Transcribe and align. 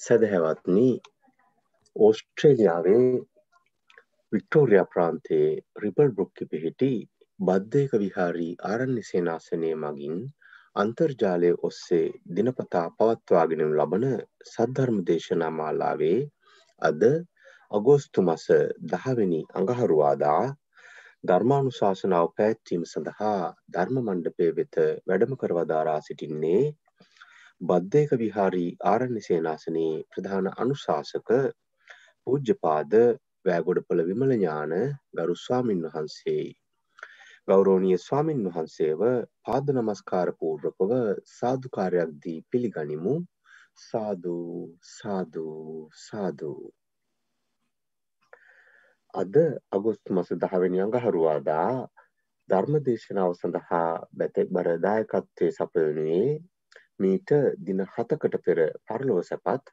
සැදැහැවත්නි 0.00 0.88
ඕස්ට්‍රේලියාවේ 1.96 3.06
Victoria 4.32 4.84
ප්‍රාන්තයේ 4.86 5.48
රිබල් 5.82 6.12
බ්‍රොක්කි 6.12 6.46
පිහිටි 6.46 6.90
බද්ධයක 7.40 7.92
විහාරී 7.98 8.52
ආරණ්‍ය 8.66 9.02
සේනාසනය 9.04 9.72
මගින් 9.78 10.16
අන්තර්ජාලය 10.76 11.50
ඔස්සේ 11.62 12.06
දිනපතා 12.34 12.86
පවත්වාගෙනු 12.96 13.66
ලබන 13.72 14.06
සද්ධර්ම 14.46 14.98
දේශනා 15.06 15.52
මාලාවේ 15.52 16.18
අද 16.82 17.02
අගෝස්තු 17.70 18.22
මස 18.22 18.46
දහවෙනි 18.88 19.40
අඟහරුවාදා 19.54 20.44
ධර්මානුශාසනාව 21.24 22.28
පැත්වීම 22.36 22.84
සඳහා 22.86 23.40
ධර්ම 23.70 23.96
මණ්ඩපය 24.00 24.46
වෙත 24.54 24.76
වැඩම 25.06 25.34
කරවදාරා 25.36 26.00
සිටින්නේ 26.02 26.62
බද්ධයක 27.60 28.12
විහාරී 28.16 28.68
ආරණ්‍ය 28.86 29.22
සේනාසනයේ 29.22 29.96
ප්‍රධාන 30.10 30.46
අනුශාසක 30.56 31.30
පූජ්‍යපාද 32.26 32.94
වෑගොඩපළ 33.44 34.02
විමල 34.04 34.32
ඥාන 34.34 34.72
ගරු 35.14 35.34
ස්වාමින් 35.38 35.82
වහන්සේයි. 35.86 36.48
ගෞරෝණීය 37.48 37.98
ස්වාමින් 37.98 38.40
වහන්සේව 38.46 39.02
පාද 39.42 39.72
නමස්කාර 39.72 40.32
පූර්වකව 40.38 40.92
සාදුකාරයක් 41.30 42.10
දී 42.22 42.40
පිළිගනිමු. 42.50 43.14
සාදු 43.80 44.36
සාදු 44.88 45.46
සාදු 45.98 46.52
අද 49.14 49.34
අගොස්තු 49.72 50.14
මස 50.14 50.30
දහවෙනි 50.38 50.80
අඟහරුවාදා 50.80 51.72
ධර්ම 52.48 52.74
දේශනාව 52.82 53.32
සඳහා 53.34 53.88
බැතෙක්බර 54.14 54.68
දායකත්වය 54.78 55.48
සපයනුවේ 55.52 56.28
මීට 57.00 57.30
දින 57.60 57.84
හතකට 57.86 58.40
පෙර 58.44 58.58
පරලොව 58.86 59.20
සැපත් 59.24 59.70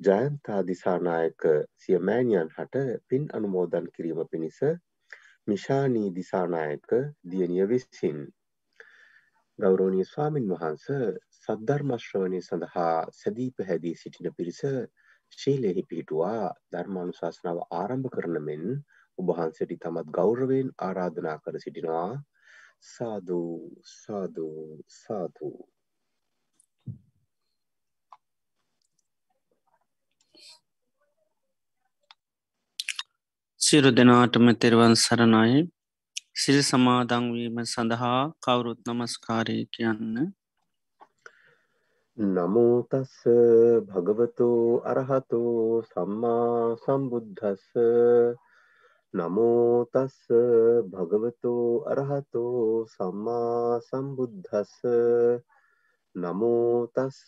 ජයන්තා 0.00 0.58
දිසානායක 0.64 1.44
සිය 1.76 1.98
මෑණියන් 2.00 2.50
හට 2.56 2.82
පින් 3.08 3.24
අනුමෝදන් 3.32 3.86
කිරීම 3.94 4.20
පිණිස 4.32 4.58
මිෂානී 5.46 6.10
දිසානායක 6.12 6.92
දියණිය 7.26 7.66
විසින්. 7.66 8.18
ගෞරවනීය 9.58 10.06
ස්වාමින් 10.06 10.50
වහන්ස 10.50 10.84
සද්ධර්මශ්‍රවණය 11.38 12.40
සඳහා 12.42 12.96
සැදී 13.12 13.48
පැහැදී 13.52 13.94
සිටින 13.94 14.28
පිරිස 14.36 14.60
ශීලයෙහි 15.32 15.84
පිහිටුවා 15.84 16.52
ධර්මානුශාසනාව 16.72 17.62
ආරම්භ 17.74 18.12
කරන 18.14 18.38
මෙන් 18.42 18.68
ඔබහන්සට 19.18 19.74
තමත් 19.78 20.12
ගෞරවයෙන් 20.12 20.70
ආරාධනා 20.82 21.38
කර 21.40 21.58
සිටිනවා. 21.58 22.12
සාධූ 22.86 23.56
සාධූ 23.94 24.62
සාධූ 24.96 25.56
සිරු 33.68 33.90
දෙනාටම 33.92 34.46
තෙරවන් 34.56 34.94
සරණයි. 34.96 35.56
සිරි 36.34 36.60
සමාදංවීම 36.62 37.56
සඳහා 37.64 38.20
කවුරුත් 38.40 38.78
නමස්කාරය 38.88 39.56
කියන්න. 39.68 40.14
නමෝතස්ස 42.18 43.16
භගවතු 43.88 44.48
අරහතු 44.84 45.40
සම්මා 45.90 46.76
සම්බුද්ධස්ස 46.78 47.66
නමෝතස්ස 49.14 50.16
භගවතු 50.92 51.52
අරහතු 51.86 52.44
සම්මා 52.86 53.80
සම්බුද්ධස්ස 53.82 54.72
නමෝතස්ස 56.14 57.20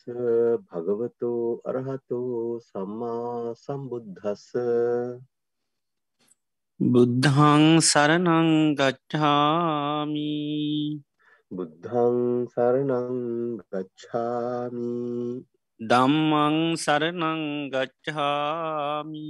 භගවතු 0.70 1.34
අරහතු 1.66 2.22
සම්මා 2.62 3.52
සම්බුද්ධස්ස 3.56 4.48
බුද්ධං 6.80 7.76
සරණං 7.84 8.72
ගච්ඡාමී. 8.72 10.24
බුද්ධං 11.52 12.48
සරණං 12.48 13.60
ගච්ඡාමි. 13.68 15.44
දම්මං 15.76 16.56
සරණං 16.80 17.68
ගච්ඡාමි. 17.68 19.28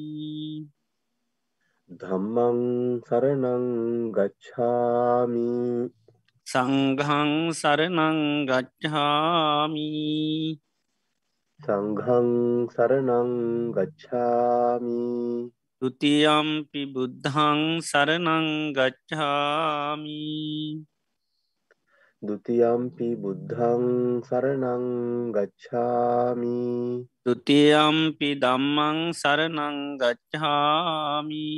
ධම්මං 1.90 3.02
සරණං 3.02 3.66
ගච්ඡාමි. 4.14 5.90
සංඝං 6.46 7.50
සරණං 7.50 8.46
ගච්ඡාමි. 8.46 9.90
සංඝං 11.66 12.30
සරණං 12.70 13.30
ගච්ඡාමි 13.74 15.59
තුතියම්පි 15.80 16.80
බුද්ධං 16.92 17.60
සරණංගච්ඡාමි 17.80 18.84
දුතියම්පි 22.22 23.16
බුද්ධං 23.16 23.84
සරණං 24.20 24.84
ගච්ඡාමි 25.32 26.60
දුතියම්පි 27.24 28.28
දම්මං 28.36 28.98
සරණං 29.16 29.96
ගච්ඡාමි 29.96 31.48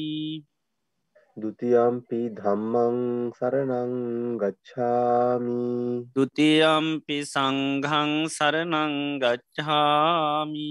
දුතියම්පි 1.36 2.20
ධම්මං 2.30 2.96
සරණං 3.34 3.92
ගච්ඡාමි 4.38 5.60
දුතියම්පි 6.14 7.18
සංඝං 7.26 8.12
සරණං 8.30 8.94
ගච්ඡාමි 9.18 10.70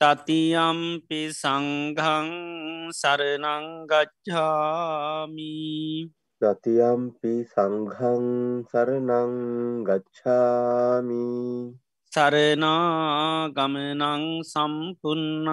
තතියම්පි 0.00 1.32
සංඝං 1.32 2.28
සරණං 2.92 3.88
ගච්ඡාමි 3.88 5.56
තතියම්පි 6.40 7.48
සංඝං 7.48 8.24
සරණං 8.68 9.32
ගච්ඡාමි 9.88 11.24
සරනාගමනං 12.12 14.04
සම්පුන්නං 14.44 15.48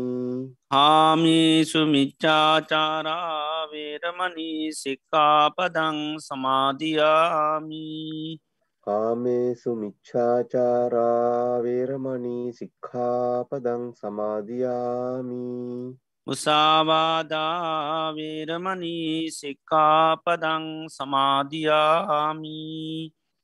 හාමිසු 0.70 1.82
මිච්චාචාරා 1.86 3.68
වේරමණී 3.72 4.72
සික්ඛාපදං 4.72 5.98
සමාදියාමි. 6.26 7.84
කාමේසු 8.86 9.76
මිච්ඡාචාරා 9.76 11.62
වේරමණී 11.62 12.52
සික්ඛාපදං 12.52 13.86
සමාදියාමි. 14.00 15.44
මුසාවාදා 16.26 18.14
වේරමණී 18.16 19.30
සික්ඛාපදං 19.30 20.66
සමාදියාමි 20.96 22.58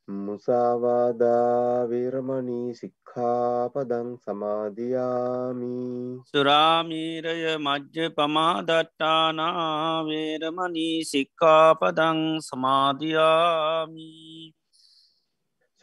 මුසාවාදා 0.07 1.89
වේරමණී 1.89 2.73
සික්ඛාපදං 2.73 4.19
සමාදියාමි. 4.19 6.21
සුරාමීරය 6.25 7.59
මජ්්‍ය 7.59 8.11
පමාදට්ටානා 8.11 10.05
වේරමණී 10.05 11.05
සික්කාපදං 11.05 12.41
සමාධයාමි 12.41 14.53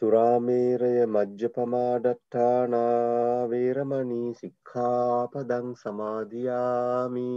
සුරාමේරය 0.01 1.07
මජ්්‍ය 1.07 1.49
පමාඩට්ඨානාවේරමනී 1.55 4.33
සික්ඛාපදං 4.39 5.67
සමාධයාමි 5.81 7.27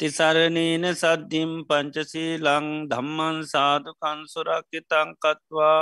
තිසරණීන 0.00 0.84
සද්ධිම් 0.92 1.52
පංචසී 1.68 2.34
ලං 2.38 2.66
ධම්මන් 2.90 3.38
සාධකන්සුරක්කිතං 3.44 5.08
කත්වා 5.16 5.78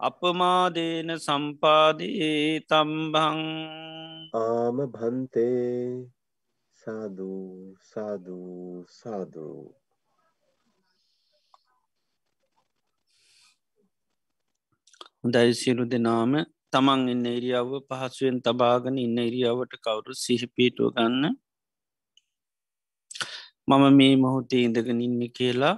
අපමාදේන 0.00 1.12
සම්පාදී 1.18 2.60
තම්බං 2.68 3.40
ආම 4.38 4.78
භන්තේ 4.94 5.70
සාධූ 6.82 7.54
සාධූ 7.84 8.84
සාධූ 8.90 9.62
සියලු 15.54 15.84
දෙනාම. 15.86 16.34
තමන් 16.72 17.08
ඉන්න 17.08 17.24
ඉරියාව 17.30 17.72
පහසුවෙන් 17.88 18.42
තබාගෙන 18.42 18.96
ඉන්න 18.98 19.18
ඉරියාවට 19.20 19.80
කවුරු 19.80 20.12
සිහිපීටුව 20.18 20.92
ගන්න 20.94 21.34
මම 23.68 23.84
මේ 23.92 24.14
මොහොතේ 24.16 24.62
ඉඳගෙන 24.62 25.00
ඉන්න 25.00 25.20
කියලා. 25.30 25.76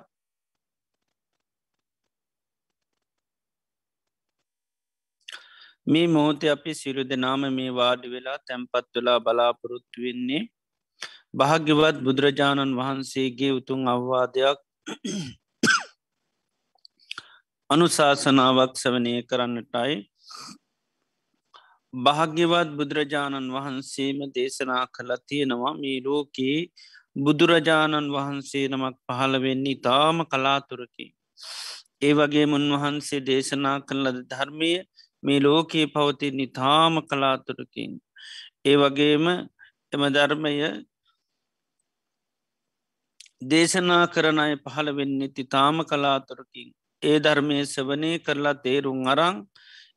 මේ 5.87 6.07
මෝතය 6.09 6.47
අපි 6.49 6.73
සිරු 6.75 7.03
දෙනාම 7.05 7.43
මේ 7.53 7.71
වාඩි 7.73 8.09
වෙලා 8.09 8.39
තැන්පත් 8.41 8.87
වෙලා 8.95 9.19
බලාපොරොත්තු 9.21 9.99
වෙන්නේ 10.05 10.43
භාග්‍යවත් 11.35 11.97
බුදුරජාණන් 12.01 12.77
වහන්සේගේ 12.79 13.53
උතුන් 13.53 13.83
අවවාදයක් 13.87 14.59
අනුශාසනාවක් 17.71 18.73
සවනය 18.77 19.15
කරන්නටයි. 19.23 19.95
භාග්‍යවත් 21.95 22.69
බුදුරජාණන් 22.79 23.55
වහන්සේම 23.55 24.19
දේශනා 24.35 24.85
කළ 24.89 25.13
තියෙනවා 25.29 25.75
මේ 25.77 25.99
ලෝකයේ 26.05 26.61
බුදුරජාණන් 27.17 28.13
වහන්සේ 28.13 28.67
නමක් 28.69 28.97
පහළ 29.07 29.35
වෙන්නේ 29.39 29.75
ඉතාම 29.75 30.19
කලාතුරකි. 30.25 31.07
ඒ 32.03 32.13
වගේ 32.13 32.47
උන්වහන්සේ 32.51 33.21
දේශනා 33.21 33.79
කළද 33.81 34.19
ධර්මය 34.31 34.73
මේ 35.23 35.41
ලෝකයේ 35.41 35.87
පවති 35.87 36.29
නිතාම 36.33 36.95
කලාතුරකින්. 37.03 37.93
ඒ 38.65 38.77
වගේම 38.77 39.25
එම 39.93 40.03
ධර්මය 40.09 40.53
දේශනා 43.45 44.05
කරන 44.07 44.39
අය 44.39 44.55
පහළ 44.57 44.89
වෙන්නේ 44.93 45.29
තිතාම 45.31 45.77
කලාතුරකින්. 45.85 46.69
ඒ 47.03 47.19
ධර්මය 47.19 47.59
සවනය 47.67 48.13
කරලා 48.19 48.57
තේරුම් 48.59 49.01
අරං 49.07 49.37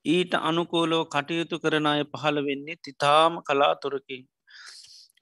ඊට 0.06 0.34
අනුකෝලෝ 0.42 1.04
කටයුතු 1.06 1.56
කරන 1.60 1.88
අය 1.88 2.02
පහළ 2.06 2.38
වෙන්නේ 2.46 2.82
තිතාම 2.84 3.34
කලාතුරකින්. 3.44 4.24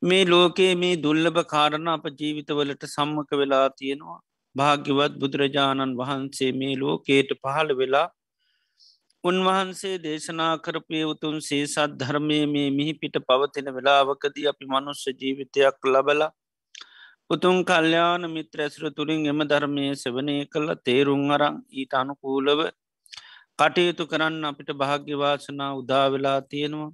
මේ 0.01 0.25
ලෝකයේ 0.25 0.75
මේ 0.75 0.95
දුල්ලභ 0.97 1.39
කාරණ 1.45 1.87
අප 1.87 2.05
ජීවිතවලට 2.13 2.83
සම්මක 2.85 3.31
වෙලා 3.33 3.67
තියෙනවා. 3.71 4.19
භාග්‍යවත් 4.55 5.13
බුදුරජාණන් 5.19 5.97
වහන්සේ 5.97 6.51
මේ 6.53 6.75
ලෝකේට 6.75 7.31
පහළ 7.35 7.71
වෙලා 7.73 8.07
උන්වහන්සේ 9.23 9.95
දේශනා 9.97 10.51
කරපය 10.57 10.99
උතුන් 11.03 11.37
සේසත් 11.41 11.95
ධර්මය 11.95 12.39
මේ 12.45 12.69
මිහි 12.71 12.93
පිට 12.93 13.17
පවතින 13.27 13.69
වෙලාවකදී 13.73 14.47
අපි 14.47 14.65
මනුස්්‍ය 14.65 15.11
ජීවිතයක් 15.13 15.77
ලබලා 15.85 16.29
උතුන් 17.29 17.57
කල්්‍යාන 17.65 18.29
මිත්‍ර 18.29 18.59
ඇසුර 18.59 18.85
තුළින් 18.91 19.25
එම 19.25 19.41
ධර්මය 19.45 19.87
සවනය 19.95 20.37
කළ 20.45 20.69
තේරුම් 20.85 21.23
අරං 21.31 21.57
ඊට 21.73 21.93
අනුකූලව 21.93 22.61
කටයුතු 23.59 24.03
කරන්න 24.05 24.45
අපිට 24.45 24.69
භාග්‍යවාසනා 24.75 25.71
උදාවෙලා 25.73 26.39
තියෙනවා. 26.51 26.91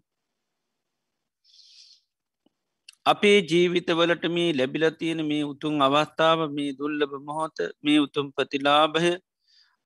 අපේ 3.05 3.37
ජීවිතවලට 3.43 4.25
මේ 4.31 4.51
ලැබිල 4.53 4.85
තියෙන 4.99 5.21
මේ 5.29 5.43
උතුන් 5.43 5.81
අවස්ථාව 5.81 6.39
මේ 6.51 6.71
දුල්ලබ 6.73 7.13
මොහොත 7.27 7.57
මේ 7.83 7.99
උතුම් 7.99 8.27
ප්‍රතිලාභය 8.35 9.11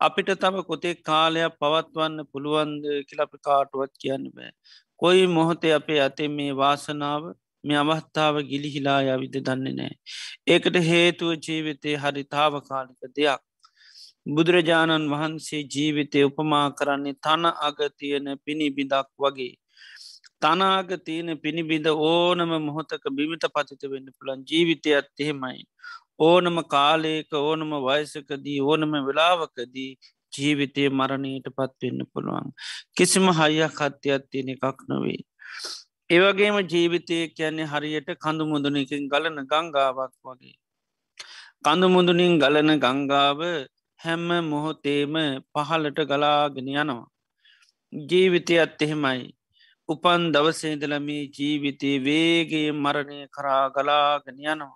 අපිට 0.02 0.30
තම 0.42 0.58
කොතෙක් 0.62 1.02
කාලයක් 1.04 1.56
පවත්වන්න 1.62 2.28
පුළුවන්ද 2.32 2.84
කියලපි 3.10 3.38
කාටුවත් 3.40 3.94
කියන්න 3.98 4.30
බෑ. 4.36 4.52
කොයි 5.00 5.26
මොහොතේ 5.30 5.74
අපේ 5.74 6.00
අතේ 6.00 6.30
මේ 6.30 6.52
වාසනාව 6.54 7.24
මේ 7.64 7.80
අවස්ථාව 7.84 8.36
ගිලිහිලා 8.52 9.02
යවිද 9.08 9.36
දන්නේ 9.42 9.76
නෑ. 9.80 9.94
ඒකට 10.48 10.78
හේතුව 10.90 11.32
ජීවිතය 11.46 11.96
හරි 11.98 12.24
තාවකාලික 12.28 13.02
දෙයක්. 13.16 13.42
බුදුරජාණන් 14.28 15.12
වහන්සේ 15.12 15.64
ජීවිතය 15.74 16.28
උපමා 16.30 16.66
කරන්නේ 16.80 17.20
තන 17.24 17.44
අගතියන 17.68 18.28
පිණිබිදක් 18.44 19.10
වගේ. 19.20 19.54
තනාග 20.42 20.90
තියෙන 21.06 21.32
පිණිබිඳ 21.38 21.88
ඕනම 21.88 22.52
මොහොතක 22.66 23.06
බිමිත 23.18 23.46
පතිත 23.56 23.84
වෙන්න 23.92 24.10
පුළන් 24.18 24.44
ජීවිතයත් 24.50 25.08
එහෙමයි. 25.20 25.64
ඕනම 26.20 26.58
කාලයක 26.74 27.32
ඕනම 27.40 27.72
වයසකදී 27.88 28.60
ඕනම 28.64 28.94
වෙලාවකදී 29.08 29.90
ජීවිතය 30.34 30.84
මරණයට 30.92 31.48
පත්වෙන්න 31.52 32.06
පුළුවන්. 32.12 32.54
කිසිම 32.96 33.28
හයියක් 33.32 33.80
හත්‍යයක් 33.80 34.24
තියෙන 34.32 34.54
එකක් 34.54 34.80
නොවේ. 34.90 35.22
ඒවගේම 36.10 36.58
ජීවිතය 36.66 37.18
කියන්නේ 37.30 37.66
හරියට 37.66 38.10
කඳු 38.18 38.50
මුදුනකින් 38.52 39.10
ගලන 39.12 39.40
ගංගාවක් 39.46 40.14
වගේ. 40.24 40.56
කඳු 41.66 41.88
මුදුනින් 41.90 42.40
ගලන 42.40 42.72
ගංගාව 42.78 43.42
හැම්ම 44.00 44.30
මොහොතේම 44.52 45.16
පහලට 45.54 46.00
ගලාගෙන 46.12 46.70
යනවා. 46.74 47.08
ජීවිතයත් 47.94 48.82
එහෙමයි. 48.82 49.37
උපන් 49.90 50.24
දවසේදලමේ 50.34 51.24
ජීවිතයේ 51.32 51.98
වේගේ 52.02 52.70
මරණය 52.76 53.20
කරා 53.30 53.64
ගලාගෙන 53.70 54.40
යනවා. 54.44 54.76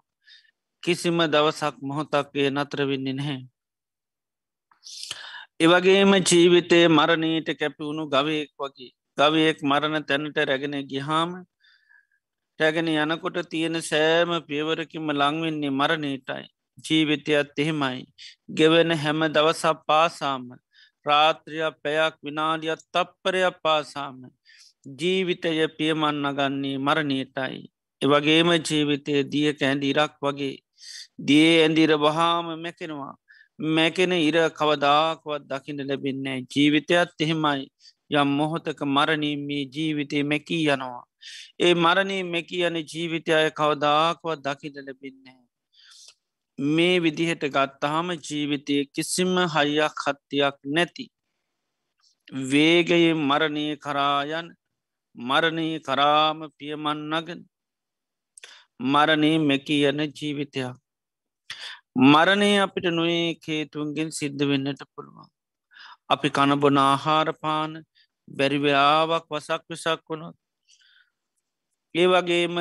කිසිම 0.83 1.17
දවසක් 1.27 1.75
මොහොතක්ගේ 1.81 2.49
නතර 2.49 2.79
වෙන්නේ 2.87 3.13
නැහැ. 3.13 3.39
එවගේම 5.59 6.13
ජීවිතය 6.21 6.79
මරණීට 6.89 7.49
කැපිවුණු 7.55 8.03
ගවයෙක් 8.07 8.51
වගේ 8.57 8.91
ගවයෙක් 9.17 9.57
මරණ 9.63 10.03
තැනට 10.03 10.37
රැගෙන 10.41 10.75
ගිහාම 10.85 11.31
රැගෙන 12.59 12.89
යනකොට 12.93 13.37
තියෙන 13.47 13.77
සෑම 13.81 14.31
පියවරකිම 14.43 15.05
ලංවෙන්නේ 15.13 15.71
මරණීටයි 15.71 16.45
ජීවිතයත් 16.79 17.57
එහෙමයි 17.57 18.01
ගෙවෙන 18.51 18.91
හැම 18.95 19.21
දවසක් 19.29 19.77
පාසාම 19.87 20.43
රාත්‍රියක් 21.05 21.75
පැයක් 21.83 22.15
විනාඩියත් 22.21 22.81
තප්පරයක් 22.89 23.55
පාසාම 23.63 24.17
ජීවිතය 24.85 25.67
පියමන් 25.77 26.21
නගන්නේ 26.23 26.77
මරණීටයි 26.79 27.61
එවගේම 28.01 28.49
ජීවිතය 28.59 29.13
දිය 29.31 29.49
කැන්ඩ 29.53 29.83
ඉරක් 29.83 30.13
වගේ 30.21 30.55
දිය 31.21 31.49
ඇන්දිර 31.57 31.91
වහාම 31.97 32.45
මැකෙනවා 32.57 33.15
මැකෙන 33.69 34.13
ඉර 34.19 34.37
කවදාකවත් 34.51 35.41
දකිට 35.43 35.79
ලැබෙන්නේ 35.81 36.37
ජීවිතයත් 36.47 37.19
එහෙමයි 37.19 37.65
යම් 38.11 38.29
මොහොතක 38.29 38.79
මරණීමේ 38.87 39.63
ජීවිතය 39.67 40.23
මැකී 40.23 40.63
යනවා. 40.65 41.03
ඒ 41.59 41.73
මරණී 41.75 42.23
මැකී 42.25 42.63
යන 42.63 42.77
ජීවිතය 42.83 43.31
අය 43.33 43.49
කවදාකවත් 43.51 44.39
දකිට 44.45 44.75
ලැබෙන්නේ. 44.77 45.39
මේ 46.59 46.95
විදිහට 46.99 47.43
ගත්තහම 47.47 48.07
ජීවිතය 48.19 48.75
කිසිම 48.93 49.35
හයියක් 49.55 49.95
හත්තියක් 50.03 50.57
නැති. 50.67 51.05
වේගයේ 52.51 53.13
මරණය 53.21 53.65
කරායන් 53.77 54.47
මරණය 55.21 55.67
කරාම 55.79 56.39
පියමන්නගෙන 56.57 57.41
මරණය 58.85 59.31
මැකී 59.39 59.83
යන 59.85 60.01
ජීවිතයක්. 60.11 60.75
මරණය 62.05 62.51
අපිට 62.59 62.87
නොේ 62.91 63.35
කේතුන්ගෙන් 63.37 64.09
සිද්ධ 64.11 64.43
වෙන්නට 64.45 64.83
පුළුවන්. 64.87 65.27
අපි 66.09 66.29
කණබොන 66.29 66.77
ආහාරපාන 66.79 67.71
බැරිවෙආාවක් 68.27 69.27
වසක් 69.29 69.61
විසක් 69.69 70.01
වුණොත්. 70.09 70.35
ඒ 71.95 72.07
වගේම 72.07 72.57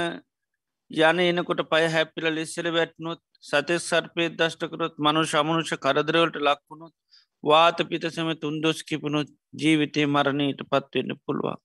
යන 0.91 1.19
එනකොට 1.21 1.63
පය 1.71 1.85
හැපිල 1.89 2.27
ලෙස්සර 2.31 2.67
වැටනොත් 2.71 3.21
සතෙ 3.43 3.79
සර්පය 3.81 4.29
දෂ්ටකරොත් 4.33 4.95
මනු 4.99 5.25
ශමනුෂ 5.25 5.73
කරදරවලට 5.79 6.39
ලක්වුණොත් 6.41 6.95
වාත 7.45 7.79
පිතසම 7.89 8.31
තුන්දොස් 8.37 8.83
කිපුණොත් 8.83 9.29
ජීවිතය 9.55 10.07
මරණයට 10.07 10.63
පත්වෙන්න 10.67 11.21
පුළුවන්. 11.25 11.61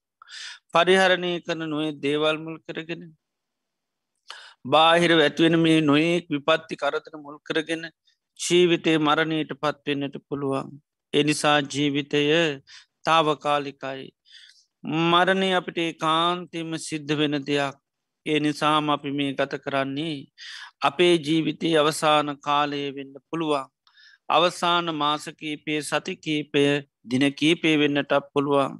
පරිහරණය 0.75 1.32
කරන 1.41 1.63
නොේ 1.70 1.91
දේවල්මුල් 2.00 2.58
කරගෙන 2.65 3.03
බාහිර 4.65 5.12
ඇත්වෙන 5.17 5.55
මේ 5.60 5.77
නොයෙක් 5.82 6.25
විපත්ති 6.29 6.75
කරතන 6.75 7.15
මුල් 7.22 7.38
කරගෙන 7.41 7.84
ජීවිතය 8.39 8.94
මරණයට 9.00 9.51
පත්වෙන්නට 9.58 10.17
පුළුවන්. 10.27 10.70
එනිසා 11.13 11.58
ජීවිතය 11.74 12.22
තාවකාලිකයි. 13.05 14.05
මරණය 15.12 15.50
අපිට 15.53 15.79
කාන්තෙම 16.00 16.72
සිද්ධ 16.79 17.13
වෙන 17.20 17.38
දෙයක්. 17.41 17.75
ඒ 18.25 18.39
නිසාම 18.39 18.89
අපි 18.89 19.10
මේ 19.12 19.32
ගත 19.34 19.62
කරන්නේ 19.65 20.17
අපේ 20.82 21.13
ජීවිතය 21.20 21.70
අවසාන 21.75 22.29
කාලය 22.39 22.82
වෙන්න 22.96 23.13
පුළුවන්. 23.27 23.70
අවසාන 24.29 24.88
මාසකීපේ 24.96 25.79
සතිකීපය 25.82 26.65
දිනකීපේ 27.10 27.75
වෙන්නටත් 27.77 28.13
පුළුවන් 28.34 28.74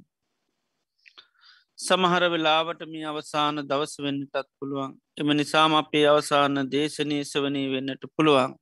සමහර 1.78 2.22
වෙලාවට 2.28 2.82
මේ 2.86 3.04
අවසාන 3.04 3.56
දවස 3.62 3.94
වෙන්නටත් 3.98 4.46
පුළුවන්. 4.58 4.92
එම 5.16 5.28
නිසාම 5.32 5.74
අපේ 5.74 6.04
අවසාන 6.06 6.62
දේශනය 6.70 7.18
සවනී 7.24 7.66
වෙන්නට 7.68 8.04
පුළුවන්. 8.14 8.54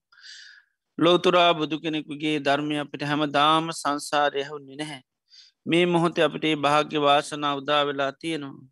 ලෝතුරා 0.99 1.51
බුදු 1.53 1.77
කෙනෙකුගේ 1.81 2.37
ධර්මය 2.41 2.77
අපිට 2.79 3.03
හැම 3.03 3.23
දාම 3.31 3.71
සංසාරය 3.73 4.43
හුන්නේ 4.43 4.77
නැහැ. 4.77 5.01
මේ 5.67 5.85
මොහොත 5.87 6.19
අපිට 6.19 6.47
භාග්‍ය 6.59 6.97
වාසනා 6.99 7.55
උදා 7.55 7.83
වෙලා 7.85 8.13
තියෙනවා. 8.13 8.65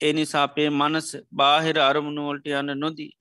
ඒ 0.00 0.12
නිසාපේ 0.12 0.68
මනස 0.70 1.08
බාහිර 1.32 1.76
අරමුණුවලට 1.80 2.46
යන්න 2.54 2.78
නොදී 2.78 3.12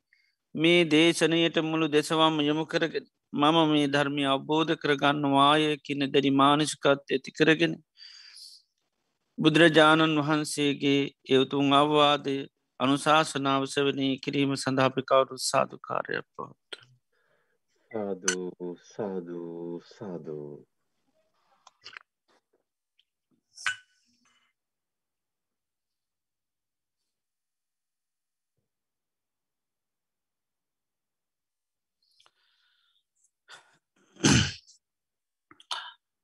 මේ 0.55 0.79
දේශනයට 0.85 1.57
මුළු 1.63 1.87
දෙසවම් 1.87 2.35
යොමු 2.41 2.65
කරගෙන 2.65 3.05
මම 3.33 3.57
මේ 3.69 3.87
ධර්මය 3.87 4.23
අවබෝධ 4.25 4.73
කරගන්න 4.75 5.25
වාය 5.31 5.63
කියන 5.77 6.03
දැඩි 6.07 6.31
මානසිකත් 6.33 6.85
ඇති 6.87 7.31
කරගෙන 7.31 7.73
බුදුරජාණන් 9.37 10.19
වහන්සේගේ 10.19 11.01
එවතුන් 11.29 11.73
අවවාදය 11.73 12.35
අනුශාසනාවසවනී 12.79 14.13
කිරීම 14.19 14.53
සඳහාපිකවුරු 14.57 15.37
සාධකාරයක් 15.41 16.25
පවත්ත. 16.31 16.73
සාධූ 17.91 18.71
සාධූ 18.85 19.81
සාධූ 19.89 20.49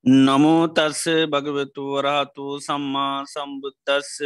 නමෝතස්ස 0.05 1.03
භගවතු 1.27 1.83
වරහතු 1.93 2.45
සම්මා 2.59 3.15
සම්බුද්ධස්ස 3.25 4.17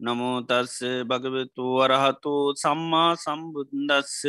නමෝතස්ස 0.00 0.76
භගවතු 1.04 1.64
වරහතු 1.78 2.52
සම්මා 2.54 3.16
සම්බුද්දස්ස. 3.16 4.20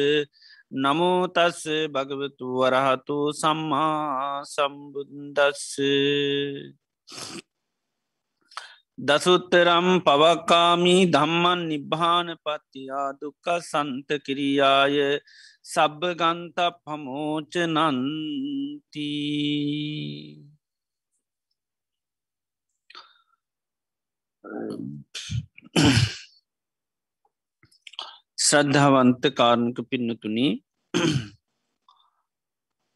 නමෝතස්ස 0.73 1.63
භගවතු 1.89 2.47
වරහතු 2.53 3.17
සම්මා 3.33 4.43
සම්බුද්දස්ස. 4.45 5.75
දසුත්තරම් 8.97 9.87
පවක්කාමී 9.99 11.03
ධම්මන් 11.07 11.59
නිබ්භාන 11.67 12.27
පත්තියා 12.39 13.09
දුක්ක 13.19 13.45
සන්ත 13.61 14.09
කිරියාය. 14.25 15.19
සබ්බ 15.63 16.01
ගන්ත 16.15 16.57
පමෝච 16.79 17.53
ශ්‍රද්ධාවන්ත 28.39 29.23
කාරණක 29.33 29.77
පින්නතුනී 29.89 30.51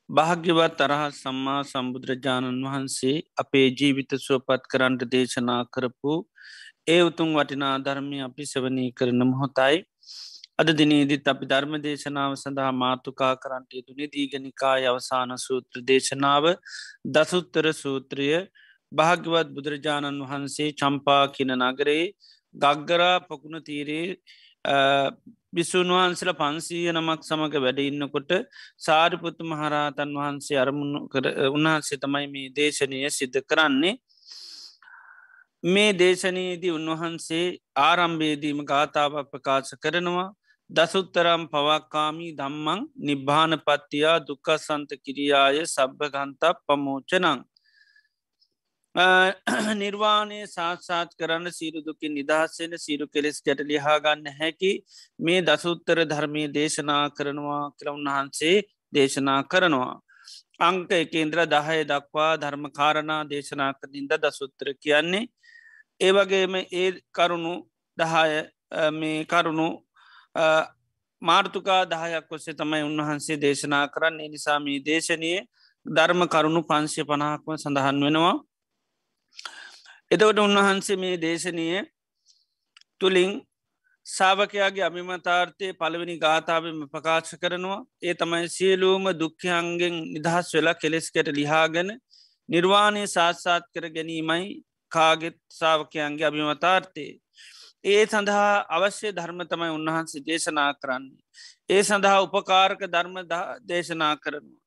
භාග්‍යවත් 0.10 0.74
තරහ 0.78 1.04
සම්මා 1.14 1.62
සම්බුදුරජාණන් 1.64 2.62
වහන්සේ 2.66 3.16
අපේ 3.38 3.68
ජීවිත 3.74 4.12
සුවපත් 4.20 4.64
කරන්ට 4.68 5.02
දේශනා 5.10 5.62
කරපු 5.74 6.14
ඒ 6.88 7.02
උතුන් 7.02 7.30
වටිනා 7.34 7.76
ධර්මය 7.80 8.18
අපි 8.22 8.44
සවනී 8.46 8.90
කරන 8.92 9.22
මොහොතයි. 9.24 9.78
අද 10.60 10.70
දිනේදිත් 10.74 11.26
අපි 11.28 11.46
ධර්ම 11.46 11.74
දේශනාව 11.80 12.32
සඳහා 12.36 12.72
මාතුකා 12.76 13.34
කරන්ට 13.36 13.70
යුතුනි 13.72 14.06
දීගනිකාය 14.08 14.84
අවසාන 14.86 15.32
සූත්‍ර 15.38 15.78
දේශනාව 15.84 16.46
දසුත්තර 17.10 17.66
සූත්‍රය 17.76 18.28
භාග්‍යවත් 18.92 19.50
බුදුරජාණන් 19.50 20.24
වහන්සේ 20.24 20.70
චම්පා 20.74 21.24
කියන 21.30 21.54
නගරේ 21.60 22.04
ගග්ගරා 22.56 23.18
පකුණ 23.22 23.58
තීරේ 23.62 24.08
බිස්සුන් 25.52 25.90
වහන්සල 25.90 26.32
පන්සීය 26.34 26.92
නමක් 26.92 27.22
සමඟ 27.22 27.56
වැඩ 27.58 27.80
ඉන්නකොට 27.82 28.32
සාරිපුත්තු 28.80 29.44
මහරහතන් 29.46 30.12
වහන්සේ 30.16 30.58
අරමුණු 30.58 31.00
කර 31.08 31.26
උන්වහන්සේ 31.50 31.98
තමයි 31.98 32.28
මේ 32.28 32.52
දේශනය 32.52 33.00
සිද්ධ 33.12 33.40
කරන්නේ. 33.44 33.96
මේ 35.64 35.92
දේශනයේදී 35.94 36.72
උන්වහන්සේ 36.72 37.46
ආරම්භේදීම 37.80 38.62
ගාථාව 38.66 39.18
ප්‍රකාශ 39.26 39.74
කරනවා. 39.78 40.30
දසුත්තරම් 40.70 41.44
පවක්කාමී 41.48 42.34
දම්මං 42.34 42.82
නිබ්භාන 43.02 43.54
පත්තියා 43.60 44.18
දුකසන්ත 44.22 44.92
කිරියාය 45.00 45.58
සබ්භගන්ත 45.66 46.44
පමෝචනං 46.66 47.40
නිර්වාණය 48.96 50.48
සාත්සාත් 50.48 51.16
කරන්න 51.16 51.48
සීරුදුකින් 51.50 52.14
නිදහස්සෙන 52.14 52.74
සීරු 52.78 53.08
කෙලෙස් 53.08 53.42
ගැට 53.42 53.62
ලිහා 53.62 54.00
ගන්න 54.00 54.28
හැකි 54.34 54.84
මේ 55.20 55.42
දසුත්තර 55.42 56.06
ධර්මය 56.06 56.44
දේශනා 56.50 57.10
කරනවා 57.10 57.72
කියල 57.72 57.90
උන්වහන්සේ 57.90 58.64
දේශනා 58.94 59.44
කරනවා. 59.46 60.02
අංක 60.60 60.92
එකේන්ද්‍ර 60.94 61.46
දහය 61.48 61.80
දක්වා 61.86 62.34
ධර්මකාරණා 62.38 63.22
දේශනා 63.26 63.72
කරනින්ද 63.74 64.12
දසුත්තර 64.20 64.74
කියන්නේ. 64.76 65.30
ඒවගේම 66.02 66.56
ඒ 66.56 66.92
කරුණු 67.12 67.54
දහය 67.98 68.44
මේ 68.92 69.26
කරුණු 69.26 69.68
මාර්තුකා 71.22 71.82
දහයක් 71.86 72.28
ඔස්සේ 72.30 72.54
තමයි 72.54 72.84
උන්වහන්සේ 72.84 73.38
දේශනා 73.38 73.86
කරන්න 73.88 74.22
නිසාමී 74.28 74.80
දේශනය 74.82 75.34
ධර්ම 75.86 76.22
කරුණු 76.28 76.62
පංශය 76.64 77.04
පනාහක්ම 77.06 77.56
සඳහන් 77.56 78.04
වෙනවා. 78.04 78.38
එතවට 80.12 80.40
උන්වහන්සේ 80.40 80.96
මේ 80.98 81.18
දේශනය 81.18 81.66
තුළින් 83.02 83.30
සාාවකයාගේ 84.06 84.84
අමිමතාර්ථය 84.84 85.68
පළවෙනි 85.74 86.16
ගාථාවම 86.18 86.82
ප්‍රකාශ 86.88 87.32
කරනවා 87.38 87.78
ඒ 88.04 88.14
තමයි 88.14 88.50
සියලූම 88.50 89.06
දුක්ඛයන්ගෙන් 89.14 89.96
නිදහස් 90.10 90.50
වෙලා 90.54 90.76
කෙලෙස්කට 90.76 91.32
ලිහාගෙන 91.32 91.90
නිර්වාණය 92.50 93.06
සාත්සාත් 93.08 93.72
කර 93.74 93.88
ගැනීමයි 93.90 94.52
කාගෙත් 94.92 95.38
සාාවකයන්ගේ 95.52 96.28
අභිමතාර්ථය. 96.28 97.08
ඒ 97.86 98.04
සඳහා 98.06 98.52
අවශ්‍ය 98.70 99.10
ධර්ම 99.14 99.42
තමයි 99.48 99.72
උන්වහන්සේ 99.72 100.26
දේශනා 100.26 100.72
කරන්නේ. 100.76 101.24
ඒ 101.70 101.82
සඳහා 101.84 102.20
උපකාරක 102.22 102.82
ධර්ම 102.90 103.16
දේශනා 103.68 104.14
කරනවා. 104.18 104.62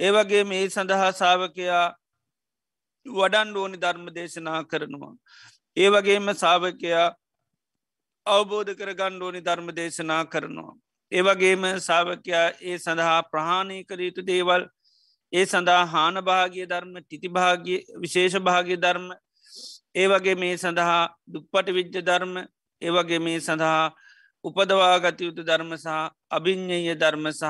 ඒවගේ 0.00 0.44
මේ 0.44 0.64
සඳහා 0.70 1.12
සාාවකයා 1.14 1.86
වඩන් 3.10 3.56
ඕනි 3.56 3.76
ධර්ම 3.76 4.08
දේශනා 4.14 4.64
කරනවා. 4.64 5.14
ඒ 5.76 5.88
වගේම 5.88 6.34
සාාවකයා 6.34 7.06
අවබෝධ 8.26 8.72
කර 8.74 8.90
ගණ්ඩෝනි 8.94 9.40
ධර්ම 9.40 9.68
දේශනා 9.74 10.24
කරනවා. 10.24 10.72
ඒවගේම 11.12 11.64
සාාවකයා 11.80 12.46
ඒ 12.62 12.78
සඳහා 12.78 13.20
ප්‍රහාණය 13.22 13.84
කර 13.84 14.00
යුතු 14.00 14.22
දේවල් 14.22 14.62
ඒ 15.32 15.44
සඳහා 15.46 15.84
හානභාගිය 15.86 16.66
ධර්ම 16.66 16.94
තිතිභාග 17.10 17.68
විශේෂ 18.00 18.36
භාග්‍ය 18.40 18.76
ධර්ම 18.76 19.06
ඒ 19.94 20.06
වගේ 20.08 20.34
මේ 20.34 20.56
සඳහා 20.56 21.02
දුප්පට 21.28 21.68
විද්‍ය 21.70 22.02
ධර්ම 22.02 22.34
ඒවගේ 22.82 23.18
මේ 23.18 23.38
සඳහා 23.40 23.94
උපදවා 24.44 24.98
ගතයුතු 24.98 25.42
ධර්ම 25.42 25.70
සහ 25.76 25.88
අභිං්ඥය 26.30 26.94
ධර්ම 26.94 27.26
සහ 27.30 27.44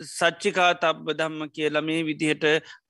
සච්චිකා 0.00 0.72
තබ්බ 0.74 1.16
දම්ම 1.18 1.50
කියලා 1.50 1.82
මේ 1.82 2.02
විදිහට 2.04 2.44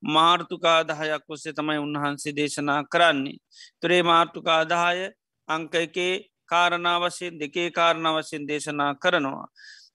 මාර්තුකා 0.06 0.80
දහයක් 0.84 1.24
ඔස්සේ 1.28 1.52
තමයි 1.52 1.78
උන්වහන්සේ 1.78 2.36
දේශනා 2.36 2.82
කරන්නේ. 2.84 3.38
තුරේ 3.80 4.02
මාර්තුකාදාය 4.02 5.00
අංක 5.48 5.74
එකේ 5.76 6.14
කාරණාවශයෙන් 6.46 7.40
දෙකේ 7.40 7.70
කාරණාවශයෙන් 7.70 8.48
දේශනා 8.48 8.92
කරනවා. 8.96 9.46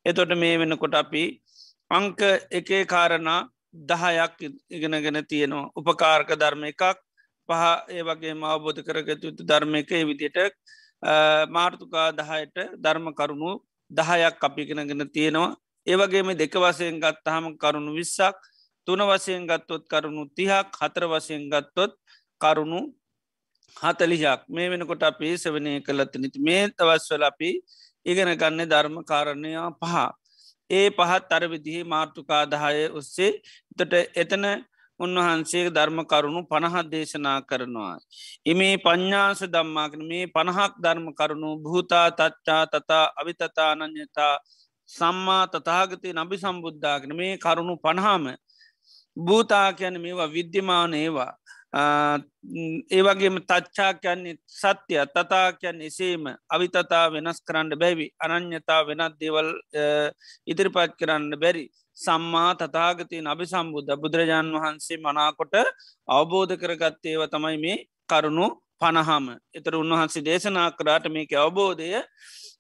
එතොට 0.05 0.34
මේ 0.36 0.58
වෙනකොට 0.58 0.96
අපි 0.96 1.24
අංක 1.91 2.22
එකේ 2.51 2.84
කාරණා 2.86 3.41
දහයක් 3.89 4.38
ඉගෙනගෙන 4.72 5.25
තියෙනවා. 5.25 5.72
උපකාරක 5.75 6.29
ධර්ම 6.36 6.63
එකක් 6.63 6.84
පහ 7.50 7.63
ඒ 7.89 8.03
වගේ 8.03 8.34
මවබෝධ 8.34 8.82
කරගතු 8.82 9.27
යුතු 9.27 9.43
ධර්ම 9.43 9.75
එක 9.75 9.91
විදිට 10.03 10.38
මාර්තුකා 11.50 12.08
දහයට 12.13 12.58
ධර්ම 12.77 13.08
කරුණු 13.13 13.51
දහයක් 13.91 14.43
අපිගෙනගෙන 14.43 15.10
තියෙනවා 15.10 15.51
ඒවගේම 15.87 16.29
දෙක 16.35 16.53
වසයෙන් 16.55 16.97
ගත්තහම 16.97 17.45
කරුණු 17.57 17.91
විස්සක් 17.93 18.35
තුන 18.87 19.01
වසයෙන් 19.03 19.43
ගත්තොත් 19.43 19.83
කරුණු 19.85 20.23
තිහක් 20.31 20.67
හතර 20.73 21.03
වසයෙන් 21.07 21.43
ගත්තොත් 21.49 21.93
කරුණු 22.41 22.81
හතලිහක් 23.77 24.41
මේ 24.49 24.69
වෙනකොට 24.69 25.03
අපි 25.03 25.29
සවනය 25.35 25.73
කළත්ත 25.81 26.13
නිති 26.15 26.39
මේ 26.39 26.63
තවස්වල 26.71 27.23
අපි 27.23 27.49
ඉගෙන 28.05 28.31
ගන්න 28.33 28.61
ධර්ම 28.65 28.97
කාරණයා 29.03 29.69
පහ 29.73 29.95
ඒ 30.69 30.87
පහත් 30.89 31.31
අර 31.31 31.43
විදිහි 31.45 31.81
මාර්තුකාදහය 31.85 32.83
ඔස්සේ 32.91 33.31
තොට 33.77 33.93
එතන 34.15 34.45
උන්වහන්සේ 34.99 35.69
ධර්ම 35.69 35.99
කරුණු 36.05 36.41
පණහත් 36.43 36.87
දේශනා 36.87 37.39
කරනවා. 37.41 37.95
ඉමේ 38.45 38.75
පඤ්ඥාස 38.77 39.41
දම්මාකන 39.45 40.03
මේ 40.05 40.25
පණහක් 40.27 40.73
ධර්ම 40.79 41.07
කරුණු 41.11 41.49
භූතා 41.57 42.07
තච්චා 42.11 42.63
තතා 42.67 43.05
අවිතතානඥතා 43.17 44.33
සම්මා 44.89 45.43
තතාගතය 45.47 46.13
නබි 46.13 46.37
සම්බුද්ධාගෙන 46.37 47.15
මේ 47.15 47.37
කරුණු 47.37 47.75
පණහාම 47.77 48.25
භූතා 49.17 49.73
කියන 49.73 50.01
මේවා 50.01 50.29
විද්‍යමාන 50.29 50.93
ඒවා. 50.95 51.31
ඒවගේම 52.91 53.37
තච්චා 53.41 53.93
කියන්නේ 53.95 54.35
සත්‍යය 54.47 55.05
තතා 55.07 55.47
කියන් 55.53 55.81
එසේම 55.81 56.25
අවිතතා 56.47 57.05
වෙනස් 57.09 57.39
කරන්න 57.41 57.71
බැවි 57.75 58.07
අනං්‍යතා 58.19 58.81
වෙනත් 58.87 59.15
දේවල් 59.19 59.49
ඉදිරිපත් 60.47 60.93
කරන්න 60.99 61.33
බැරි 61.35 61.63
සම්මා 61.97 62.51
තතාගතයෙන් 62.55 63.27
අභි 63.27 63.45
සම්බුද්ධ 63.45 63.97
බුදුරජාණන් 63.97 64.55
වහන්සේ 64.55 64.99
මනාකොට 64.99 65.55
අවබෝධ 66.07 66.53
කරගත්තේව 66.55 67.23
තමයි 67.27 67.57
මේ 67.57 67.77
කරුණු 68.09 68.47
පණහම 68.82 69.25
එතර 69.53 69.75
උන්වහන්සේ 69.75 70.24
දේශනා 70.24 70.68
කරාට 70.72 71.06
මේක 71.10 71.32
අවබෝධය 71.36 71.89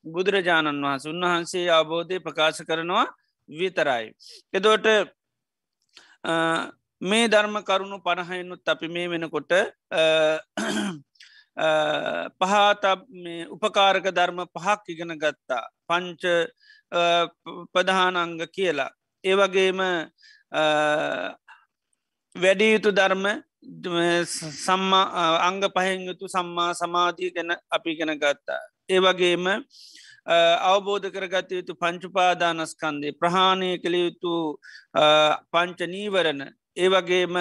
බුදුරජාණන් 0.05 0.83
වහන්ස 0.83 1.05
උන්වහන්සේ 1.07 1.67
අවබෝධය 1.71 2.19
ප්‍රකාශ 2.19 2.61
කරනවා 2.63 3.05
විතරයි. 3.49 4.05
එදෝට 4.53 4.87
මේ 7.01 7.27
ධර්ම 7.27 7.55
කරුණු 7.61 7.97
පණහයනුත් 7.99 8.67
අපි 8.67 8.87
මේ 8.87 9.07
වෙනකොට 9.09 9.53
පහත 12.39 12.83
උපකාරක 13.49 14.05
ධර්ම 14.09 14.39
පහක් 14.47 14.83
ඉගෙන 14.89 15.15
ගත්තා. 15.17 15.63
පංච 15.87 16.23
ප්‍රධානංග 17.73 18.39
කියලා. 18.47 18.91
ඒවගේම 19.23 19.79
වැඩියුතු 22.35 22.91
ධර්ම 22.91 23.25
සම්මා 23.63 25.39
අංග 25.39 25.61
පහෙන්යුතු 25.69 26.27
සම්මා 26.27 26.73
සමාධී 26.73 27.31
ගැන 27.31 27.51
අපි 27.71 27.95
ගෙන 27.95 28.17
ගත්තා. 28.17 28.59
ඒවගේම 28.89 29.45
අවබෝධ 30.25 31.07
කරගත 31.09 31.51
යුතු 31.51 31.75
පංචුපාදානස්කන්දේ 31.75 33.13
ප්‍රහාණය 33.13 33.77
කළ 33.77 33.95
යුතු 33.95 34.59
පංච 35.51 35.79
නීවරණ 35.87 36.41
ඒවගේම 36.77 37.35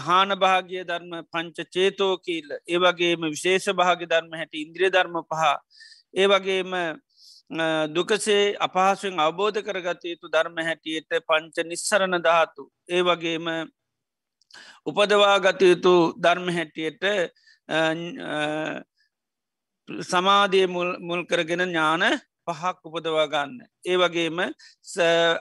හාන 0.00 0.28
භාගිය 0.36 0.84
ධර්ම 0.84 1.24
පංච 1.24 1.66
චේතෝ 1.70 2.18
කියල්ල 2.18 2.50
ඒවගේම 2.66 3.20
විශේෂ 3.26 3.68
භාග 3.72 4.04
ධර්ම 4.04 4.32
හැට 4.32 4.54
ඉන්ද්‍රිය 4.54 4.90
ධර්ම 4.90 5.22
පහ 5.24 5.42
ඒවගේම 6.14 6.74
දුකසේ 7.88 8.56
අපහසුවෙන් 8.58 9.18
අවබෝධ 9.20 9.62
කරගත 9.62 10.04
යුතු 10.04 10.28
ධර්ම 10.28 10.58
හැටියට 10.60 11.18
පංච 11.22 11.64
නිස්සරණ 11.64 12.18
ධාතු 12.20 12.70
ඒ 12.88 13.02
වගේම 14.56 14.94
උපදවා 14.94 15.38
ගත 15.38 15.60
යුතු 15.62 16.14
ධර්ම 16.16 16.48
හැටියට 16.48 17.04
සමාධිය 20.02 20.66
මුල් 21.00 21.22
කරගෙන 21.26 21.62
ඥාන 21.62 22.04
පහක් 22.46 22.78
උපදවා 22.84 23.26
ගන්න. 23.26 23.60
ඒ 23.84 23.96
වගේම 23.96 24.38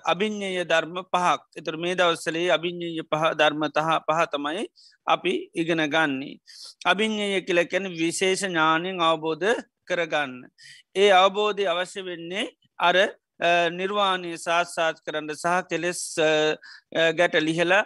අභිඤ්ඥය 0.06 0.64
ධර්ම 0.64 0.98
පහක් 1.06 1.42
එතුර 1.56 1.78
මේ 1.78 1.96
දවස්සලේ 1.96 2.50
අභිඤ්ඥය 2.50 3.04
පහ 3.04 3.24
ධර්මතහ 3.34 3.80
පහතමයි 4.08 4.66
අපි 5.08 5.34
ඉගෙන 5.54 5.84
ගන්නේ. 5.88 6.40
අභිඤ්ඥය 6.86 7.42
කියලකැන 7.42 7.86
විශේෂ 7.92 8.42
ඥානයෙන් 8.42 9.02
අවබෝධ 9.02 9.54
කරගන්න. 9.86 10.50
ඒ 10.96 11.12
අවබෝධය 11.14 11.68
අවශ්‍ය 11.68 12.02
වෙන්නේ 12.02 12.52
අර 12.80 12.96
නිර්වාණය 13.72 14.38
සාත්සාත් 14.38 15.02
කරන්න 15.02 15.30
සහ 15.34 15.68
කෙලෙස් 15.70 16.16
ගැට 17.14 17.36
ලිහලා 17.40 17.84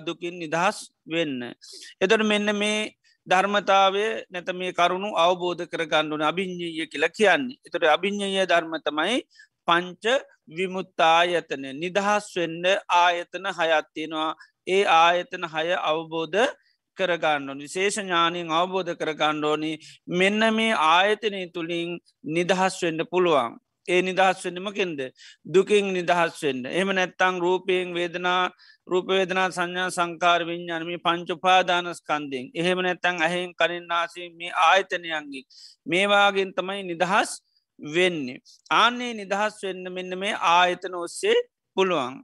දුකින් 0.00 0.38
නිදහස් 0.38 0.78
වෙන්න. 1.06 1.54
එතොට 2.00 2.24
මෙන්න 2.24 2.54
මේ 2.54 2.90
ධර්මතාවය 3.26 4.04
නැත 4.30 4.48
මේ 4.54 4.72
කරුණු 4.72 5.10
අවබෝධ 5.16 5.64
කරගණ්ඩුන 5.66 6.22
අභිං්ඥය 6.22 6.86
කියලා 6.86 7.08
කියන්නේ. 7.10 7.58
එතොට 7.66 7.84
අභිං්ඥය 7.86 8.46
ධර්මතමයි 8.46 9.16
පංච 9.68 10.04
විමුත්තායතන 10.50 11.64
නිදහස් 11.74 12.26
වෙන්න 12.36 12.64
ආයතන 12.96 13.46
හයත්තියෙනවා 13.52 14.30
ඒ 14.68 14.84
ආයතන 14.96 15.46
හය 15.46 15.68
අවබෝධ 15.84 16.42
කරගන්න 16.96 17.58
විශේෂ 17.58 17.98
ඥානයෙන් 17.98 18.50
අවබෝධ 18.52 18.92
කරගන්න 18.94 19.44
ඕනි 19.44 19.72
මෙන්න 20.12 20.48
මේ 20.54 20.72
ආයතනය 20.86 21.42
තුළින් 21.50 21.98
නිදහස් 22.30 22.82
වෙන්න 22.82 23.06
පුළුවන්. 23.06 23.54
ඒ 23.88 24.00
නිදහස් 24.02 24.44
වෙන්නමකින්ද 24.44 25.00
දුකින් 25.46 25.92
නිදහස් 25.92 26.42
වෙන්න. 26.42 26.66
එම 26.72 26.88
නැත්තං 26.90 27.40
රූපයෙන් 27.40 27.94
වේදනා 27.94 28.50
රූපවේදනා 28.86 29.48
සංඥා 29.50 29.90
සංකාර 29.90 30.40
විඤ්ඥානමි 30.46 30.98
පංචුපාදානස්කන්දෙන් 30.98 32.50
එහෙම 32.54 32.78
නැත්තං 32.80 33.22
අහෙන් 33.22 33.54
කරින් 33.54 33.86
නාසී 33.86 34.28
මේ 34.32 34.52
ආයතනයන්ගේ 34.64 35.44
මේවාගෙන් 35.86 36.52
තමයි 36.54 36.82
නිදහස් 36.84 37.30
වෙන්නේ. 37.78 38.38
ආන්නේ 38.72 39.12
නිදහස් 39.14 39.62
වෙන්න 39.62 39.92
මෙන්න 39.92 40.18
මේ 40.18 40.34
ආයතන 40.52 40.94
ඔස්සේ 40.96 41.38
පුළුවන්. 41.76 42.14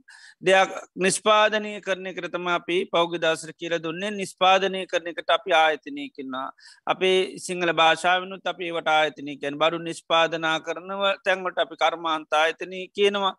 දෙයක් 0.43 0.71
නිස්පාදනය 0.97 1.73
කරනය 1.81 2.11
කරතම 2.15 2.47
අපි 2.49 2.79
පෞගදසර 2.87 3.53
කියල 3.55 3.75
දුන්නේ 3.79 4.11
නිස්පාදනය 4.13 4.83
කරනකට 4.87 5.31
අපි 5.31 5.55
ආයතනය 5.55 6.05
කෙන්නා. 6.11 6.49
අපේ 6.87 7.39
සිංහල 7.39 7.73
භාෂාවනුත් 7.75 8.47
අපි 8.47 8.73
වට 8.73 8.97
ආයතනයකැන් 8.97 9.59
බරු 9.59 9.79
නිස්පාදනා 9.81 10.57
කරනව 10.61 11.03
තැන්වට 11.25 11.65
අපි 11.65 11.77
කර්මාන්ත 11.77 12.39
ආයතනය 12.43 12.81
කියනවා. 12.97 13.35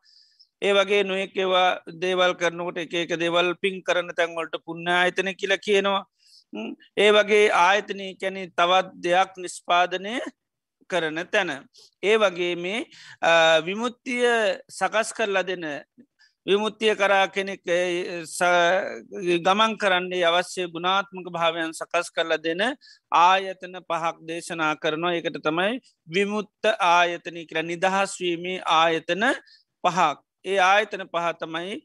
ඒ 0.61 0.73
වගේ 0.73 1.03
නොයෙක් 1.03 1.37
ඒවා 1.37 1.69
දේවල් 2.03 2.33
කරනකොට 2.35 2.77
එක 2.77 2.93
එක 3.03 3.11
දේවල් 3.19 3.53
පින් 3.63 3.77
කරන 3.81 4.09
තැන්වලට 4.15 4.63
පුුණ 4.65 4.89
ආයතන 4.93 5.31
කියල 5.35 5.55
කියනවා. 5.67 6.03
ඒ 6.97 7.09
වගේ 7.11 7.45
ආයතනය 7.59 8.07
කැනෙ 8.21 8.41
තවත් 8.51 8.87
දෙයක් 9.05 9.31
නිස්පාදනය 9.37 10.15
කරන 10.91 11.19
තැන. 11.31 11.51
ඒ 12.03 12.15
වගේ 12.17 12.55
මේ 12.57 12.79
විමුත්තිය 13.65 14.25
සකස් 14.69 15.09
කරලා 15.13 15.43
දෙන 15.43 15.65
විමුත්තිය 16.45 16.95
කරා 16.95 17.27
කෙනෙක් 17.27 17.61
ගමන් 19.45 19.73
කරන්නේ 19.77 20.23
අවශ්‍ය 20.23 20.67
ගුණාත්මක 20.67 21.27
භාවයන් 21.29 21.73
සකස් 21.73 22.07
කරලා 22.11 22.39
දෙන 22.39 22.61
ආයතන 23.11 23.75
පහක් 23.81 24.15
දේශනා 24.23 24.73
කරනවා. 24.75 25.13
එකට 25.13 25.37
තමයි 25.43 25.79
විමුත්ත 26.07 26.63
ආයතනය 26.89 27.45
කියල. 27.45 27.61
නිදහස්වීමේ 27.63 28.63
ආයතන 28.77 29.23
පහක්. 29.83 30.17
ඒ 30.45 30.59
ආයතන 30.61 31.03
පහතමයි 31.05 31.75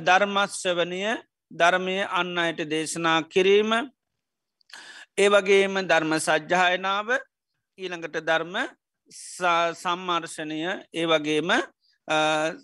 ධර්මශ්‍යවනය 0.00 1.02
ධර්මය 1.50 1.96
අන්න 2.10 2.38
අයට 2.38 2.60
දේශනා 2.70 3.18
කිරීම. 3.24 3.72
ඒ 5.18 5.28
වගේම 5.28 5.74
ධර්ම 5.84 6.12
සජ්්‍යායනාව 6.20 7.08
ඊළඟට 7.78 8.16
ධර්ම 8.20 8.56
සම්මර්ශනය 9.76 10.58
ඒ 10.94 11.06
වගේම 11.06 11.50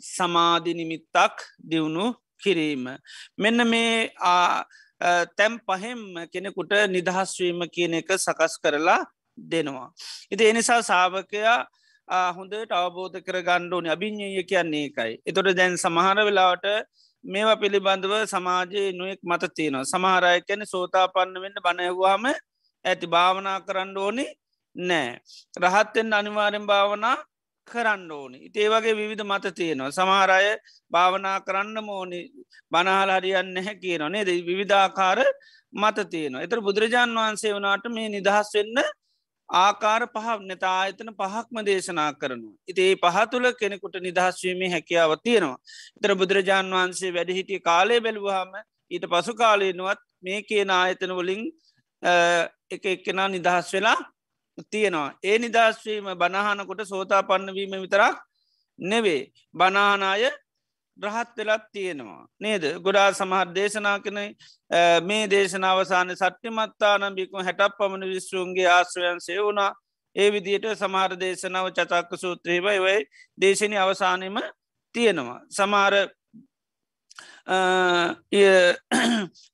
සමාධිනිමිත්තක් 0.08 1.36
දියුණු 1.70 2.06
කිරීම. 2.42 2.84
මෙන්න 3.36 3.66
මේ 3.66 4.10
තැම් 5.36 5.58
පහෙම් 5.60 6.00
කෙනෙකුට 6.32 6.72
නිදහස්වීම 6.88 7.66
කියන 7.74 7.94
එක 7.94 8.12
සකස් 8.16 8.54
කරලා 8.62 9.00
දෙනවා. 9.38 9.88
ඉති 10.30 10.50
එනිසා 10.52 10.80
සාාවකයා 10.82 11.58
හොඳට 12.36 12.70
අවබෝධ 12.72 13.18
කර 13.20 13.42
ගණ්ඩෝන 13.42 13.86
අභිං්ඥය 13.88 14.44
කියන්නේ 14.44 14.84
එකයි. 14.88 15.12
එතොට 15.26 15.56
දැන් 15.56 15.74
සමහර 15.76 16.18
වෙලාවට 16.22 16.66
මේවා 17.24 17.56
පිළිබඳව 17.56 18.14
සමාජයේ 18.26 18.92
නොයෙක් 18.92 19.20
මත 19.22 19.42
තියෙනවා 19.56 19.90
සමහරය 19.92 20.38
කැන 20.42 20.62
සෝතා 20.66 21.06
පන්න 21.08 21.42
වෙන්න 21.42 21.58
බණයවාම 21.64 22.24
ඇති 22.84 23.06
භාවනා 23.06 23.58
කරන්න 23.60 23.98
ඕනි 23.98 24.26
නෑ. 24.76 25.18
රහත්තෙන් 25.56 26.12
අනිවාරෙන් 26.12 26.66
භාවනා 26.66 27.16
කරන්න 27.68 28.10
ඕනි. 28.12 28.38
ඉතේ 28.46 28.68
වගේ 28.68 28.94
විවිධ 28.94 29.24
මත 29.24 29.54
තියෙනවා. 29.54 29.90
සමහරය 29.90 30.56
භාවනා 30.92 31.40
කරන්න 31.40 31.84
මෝනි 31.84 32.20
බනහල් 32.72 33.10
හරියන්න 33.16 33.56
හැ 33.58 33.74
කියනවා 33.76 34.10
නේද 34.10 34.30
විවිධාකාර 34.46 35.18
මත 35.72 35.98
තියෙනවා. 36.10 36.42
එතර 36.42 36.60
බුදුරජාණන් 36.60 37.18
වහන්සේ 37.18 37.54
වනාට 37.54 37.86
මේ 37.90 38.08
නිදහස් 38.08 38.50
වෙන්න 38.54 38.82
ආකාර 39.48 40.02
පහ 40.08 40.28
නැත 40.42 40.64
ආයතන 40.64 41.10
පහක්ම 41.12 41.62
දේශනා 41.64 42.10
කරනවා. 42.14 42.54
ඉති 42.68 42.82
ඒ 42.82 42.96
පහතුළ 42.98 43.48
කෙනෙකුට 43.54 43.96
නිදහස්වීමේ 44.00 44.70
හැකියාව 44.70 45.16
තියෙනවා. 45.24 45.58
එතර 45.96 46.14
බුදුරජාණන් 46.14 46.76
වහන්සේ 46.76 47.14
වැඩහිටිය 47.16 47.60
කාලය 47.60 48.00
බැලුවහම 48.00 48.54
ඊට 48.90 49.04
පසු 49.06 49.34
කාලයනුවත් 49.34 50.00
මේ 50.22 50.40
කියන 50.42 50.70
ආයතන 50.72 51.12
වලින් 51.16 51.42
එක 52.70 52.84
එක්කෙනා 52.86 53.28
නිදහස් 53.28 53.72
වෙලා 53.74 53.98
තියෙනවා. 54.70 55.08
ඒ 55.24 55.38
නිදස්වීම 55.38 56.06
බණහනකොට 56.14 56.84
සෝතා 56.84 57.22
පන්නවීම 57.22 57.74
විතරක් 57.78 58.16
නෙවේ. 58.78 59.22
බනානාය 59.54 60.30
රහත් 60.98 61.36
වෙලත් 61.38 61.64
තියෙනවා. 61.72 62.26
නේද 62.40 62.64
ගොඩා 62.78 63.12
සමහර 63.12 63.48
දේශනා 63.54 63.98
කන 63.98 64.18
මේ 65.02 65.24
දේශනාවසාන 65.26 66.10
සට්ටිමත්තානම් 66.12 67.14
බිකු 67.14 67.36
හැටක් 67.38 67.76
පමණ 67.78 68.04
විශ්රුන්ගේ 68.06 68.68
ආශ්‍රයන් 68.68 69.20
සෙවුණා 69.20 69.72
ඒ 70.16 70.28
විදියට 70.30 70.66
සමහර 70.74 71.12
දේශනාව 71.16 71.66
චතක්ක 71.70 72.10
සූත්‍රයවයි 72.16 72.78
වයි 72.78 73.00
දේශනය 73.38 73.76
අවසානයම 73.76 74.36
තියෙනවා. 74.94 75.40
සමාර 75.50 75.94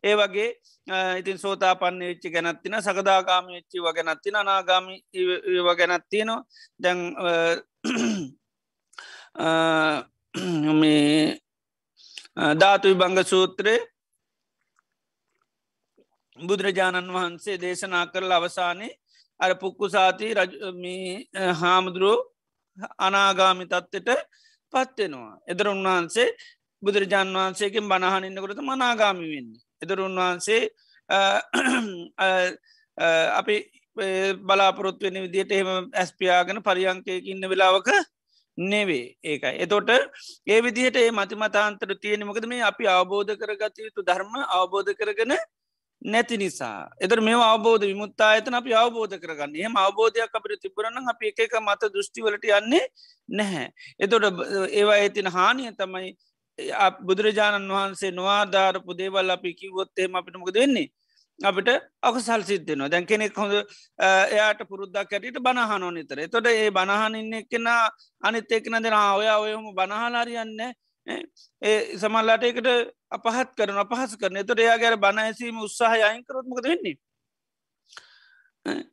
ඒ 0.03 0.17
වගේ 0.17 0.51
ඉතින් 0.87 1.39
සෝතා 1.39 1.75
පන්න 1.75 2.01
වෙච්චි 2.01 2.31
ගැනත්තින 2.31 2.79
සකදාගාම 2.81 3.47
වෙච්චි 3.49 3.79
වග 3.79 3.99
නැත්තින 4.03 4.37
අනාගාමි 4.37 4.97
වගැනත් 5.61 6.05
තියෙනවා 6.11 6.45
දැන් 6.81 7.01
මේ 10.73 11.41
ධාතුයි 12.55 12.95
බංග 12.95 13.19
සූත්‍රය 13.25 13.75
බුදුරජාණන් 16.39 17.13
වහන්සේ 17.13 17.57
දේශනා 17.57 18.07
කරල 18.07 18.33
අවසානයේ 18.33 18.99
අර 19.41 19.51
පුක්කු 19.55 19.89
සාති 19.89 20.35
හාමුදුරුව 21.61 22.21
අනාගාමි 22.99 23.65
තත්වට 23.65 24.21
පත්වෙනවා. 24.73 25.39
එදර 25.47 25.67
උන්වහන්සේ 25.69 26.29
බුදුරජාන් 26.83 27.29
වහන්සේකින් 27.35 27.89
බණහනින්නකොට 27.89 28.61
මනාගාමි 28.63 29.27
වෙන්නේ. 29.27 29.66
එදර 29.83 29.99
උන්වහන්සේ 30.01 30.63
අපි 33.41 33.57
බලාපොරොත් 34.49 35.01
වෙන 35.01 35.23
විදිට 35.25 35.53
එහෙම 35.53 35.91
ඇස්පියාගෙන 35.95 36.63
පරියංකයක 36.63 37.33
ඉන්න 37.33 37.49
වෙලාවක 37.49 37.91
නෙවේ 38.59 39.17
ඒකයි. 39.25 39.55
එතොට 39.65 39.91
ඒ 40.47 40.61
විදිහට 40.63 40.97
ඒ 40.97 41.11
මතිමතාන්තර 41.11 41.93
තියෙනමකද 42.03 42.47
මේ 42.47 42.63
අපි 42.63 42.85
අවබෝධ 42.89 43.33
කරගත 43.37 43.79
යුතු 43.79 44.03
ධර්ම 44.03 44.35
අවබෝධ 44.51 44.93
කරගෙන 44.95 45.35
නැති 46.03 46.37
නිසා 46.37 46.89
එතර 47.01 47.21
මේ 47.21 47.37
අවබෝධ 47.43 47.85
විමුත්තා 47.85 48.31
ඇතන 48.31 48.55
අපි 48.55 48.73
අවබෝධ 48.75 49.17
කරගන්න 49.23 49.57
එහම 49.57 49.77
අවබෝධයක් 49.77 50.39
අපිට 50.39 50.63
තිබරන්න 50.63 51.13
අපි 51.13 51.33
එක 51.33 51.41
එක 51.47 51.55
මත 51.61 51.93
දෘෂ්ටිවලට 51.95 52.45
යන්නේ 52.51 52.85
නැහැ. 53.29 53.67
එතොට 53.99 54.25
ඒවා 54.71 54.99
ඇතින 55.03 55.29
හානිය 55.37 55.73
තමයි 55.81 56.11
බුදුරජාණන් 57.01 57.71
වහන්සේ 57.71 58.13
නොවාධාරපු 58.13 58.93
දේවල් 58.95 59.31
අපි 59.31 59.55
කිවොත්තේම 59.55 60.15
අපිට 60.15 60.37
මොකද 60.37 60.57
වෙන්නේ. 60.57 60.89
අපිට 61.39 61.69
අකසල් 62.03 62.43
සිද්ධනවා 62.43 62.89
දැන් 62.89 63.07
කෙනෙක් 63.07 63.35
හොඳ 63.35 63.53
එයාට 63.99 64.61
පුරුද්දක් 64.65 65.13
ඇටට 65.13 65.39
බණහනෝ 65.39 65.91
නිතර. 65.91 66.19
තොට 66.29 66.47
ඒ 66.47 66.71
බණහනින්න 66.71 67.33
එක්කෙන 67.35 67.67
අනිත් 68.23 68.51
එක්න 68.51 68.79
දෙෙන 68.79 68.95
ඔය 68.95 69.29
ඔයම 69.29 69.67
බණහලාරියන්න 69.75 70.61
ඒ 71.63 71.97
සමල්ලාට 71.97 72.43
එකට 72.43 72.69
අපහත් 73.11 73.53
කරන 73.55 73.79
අපහස 73.79 74.17
කරන 74.17 74.41
තොට 74.43 74.59
එයා 74.59 74.79
ගැර 74.79 74.97
බණ 74.97 75.19
ඇසීම 75.21 75.61
උත්සාහ 75.61 75.93
අයින්කරොත්මකද 76.03 76.65
වෙන්නේ? 76.65 76.97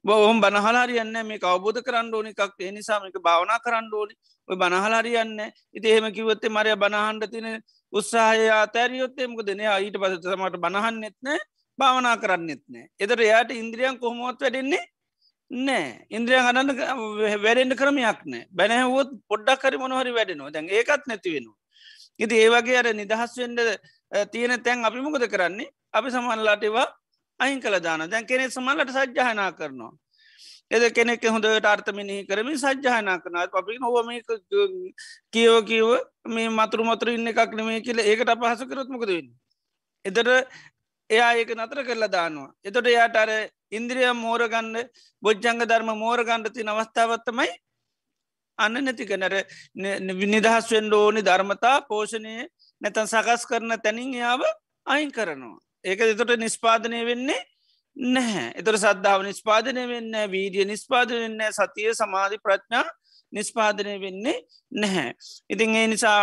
බොහොම 0.04 0.42
බනහලාරියන්න 0.42 1.16
මේ 1.24 1.40
අවබෝධ 1.46 1.82
කරන්න 1.82 2.14
ඕනි 2.14 2.32
එකක්. 2.32 2.60
ඒ 2.60 2.72
නිසාමක 2.72 3.18
භාවනා 3.20 3.60
කරන්න 3.60 3.90
ඕනි. 3.94 4.14
ඔය 4.50 4.56
බනහලාරියන්න 4.56 5.40
ඉති 5.74 5.88
එහෙම 5.88 6.08
කිවත්තේ 6.12 6.50
මරය 6.50 6.76
බනහන්ඩ 6.76 7.32
තින 7.32 7.48
උත්සාහය 7.94 8.48
අතෑරියොත්තේ 8.54 9.28
මක 9.28 9.46
දෙන 9.46 9.62
ඊට 9.66 9.98
පස 9.98 10.16
සමට 10.24 10.58
බනහන්න 10.60 11.00
නෙත්නෑ 11.00 11.40
භාවනා 11.80 12.16
කරන්නෙත් 12.18 12.64
නෑ 12.68 12.88
එතට 13.00 13.20
එයාට 13.20 13.52
ඉන්ද්‍රියන් 13.54 14.00
කොහොමොත් 14.00 14.42
වැඩෙන්නේ 14.42 14.84
නෑ 15.52 15.86
ඉන්ද්‍රියන් 16.10 16.50
අනන්න 16.52 16.74
වැඩෙන්ට 17.46 17.78
කරමයක් 17.82 18.24
නෑ 18.26 18.44
බැනහවොත් 18.52 19.14
පොඩ්ඩක් 19.30 19.62
කරි 19.64 19.78
මොනහරි 19.78 20.12
වැඩෙනවා. 20.12 20.52
දැන් 20.52 20.70
ඒකත් 20.70 21.08
නැති 21.08 21.36
වෙනවා. 21.36 21.58
ඉති 22.20 22.42
ඒවගේ 22.44 22.78
අර 22.78 22.90
නිදහස් 22.94 23.38
වෙන්ඩ 23.38 23.60
තියෙන 24.32 24.58
තැන් 24.62 24.86
අපි 24.86 25.06
මොකද 25.06 25.26
කරන්නේ? 25.28 25.72
අපි 25.94 26.10
සමල්ලාටවා 26.10 26.88
අයින් 27.40 27.62
කළ 27.62 27.80
දාන 27.80 28.10
දැන් 28.10 28.26
කෙනෙ 28.26 28.50
සමල්ලට 28.50 28.92
සජ්්‍යහනා 28.92 29.52
කරනවා. 29.52 29.94
එද 30.72 30.84
කෙනෙක් 30.94 31.24
හොඳට 31.26 31.66
අර්ථමිනි 31.66 32.18
කරමින් 32.26 32.58
සජ්්‍යහනා 32.58 33.18
කරනත් 33.20 33.54
අපි 33.54 33.80
නොවම 33.80 34.10
කියව 35.34 35.56
කිව 35.66 35.88
මේ 36.28 36.50
මතුරු 36.50 36.84
මතුර 36.84 37.10
ඉන්න 37.10 37.28
එකක් 37.28 37.52
නෙමේ 37.54 37.82
කියල 37.82 38.00
ඒකට 38.02 38.30
අපහස 38.30 38.64
කරොත්මකද 38.66 39.10
වෙන්න? 39.10 39.30
එතට 40.06 40.30
එයා 41.10 41.34
ඒක 41.36 41.52
නතර 41.56 41.84
කරලා 41.84 42.10
දානවා. 42.10 42.54
එතොට 42.64 42.88
එයාට 42.88 43.16
අර 43.16 43.30
ඉන්ද්‍රිය 43.72 44.08
මෝරගන්න 44.16 44.74
බොජ්ජංග 45.24 45.62
ධර්ම 45.64 45.92
මෝරගණ්ඩති 45.98 46.64
නවස්ථාවත්තමයි 46.64 47.52
අන්න 48.58 48.78
නැතිකනර 48.80 49.36
නිදහස් 50.28 50.72
වෙන්ඩ 50.72 50.94
ඕනි 50.94 51.22
ධර්මතා 51.22 51.76
පෝෂණය 51.90 52.34
නැතන් 52.82 53.08
සකස් 53.08 53.46
කරන 53.46 53.76
තැනින් 53.84 54.14
යාව 54.14 54.42
අයින් 54.88 55.12
කරනවා. 55.12 55.60
ඒක 55.86 56.00
එතොට 56.04 56.36
නිස්පාදනය 56.38 57.00
වෙන්නේ 57.06 57.42
නැහැ 57.98 58.48
එතර 58.56 58.78
සද්ධාව 58.78 59.24
නිස්පාදනය 59.24 59.86
වෙන්න 59.88 60.14
වීඩිය 60.30 60.66
නිස්පාදන 60.66 61.18
වෙන්න 61.18 61.42
සතිය 61.52 61.94
සමාධි 61.94 62.38
ප්‍රඥා 62.40 62.86
නිස්පාදනය 63.34 63.96
වෙන්නේ 64.00 64.38
නැහැ. 64.74 65.14
ඉතින් 65.50 65.76
ඒ 65.76 65.88
නිසා 65.88 66.20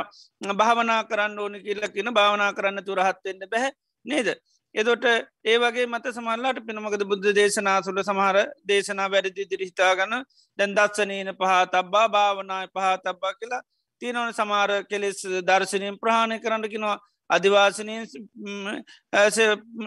භාවනා 0.55 1.03
කරන්න 1.05 1.39
ඕනි 1.39 1.61
කියලකින 1.61 2.13
භාවනා 2.13 2.53
කරන්න 2.53 2.85
තුරහත්වෙන්න 2.85 3.47
බැහැ 3.47 3.73
නේද. 4.05 4.29
එදොට 4.75 5.05
ඒ 5.45 5.57
වගේ 5.59 5.87
මත 5.87 6.07
සමල්ලාට 6.11 6.61
පිනමකද 6.63 7.05
බුද්ධ 7.05 7.35
දේශනාසුල 7.35 8.03
සමහර 8.03 8.39
දේශනා 8.69 9.09
වැඩදි 9.09 9.47
දිරිහිතාගන්න 9.47 10.15
දැන් 10.59 10.75
දත්සනීන 10.75 11.31
පහ 11.35 11.53
තබ්බා 11.69 12.07
භාවනාය 12.09 12.67
පහ 12.69 12.91
තබ්බා 13.01 13.35
කියලා 13.35 13.63
තියනවන 14.03 14.33
සමාර 14.33 14.71
කෙලෙස් 14.85 15.23
දර්ශනයෙන් 15.43 15.99
ප්‍රහණය 15.99 16.39
කරන්නකිනවා 16.39 16.99
අධිවාසනයෙන් 17.31 18.07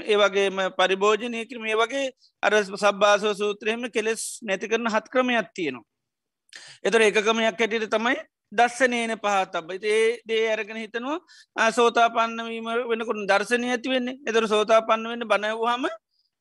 ඒවගේම 0.07 0.59
පරිභෝජනය 0.77 1.45
කිරීම 1.45 1.65
ඒ 1.65 1.77
වගේ 1.77 2.05
අර 2.43 2.53
සබ්බාසව 2.63 3.33
සූත්‍රයම 3.35 3.81
කෙලෙස් 3.89 4.21
නැති 4.41 4.69
කරන 4.69 4.87
හත් 4.87 5.05
ක්‍රමයක් 5.09 5.49
තියෙනවා. 5.53 5.87
එතර 6.83 7.01
එකකමයක් 7.01 7.45
හැටියට 7.51 7.89
තමයි 7.89 8.17
දස්සනයන 8.51 9.13
පහත් 9.17 9.55
අබ 9.55 9.71
ඒ 9.73 10.21
දේ 10.27 10.43
අරගෙන 10.49 10.77
හිතනවා 10.77 11.71
සෝතා 11.71 12.07
පන්නවීම 12.09 12.67
වෙනකුට 12.89 13.23
දර්ශනය 13.29 13.67
ඇති 13.69 13.89
වෙන්නේ. 13.89 14.19
එතර 14.27 14.47
සෝතා 14.47 14.81
පන්න 14.81 15.09
වෙන්න 15.11 15.27
බනවහම 15.27 15.83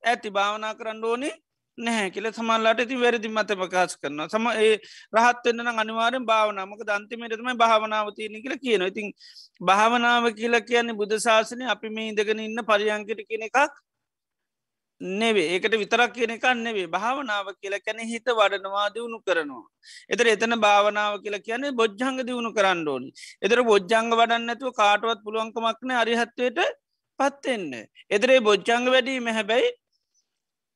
ඇති 0.02 0.28
භාවනා 0.30 0.74
කරන්න 0.74 1.04
ඕනේ. 1.04 1.34
නැහැ 1.78 2.10
කියල 2.10 2.26
සමල්ලාට 2.30 2.80
ඇති 2.80 2.96
වැරදි 2.96 3.28
මත 3.28 3.54
ප්‍රකාශ 3.54 3.94
කරන 3.96 4.24
සම 4.24 4.46
ඒ 4.54 4.74
රහත්වන්න 5.12 5.68
අනිවාරෙන් 5.74 6.26
භාවනාමක 6.26 6.82
දන්තිමටම 6.84 7.48
භාවනාව 7.56 8.10
තියෙන 8.14 8.36
කියල 8.38 8.56
කියන 8.58 8.82
ඉතින් 8.82 9.08
භාවනාව 9.60 10.28
කියලා 10.32 10.60
කියන්නේ 10.62 10.94
බුද්ධ 10.94 11.16
ශාසනය 11.18 11.64
අපි 11.66 11.88
මේ 11.90 12.10
ඉදගෙන 12.10 12.40
ඉන්න 12.40 12.64
පරියංකට 12.64 13.24
කියන 13.28 13.48
එකක් 13.48 13.58
නෙවේ 15.00 15.48
ඒකට 15.48 15.74
විතරක් 15.74 16.12
කියන 16.14 16.30
එකක් 16.30 16.46
නෙවේ 16.56 16.86
භාවනාව 16.88 17.46
කියලා 17.54 17.80
කැන 17.80 18.00
හිත 18.04 18.26
වඩනවා 18.30 18.86
දියුණු 18.94 19.18
කරනවා. 19.20 19.64
එතර 20.08 20.26
එතන 20.26 20.54
භාවනාව 20.60 21.18
කියලා 21.22 21.40
කියන්නේ 21.40 21.72
බොජ්ජංග 21.72 22.18
දියුණු 22.22 22.50
කරන්න 22.52 22.88
ඕනි. 22.88 23.08
එතර 23.42 23.62
බොජ්ජංග 23.64 24.12
වඩන්නඇතුව 24.12 24.70
කාටුවත් 24.74 25.24
පුළුවන්කමක්න 25.24 25.90
අරිහත්වයට 25.96 26.60
පත්වෙන්න. 27.18 27.72
එතරේ 28.10 28.40
බොජ්ජංග 28.40 28.86
වැඩීම 28.88 29.26
හැබැයි 29.30 29.72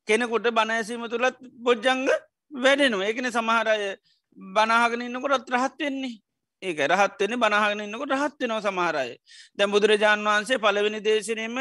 කෙනෙකුට 0.08 0.48
බණඇසීම 0.50 1.08
තුළත් 1.08 1.36
බොජ්ජංග 1.60 2.06
වැඩෙනවා 2.52 3.06
ඒකන 3.06 3.30
සමහරය 3.30 3.90
බනාහගෙන 4.38 5.02
ඉන්නකොටත් 5.02 5.52
රහත් 5.52 5.78
වෙන්නේ 5.80 6.14
ඒක 6.62 6.78
රහත්වෙන 6.88 7.38
බනාහගෙන 7.38 7.80
ඉන්නකොට 7.80 8.12
රහත්වෙනව 8.12 8.58
සමහරය 8.62 9.12
දැ 9.58 9.66
බුදුරජාන් 9.66 10.20
වහන්සේ 10.22 10.58
පලවෙනි 10.58 11.00
දේශනීම 11.02 11.56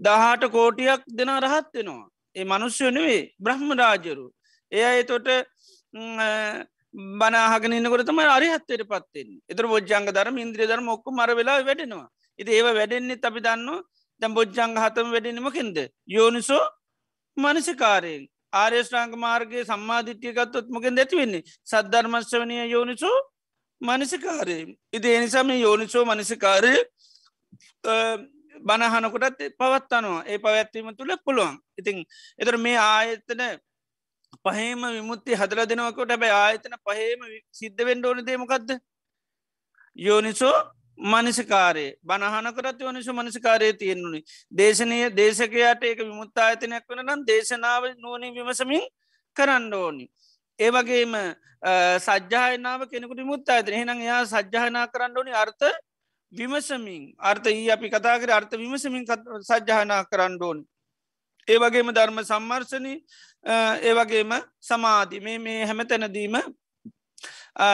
දහට 0.00 0.50
කෝටියක් 0.50 1.02
දෙන 1.08 1.30
රහත් 1.38 1.72
වෙනවා. 1.74 2.08
ඒ 2.36 2.44
මනුස්්‍යය 2.44 2.90
නෙවේ 2.90 3.22
බ්‍රහ්ම 3.38 3.68
රාජරු. 3.72 4.26
එය 4.72 5.00
එතොට 5.00 5.28
බනාහගෙන 7.14 7.72
ඉන්නකොට 7.72 8.04
තම 8.04 8.20
අරිහත්තයට 8.28 8.84
පත්වෙන් 8.84 9.30
එතර 9.48 9.64
බොජ්ජංග 9.66 10.08
දරම 10.08 10.36
ඉන්ද්‍රිය 10.38 10.66
ධර්ම 10.66 10.88
ඔක්ක 10.88 11.06
මර 11.08 11.30
වෙලා 11.34 11.62
වැඩෙනවා. 11.62 12.08
ඉති 12.38 12.50
ඒව 12.50 12.66
වැඩෙන්නේ 12.70 13.22
අපි 13.22 13.40
දන්න 13.40 13.68
දැම් 14.20 14.34
බොජ්ජංග 14.34 14.74
හතම 14.76 15.08
වැඩෙනීමකින්ද. 15.10 15.78
යෝනිසෝ 16.08 16.64
මනසිකාරයෙන් 17.36 18.24
ආර්යෂ්ඨාංග 18.52 19.14
මාර්ගගේ 19.16 19.64
සම්මාධිට්්‍යයකත්තුත් 19.64 20.68
මොකෙන් 20.68 20.98
ඇතිවෙන්නේ 20.98 21.42
සද්ධර්මශ්වනය 21.66 22.56
යෝනිසෝ 22.66 23.18
මනසිකාරය. 23.80 24.58
ඉති 24.92 25.08
එනිසාම 25.10 25.50
යෝනිසෝ 25.56 26.04
මනසිකාරය 26.04 26.74
බණහනකොටත් 28.60 29.40
පවත්වනවා. 29.58 30.24
ඒ 30.24 30.38
පවැත්වීම 30.38 30.88
තුළ 30.96 31.16
පුළුවන්. 31.24 31.56
ඉතිං 31.78 31.98
එතර 32.38 32.56
මේ 32.58 32.78
ආයතන 32.78 33.42
පහේම 34.44 34.82
විමුත්ති 34.88 35.34
හදල 35.34 35.60
දෙනවකොට 35.64 36.12
බැ 36.16 36.32
ආයතන 36.34 36.76
පහේම 36.80 37.20
සිද්ධ 37.52 37.84
වෙන්ඩ 37.84 38.04
ඕන 38.04 38.24
දේමකක්ද 38.26 38.70
යෝනිසෝ 39.96 40.56
මනිසිකාරය. 40.98 41.86
බණහනකරත් 42.02 42.80
යෝනිසු 42.80 43.12
මනසිකාරය 43.12 43.72
තියෙන්නුනි 43.74 44.20
දේශනය 44.52 45.10
දේශකයාට 45.12 45.82
ඒක 45.84 45.98
විමුත්තා 46.00 46.46
අයතනයක් 46.46 46.84
වන 46.88 47.04
නම් 47.04 47.26
දේශනාව 47.26 47.84
නුවනින් 47.96 48.34
විමසමින් 48.34 48.86
කරන්න 49.36 49.74
ඕනි. 49.74 50.06
ඒවගේම 50.58 51.14
සජ්‍යායනාව 51.98 52.88
කෙනෙකුට 52.88 53.20
මුත්තා 53.24 53.56
ඇතන 53.56 53.74
හෙනම් 53.74 54.00
එයා 54.00 54.24
සජ්‍යායනා 54.26 54.86
කරන්න 54.88 55.18
ඕනි 55.18 55.32
අර්ථ 55.34 55.68
විමසමින්. 56.32 57.14
අර්ථ 57.20 57.46
ඒ 57.46 57.70
අපි 57.70 57.90
කතාකර 57.90 58.30
අර්ථ 58.30 58.54
විමසමින් 58.54 59.04
සජ්්‍යහනා 59.42 60.04
කරන්න 60.04 60.38
ඕන්. 60.40 60.64
ඒ 61.48 61.58
වගේම 61.58 61.92
ධර්ම 61.92 62.18
සම්මර්ශනය 62.22 62.94
ඒවගේම 63.82 64.32
සමාධි. 64.60 65.20
මේ 65.20 65.38
මේ 65.38 65.66
හැම 65.66 65.86
තැනදීම 65.86 66.36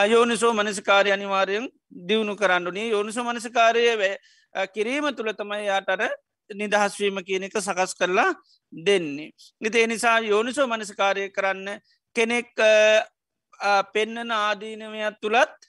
යෝනිසෝ 0.05 0.53
මනසිකාරය 0.53 1.11
අනිවාරයෙන් 1.11 1.69
දියුණු 1.93 2.35
කරන්නුනේ 2.35 2.89
යෝනිසෝ 2.89 3.23
මනසිකාරය 3.23 3.85
වේ 3.97 4.15
කිරීම 4.73 5.09
තුළ 5.15 5.33
තමයි 5.33 5.65
යාටර 5.65 6.03
නිදහස්වීම 6.49 7.19
කියන 7.23 7.43
එක 7.43 7.57
සකස් 7.57 7.95
කරලා 7.95 8.29
දෙන්නේ. 8.73 9.31
ඉති 9.61 9.81
එනිසා 9.81 10.19
යෝනිසෝ 10.21 10.67
මනසිකාරය 10.67 11.29
කරන්න 11.29 11.81
කෙනෙක් 12.15 12.49
පෙන්නන 13.93 14.31
ආදීනවයක් 14.33 15.19
තුළත් 15.21 15.59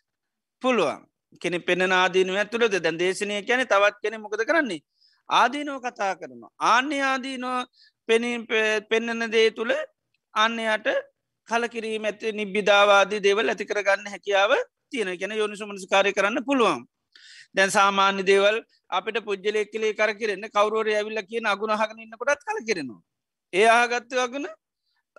පුළුවන්. 0.63 1.03
කෙනෙ 1.41 1.59
පෙන 1.61 1.81
ආදීනුව 1.93 2.37
ඇතුළද 2.37 2.77
දැන් 2.77 2.99
දේශනය 2.99 3.41
කැන 3.43 3.63
තවත් 3.65 3.97
කෙනෙ 4.03 4.19
මොකද 4.19 4.43
කරන්නේ 4.45 4.81
ආදීනෝ 5.29 5.79
කතා 5.81 6.13
කරනවා 6.17 6.53
ආන්‍ය 6.67 7.01
ආදීනෝ 7.03 7.59
පෙනීම් 8.09 8.47
පෙන්නන 8.91 9.27
දේ 9.31 9.49
තුළ 9.51 9.73
අන්නයට 10.35 10.89
කලකිරීම 11.49 12.05
ඇති 12.05 12.33
නිබ්බිධාවාදී 12.33 13.25
දේවල් 13.27 13.49
ඇති 13.49 13.69
කරගන්න 13.71 14.13
හැකියාව 14.15 14.53
තියෙන 14.93 15.11
ගැන 15.17 15.35
යොනිසුමනස්කාරය 15.35 16.13
කරන්න 16.13 16.45
පුළුවන්. 16.45 16.83
දැන් 17.55 17.71
සාමාන්‍ය 17.71 18.23
දේවල් 18.25 18.57
අපිට 18.91 19.19
පුද්ජලෙක් 19.23 19.71
කලේ 19.71 19.95
කර 19.95 20.11
කරන්න 20.15 20.51
කවරුවර 20.51 20.89
ඇවිල්ල 20.91 21.21
කියන 21.25 21.47
අගුණ 21.47 21.75
හගනන්න 21.75 22.21
කොටත් 22.21 22.45
කල 22.45 22.61
කරනවා 22.69 23.01
ඒ 23.53 23.67
ආගත්තු 23.71 24.19
අගුණ 24.19 24.47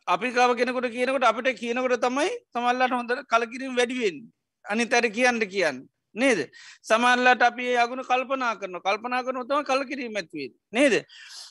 අපි 0.08 0.30
කාව 0.32 0.52
කෙනකොට 0.56 0.88
කියනකොට 0.90 1.24
අපිට 1.24 1.50
කියනකොට 1.56 1.98
තමයි 2.00 2.32
තමල්ලට 2.52 2.92
හොඳ 2.92 3.12
කලකිරීම 3.26 3.74
වැඩිවෙන් 3.74 4.18
අනි 4.66 4.86
තැර 4.86 5.06
කියන්න 5.10 5.40
කියන්න. 5.48 5.78
නේද 6.16 6.40
සමල්ලට 6.82 7.42
අපි 7.44 7.66
අගුණ 7.78 8.04
කල්පනා 8.04 8.54
කරන 8.56 8.80
කල්පනා 8.82 9.24
කරන 9.24 9.42
තම 9.46 9.64
කලකිරීම 9.64 10.16
ඇත්වේ 10.16 10.50
නේද 10.74 10.94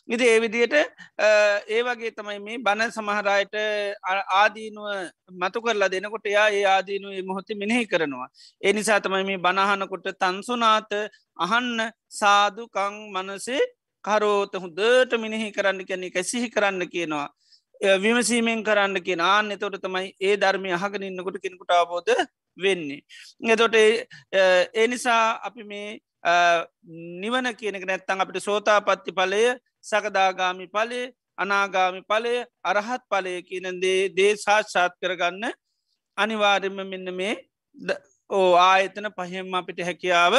ඉති 0.07 0.25
ඒවිදියට 0.27 0.75
ඒ 1.69 1.83
වගේ 1.83 2.11
තමයි 2.13 2.41
මේ 2.41 2.59
බණ 2.61 2.91
සමහරයට 2.91 3.55
ආදීනුව 4.35 4.89
මතු 5.35 5.63
කරලා 5.63 5.89
දෙනකොට 5.89 6.27
යා 6.27 6.49
ඒ 6.51 6.65
ආදීනුව 6.67 7.15
මොහොත 7.25 7.49
මිනෙහි 7.55 7.87
කරනවා. 7.87 8.29
ඒ 8.63 8.73
නිසා 8.73 9.01
තමයි 9.01 9.25
මේ 9.25 9.39
බණහනකොට 9.39 10.11
තන්සුනාත 10.17 10.93
අහන්න 11.39 11.89
සාදුකං 12.11 13.01
මනසේ 13.15 13.63
කරෝත 14.05 14.55
හොදට 14.57 15.13
මිනිහි 15.19 15.49
කරන්න 15.53 15.87
කැනෙ 15.87 16.07
එක 16.07 16.21
සිහි 16.25 16.51
කරන්න 16.51 16.85
කියනවා. 16.87 17.29
විමසීමෙන් 17.99 18.63
කරන්න 18.63 19.03
කියෙන 19.03 19.21
ආන්න 19.23 19.53
එතොට 19.53 19.81
තමයි 19.81 20.15
ඒ 20.21 20.37
ධර්මය 20.37 20.73
අහගෙන 20.73 21.03
ඉන්නකොට 21.03 21.39
කෙනෙකුට 21.39 21.73
අවබෝධ 21.73 22.13
වෙන්නේ. 22.57 23.01
එතොට 23.45 23.75
ඒ 23.75 24.87
නිසා 24.87 25.41
අපි 25.43 25.65
මේ 25.65 26.01
නිවන 27.21 27.51
කියනක 27.57 27.85
නැත්තං 27.85 28.21
අපිට 28.21 28.43
සෝතාපත්ති 28.43 29.13
පලය 29.13 29.43
සකදාගාමි 29.83 30.67
පලේ 30.69 31.13
අනාගාමි 31.37 32.03
පලය 32.03 32.35
අරහත් 32.65 33.03
පලය 33.11 33.35
කියනදේ 33.43 34.01
දේ 34.11 34.33
සාක්ෂාත් 34.37 34.95
කරගන්න 35.01 35.53
අනිවාර්යම 36.19 36.79
මෙන්න 36.85 37.15
මේ 37.15 37.35
ඕ 38.31 38.51
ආයතන 38.59 39.11
පහෙම 39.11 39.55
අපිට 39.55 39.81
හැකියාව 39.81 40.35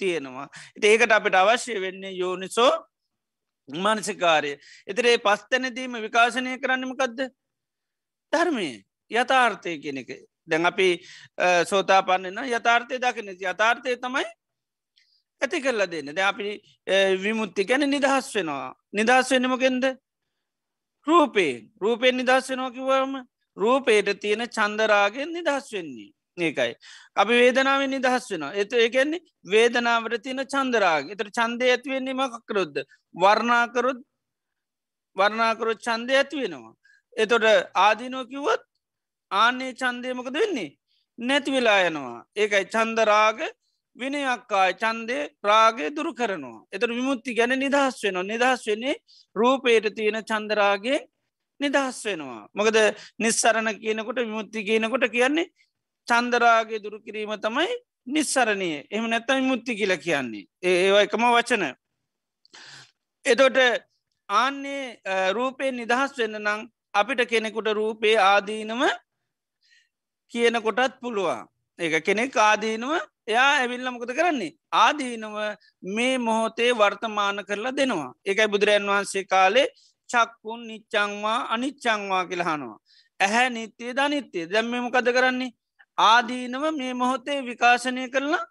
තියෙනවා. 0.00 0.48
ඒකට 0.82 1.12
අපිට 1.12 1.34
අවශ්‍ය 1.34 1.80
වෙන්නේ 1.80 2.12
යෝනිසෝ 2.12 2.72
මානසිකාරය. 3.68 4.52
එතරේ 4.86 5.16
පස්තැනදීම 5.18 5.94
විකාශනය 6.04 6.58
කරන්නමකක්ද 6.58 7.18
ධර්මය 8.32 8.68
යථාර්ථය 9.10 9.78
කෙනෙක 9.78 10.10
දැන් 10.48 10.66
අපි 10.70 10.88
සෝතාපන්නන්න 11.70 12.50
යථාර්ථය 12.56 12.98
දකින 13.04 13.30
යථාර්ථය 13.34 13.96
තමයි 14.04 14.26
ඇති 15.40 15.60
කරලා 15.60 15.90
දෙන්න. 15.92 16.14
ද 16.16 16.18
අපි 16.32 16.48
විමුත්ති 17.24 17.64
ගැන 17.64 17.84
නිදහස් 17.90 18.34
වෙනවා. 18.34 18.74
නිදහස් 18.92 19.30
වෙනමකෙන්ද 19.30 19.84
රූපේ 21.06 21.54
රූපයෙන්. 21.80 22.16
නිදහස් 22.16 22.50
වෙනවා 22.50 22.74
කිවම 22.76 23.16
රූපේට 23.56 24.20
තියෙන 24.20 24.44
චන්දරාගෙන් 24.48 25.32
නිදහස් 25.32 25.72
වෙන්නේ. 25.72 26.10
ඒකයි. 26.38 26.72
අපි 27.16 27.34
වේදනාවෙන් 27.42 27.90
නිදහස් 27.90 28.26
වෙන 28.32 28.42
එත 28.62 28.72
ඒකන්නේ 28.72 29.20
වේදනාවට 29.52 30.22
තියෙන 30.24 30.42
චන්දරාග 30.54 31.12
එතර 31.14 31.28
චන්දය 31.38 31.70
ඇතිවෙන්නේ 31.74 32.14
මකකරොද්ද 32.14 32.76
වර්ණාකරොත් 33.14 34.00
වර්ණාකරොත් 35.16 35.80
චන්දය 35.86 36.16
ඇති 36.16 36.42
වෙනවා. 36.42 36.74
එතොට 37.16 37.46
ආදිනෝ 37.74 38.24
කිව්වත් 39.30 39.32
ආන්නේ 39.32 39.72
චන්දයමකද 39.72 40.34
වෙන්නේ 40.34 40.76
නැති 41.18 41.50
වෙලා 41.50 41.80
යනවා 41.88 42.26
ඒකයි 42.36 42.64
චන්දරාග 42.64 43.38
විනයක්කාය 43.96 44.72
චන්දය 44.74 45.16
ප්‍රාගේ 45.42 45.90
දුරු 45.90 46.12
කරනවා. 46.14 46.64
එතට 46.72 46.88
විමුත්ති 46.88 47.34
ගැන 47.34 47.58
නිදහස් 47.58 48.02
වෙනවා 48.04 48.22
නිදහස් 48.22 48.66
වෙන්නේ 48.66 48.96
රූපයට 49.36 49.94
තියෙන 49.94 50.22
චන්දරාගේ 50.22 50.98
නිදහස් 51.60 52.04
වෙනවා. 52.04 52.48
මොකද 52.54 52.76
නිස්සරණ 53.18 53.78
කියනකොට 53.80 54.16
විමුත්ති 54.16 54.64
කියනකොට 54.64 55.10
කියන්නේ 55.10 55.50
චන්දරාගේ 56.08 56.82
දුරු 56.82 57.00
කිරීම 57.00 57.34
තමයි 57.40 57.68
නිස්සරණය 58.06 58.86
එම 58.90 59.10
නැත්තම 59.10 59.36
විමුත්ති 59.36 59.74
කියල 59.74 59.96
කියන්නේ. 59.98 60.46
ඒවා 60.62 61.02
එකම 61.02 61.24
වචන. 61.26 61.64
එතොට 63.24 63.58
ආන්නේ 64.28 65.00
රූපය 65.32 65.72
නිදහස් 65.72 66.18
වෙන්න 66.18 66.38
නං 66.38 66.68
අපිට 66.94 67.28
කෙනෙකුට 67.28 67.68
රූපේ 67.72 68.16
ආදීනම 68.18 68.82
කියන 70.32 70.56
කොටත් 70.62 70.94
පුළුවන්. 71.00 71.46
ඒ 71.78 72.00
කෙනෙක් 72.00 72.36
ආදීනුව 72.38 72.92
එයා 73.26 73.50
ඇවිල්ල 73.54 73.88
මොකද 73.90 74.12
කරන්නේ? 74.18 74.56
ආදීනව 74.74 75.36
මේ 75.96 76.14
මොහොතේ 76.18 76.70
වර්තමාන 76.72 77.38
කරලා 77.48 77.76
දෙනවා. 77.78 78.12
එකයි 78.24 78.48
බුදුරජන් 78.48 78.88
වහන්සේ 78.88 79.24
කාලේ 79.24 79.68
චක්කුන් 80.10 80.60
නිච්චංවා 80.68 81.38
අනිච්චංවා 81.54 82.24
කියලහනවා 82.30 82.78
ඇහැ 83.20 83.48
නිත්‍යය 83.50 83.92
ධනිත්‍යය 83.92 84.44
දැම්ම 84.46 84.74
මොකද 84.84 85.08
කරන්නේ? 85.12 85.54
ආදීනව 85.98 86.64
මේ 86.72 86.92
මොහොතේ 86.94 87.38
විකාශනය 87.42 88.08
කරලා 88.08 88.44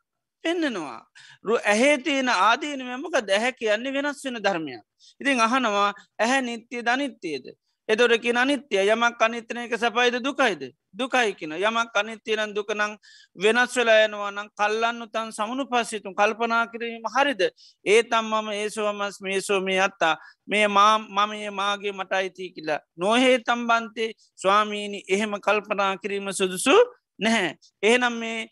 පෙන්න්නනවා 0.44 1.02
රු 1.46 1.58
ඇහේ 1.64 1.98
තියෙන 1.98 2.30
ආදීනවමක 2.30 3.16
දැහැ 3.28 3.52
කියන්නේ 3.54 3.94
වෙනස් 3.94 4.24
වෙන 4.26 4.38
ධර්මයක්. 4.46 4.82
ඉතින් 5.22 5.40
අහනවා 5.40 5.90
ඇහැ 6.20 6.42
නිත්‍යය 6.42 6.82
ධනිත්‍යයද 6.84 7.46
එදොරකි 7.90 8.34
අනිත්‍යය 8.36 8.82
යමක් 8.88 9.22
අනිත්‍යනයක 9.22 9.74
සැපයිද 9.78 10.18
දුකයිද? 10.24 10.64
දුකයිකින 10.98 11.52
යමක් 11.54 11.96
අනිත්‍යයනන් 11.96 12.56
දුකනං 12.56 12.98
වෙනස් 13.36 13.76
වෙලායනවානම් 13.78 14.50
කල්ලන්න 14.52 15.10
තන් 15.10 15.32
සමනු 15.32 15.66
පස්සිතුන් 15.66 16.16
කල්පනා 16.16 16.68
කිරීම 16.68 17.06
හරිද? 17.16 17.42
ඒ 17.86 18.04
තම් 18.04 18.26
මම 18.26 18.50
ඒසෝමස් 18.52 19.22
මේසෝමේ 19.22 19.80
අත්තා. 19.80 20.16
මේ 20.48 20.68
මා 20.68 21.00
මමයේ 21.00 21.52
මාගේ 21.52 21.92
මට 21.92 22.14
අයිති 22.14 22.52
කියලා. 22.52 22.80
නොහේ 22.98 23.40
තම්බන්තේ 23.40 24.12
ස්වාමීණි 24.36 25.04
එහෙම 25.10 25.40
කල්පනා 25.40 25.98
කිරීම 25.98 26.34
සුදුසු 26.34 26.76
නැහැ. 27.20 27.56
එහෙනම් 27.84 28.14
මේ 28.14 28.50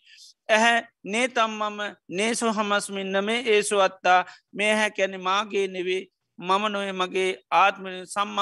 ඇහැ 0.48 0.86
නේ 1.04 1.28
තම්මම 1.28 1.78
නේසෝ 2.08 2.52
හමස්මින්න 2.52 3.24
මේ 3.24 3.40
ඒසු 3.46 3.80
අත්තා. 3.80 4.24
මේ 4.52 4.74
හැ 4.74 4.90
කැනෙ 4.90 5.18
මාගේ 5.18 5.66
නෙවේ 5.68 6.02
මම 6.38 6.62
නොය 6.68 6.92
මගේ 6.92 7.30
ආත්ම 7.52 7.84
සම්ම 8.04 8.38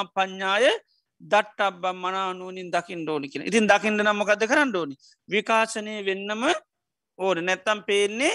පඥ්ඥාය 1.22 1.42
දට්ටබ්බ 1.44 1.84
මනානුවනින් 1.94 2.70
දකිින් 2.70 3.04
ඩෝනි 3.04 3.28
කියෙන 3.28 3.46
ඉතින් 3.46 3.66
දකිින්ට 3.66 4.02
නම්මකද 4.02 4.46
කරන්න 4.46 4.76
ඕනි? 4.76 4.96
විකාශනය 5.28 6.04
වෙන්නම 6.04 6.42
ඕන. 7.18 7.44
නැත්තම් 7.44 7.82
පේන්නේ 7.86 8.34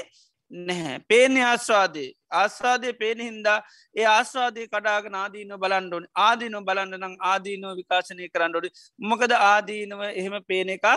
නැහැ. 0.51 0.99
පේනෙ 1.01 1.43
ආස්වාදේ 1.43 2.13
ආස්වාදය 2.31 2.93
පේන 2.93 3.19
හින්දා 3.19 3.59
ඒ 3.95 4.05
ආස්වාදය 4.05 4.67
කඩාග 4.67 5.11
ආදීන 5.13 5.53
බලන්ඩෝන 5.59 6.07
ආදීන 6.15 6.57
බලන්නනම් 6.61 7.15
ආදීනෝ 7.21 7.75
විකාශනය 7.75 8.29
කරන්නඩොඩි 8.29 8.69
මොකද 8.99 9.31
ආදීනව 9.31 10.01
එහෙම 10.03 10.35
පේන 10.47 10.69
එකක් 10.69 10.87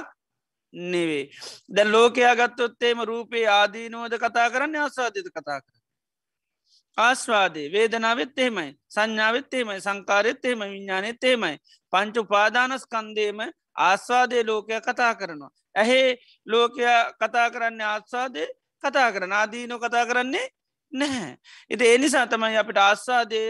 නෙවේ 0.72 1.30
දැ 1.68 1.84
ලෝකයා 1.86 2.34
ගත්තොත්තේම 2.36 3.04
රූපේ 3.04 3.46
ආදීනෝද 3.48 4.14
කතා 4.16 4.50
කරන්න 4.50 4.76
ආස්වාදයද 4.76 5.30
කතා 5.30 5.60
කර 5.60 5.79
ආස්වාදේ 6.98 7.66
වේදනාවත් 7.68 8.38
එහෙමයි 8.38 8.70
සංඥාවත් 8.88 9.54
එහෙමයි 9.54 9.80
සංකාරෙත් 9.80 10.44
එහෙම 10.44 10.62
විඤ්ඥානෙත් 10.64 11.24
එහෙමයි 11.24 11.56
පංචු 11.92 12.24
පාදානස්කන්දේම 12.26 13.40
ආස්වාදය 13.80 14.44
ලෝකය 14.44 14.80
කතා 14.80 15.14
කරනවා. 15.14 15.50
ඇහේ 15.74 16.18
ලෝකයා 16.46 17.12
කතා 17.14 17.48
කරන්නේ 17.50 17.86
ආස්වාදය 17.86 18.46
කතා 18.84 19.08
කරන 19.12 19.32
ආදීනො 19.32 19.78
කතා 19.78 20.06
කරන්නේ 20.06 20.46
නැහැ. 20.92 21.36
එති 21.70 21.84
එනිසා 21.88 22.26
තමයි 22.26 22.56
අපිට 22.56 22.78
ආස්වාදය 22.78 23.42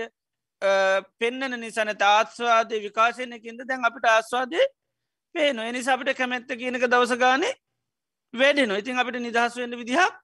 පෙන්නන 1.18 1.56
නිසානත 1.56 2.02
ආස්වාදය 2.04 2.82
විකාශයනකින්ද 2.82 3.64
දැන් 3.64 3.84
අපිට 3.84 4.06
ආස්වාදය 4.06 4.60
පේන 5.34 5.58
එනිසා 5.60 5.94
අපිට 5.94 6.16
කැමැත්ත 6.16 6.50
කියනක 6.54 6.84
දවසගානේ 6.86 7.54
වැඩෙන 8.34 8.72
ඉතින් 8.72 8.98
අපිට 8.98 9.16
නිදහස් 9.18 9.56
වෙන්න 9.56 9.78
විදිහක් 9.78 10.14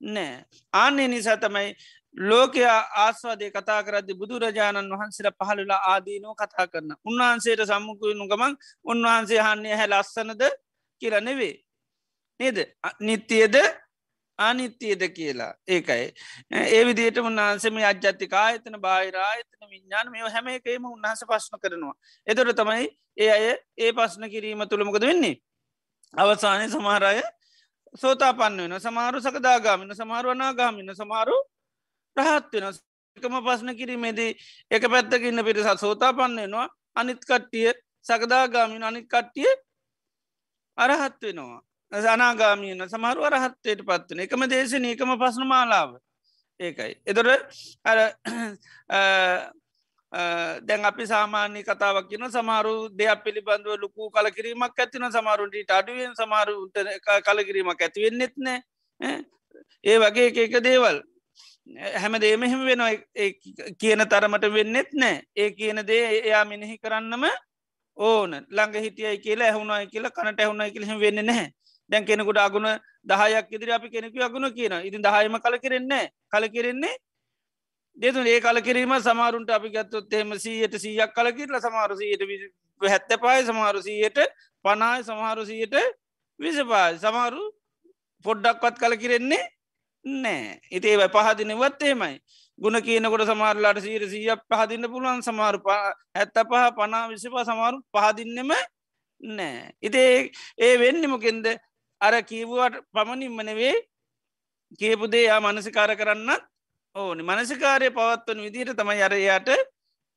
නෑ 0.00 0.44
ආන්නේ 0.72 1.08
නිසා 1.08 1.36
තමයි 1.36 1.74
ලෝකයා 2.16 2.80
ආස්වාදය 2.96 3.50
කතා 3.50 3.82
කරදදි 3.82 4.14
බුදුරජාණන් 4.14 4.90
වහන්සේට 4.92 5.36
පහළලා 5.36 5.80
ආදීනෝ 5.86 6.34
කතා 6.34 6.66
කරන 6.66 6.90
උන්වහන්සේට 7.04 7.62
සම්මුකුවනු 7.64 8.26
ගමන් 8.26 8.56
උන්වහන්සේ 8.84 9.40
හන්නේ 9.40 9.76
හැ 9.76 9.88
ලස්සනද 9.88 10.42
කියල 11.02 11.20
නෙවේ. 11.20 11.54
නේද? 12.40 12.58
නිත්‍යයද 13.00 13.56
අනිත්‍යයද 14.38 15.02
කියලා. 15.10 15.54
ඒකයි. 15.68 16.12
ඒ 16.52 16.84
විදියට 16.84 17.18
උන්වහන්සේම 17.18 17.76
අජ්‍යත්තික 17.84 18.32
ආයතන 18.34 18.78
බාහිරායතන 18.80 19.62
විඤ්ඥාන 19.64 20.10
මේ 20.10 20.28
හැම 20.28 20.46
එකේම 20.48 20.84
උන්හස 20.86 21.24
පශ්න 21.24 21.58
කරනවා. 21.58 21.94
එතොට 22.26 22.54
තමයි 22.54 22.88
ඒ 23.16 23.30
අය 23.30 23.44
ඒ 23.78 23.92
පස්න 23.92 24.30
කිරීම 24.30 24.62
තුළමකද 24.68 25.02
වෙන්නේ? 25.02 25.40
අවසානය 26.14 26.68
සමහරය 26.68 27.22
සෝතා 27.94 28.32
පන්න 28.32 28.62
වෙන 28.64 28.80
සමාරු 28.80 29.20
සකදාගාමින 29.20 29.90
සමාරුවනාගාමින 29.92 30.94
සමාරු 30.94 31.36
රහත් 32.16 32.52
වෙන 32.54 32.66
එකම 33.16 33.36
පස්න 33.40 33.76
කිරීමේදී 33.76 34.30
එක 34.70 34.88
පැත්තකින්න 34.88 35.44
පිරිසත් 35.44 35.80
සෝතා 35.80 36.12
පන්නනවා 36.12 36.68
අනිත් 36.96 37.22
කට්ටිය 37.24 37.72
සකදාගාමින් 38.02 38.82
අනිත් 38.82 39.06
කට්ටිය 39.06 39.50
අරහත් 40.78 41.22
වෙනවා. 41.22 41.62
අනාගාමීන 41.92 42.88
සමහරු 42.88 43.24
අරහත්තයට 43.24 43.82
පත්වන 43.82 44.20
එකම 44.20 44.48
දේශන 44.50 44.84
එකම 44.86 45.12
පසන 45.16 45.46
මාලාව. 45.46 45.98
ඒකයි. 46.60 46.94
එදොර 47.06 47.28
අර 47.84 47.98
දැන් 50.62 50.84
අපි 50.84 51.06
සාමාන්‍ය 51.06 51.62
කතාවක් 51.62 52.08
කියන 52.08 52.26
සමාරු 52.30 52.74
දෙයක් 52.90 53.24
පිළිබඳව 53.24 53.78
ලොකු 53.78 54.10
කලකිරීමක් 54.10 54.78
ඇතින 54.78 55.06
සමාරුන්ට 55.10 55.70
අඩුවෙන් 55.70 56.14
සමාරුන්ට 56.14 56.76
කලකිරීමක් 57.24 57.80
ඇතිවෙන්නෙත් 57.80 58.34
නෑ. 58.38 58.60
ඒ 59.84 59.98
වගේ 59.98 60.30
එක 60.44 60.62
දේවල්. 60.62 61.02
හැම 61.94 62.18
දේම 62.20 62.42
එහෙම 62.42 62.62
වෙන 62.62 62.82
කියන 63.78 64.00
තරමට 64.06 64.46
වෙන්නෙත් 64.52 64.90
නෑ. 64.94 65.22
ඒ 65.36 65.50
කියන 65.52 65.86
දේ 65.86 66.02
එයා 66.20 66.44
මිනිහි 66.44 66.78
කරන්නම 66.78 67.24
ඕන. 67.98 68.30
ළඟ 68.48 68.76
හිටියයි 68.78 69.18
කියලා 69.18 69.48
ඇහුණයි 69.48 69.86
කියලා 69.88 70.10
කනට 70.10 70.40
ඇහුණයි 70.40 70.70
කියලහෙම 70.70 71.00
වෙන්න 71.00 71.20
නැහැ. 71.22 71.48
දැන් 71.90 72.04
කෙනෙකුට 72.04 72.38
අගුණ 72.38 72.68
දහයක් 73.04 73.50
ඉදිරි 73.50 73.72
අපි 73.72 73.90
කෙනෙකු 73.90 74.22
අගුණ 74.22 74.52
කියන 74.52 74.74
ඉතින් 74.82 75.02
දහයම 75.02 75.38
කල 75.38 75.58
කෙරෙන්නේ 75.58 76.10
කල 76.28 76.48
කෙරෙන්නේ 76.48 76.94
දෙතු 77.96 78.20
ඒ 78.24 78.40
කල 78.40 78.60
කිරීම 78.60 78.94
සමාරුන්ට 79.00 79.50
අපි 79.50 79.68
ගත්තොත් 79.70 80.12
එෙම 80.12 80.38
සීයට 80.38 80.74
සීයක් 80.76 81.12
කල 81.12 81.32
කිරල 81.32 81.60
සමාරුසීයට 81.60 82.22
හැත්ත 82.80 83.10
පායි 83.20 83.44
සමාරුසීයට 83.44 84.18
පනායි 84.64 85.04
සමහරුසීයට 85.04 85.76
විසපායි. 86.40 86.98
සමාරු 86.98 87.42
පොඩ්ඩක්වත් 88.24 88.76
කල 88.78 88.94
කිරෙන්නේ 88.96 89.44
නෑ. 90.04 90.60
ඉතේ 90.70 91.08
පහදිනවත් 91.08 91.82
ඒමයි 91.82 92.20
ගුණ 92.58 92.78
කියනකොට 92.80 93.24
සමාරලාට 93.24 93.80
සීර 93.80 94.02
සීයක් 94.06 94.40
පහදින්න 94.48 94.86
පුළුවන් 94.86 95.22
සමාරු 95.22 95.58
හැත්ත 96.14 96.34
පහ 96.44 96.64
පනා 96.72 97.08
විසිපා 97.08 97.44
සමාරු 97.44 97.78
පහදින්නෙම 97.90 98.52
නෑ. 99.22 99.72
ඉතේ 99.80 100.30
ඒ 100.58 100.74
වෙන්නමොකෙන්ද 100.78 101.46
අර 102.00 102.14
කීවුවට 102.22 102.82
පමණින්මනවේ 102.92 103.74
කියපුදේ 104.78 105.24
යා 105.24 105.40
මනසිකාර 105.40 105.96
කරන්නත් 105.96 106.42
ඕනි. 106.96 107.22
මනසිකාරය 107.22 107.90
පවත්වන 107.90 108.42
විදිහට 108.42 108.76
තමයි 108.76 109.02
අරයාට 109.02 109.48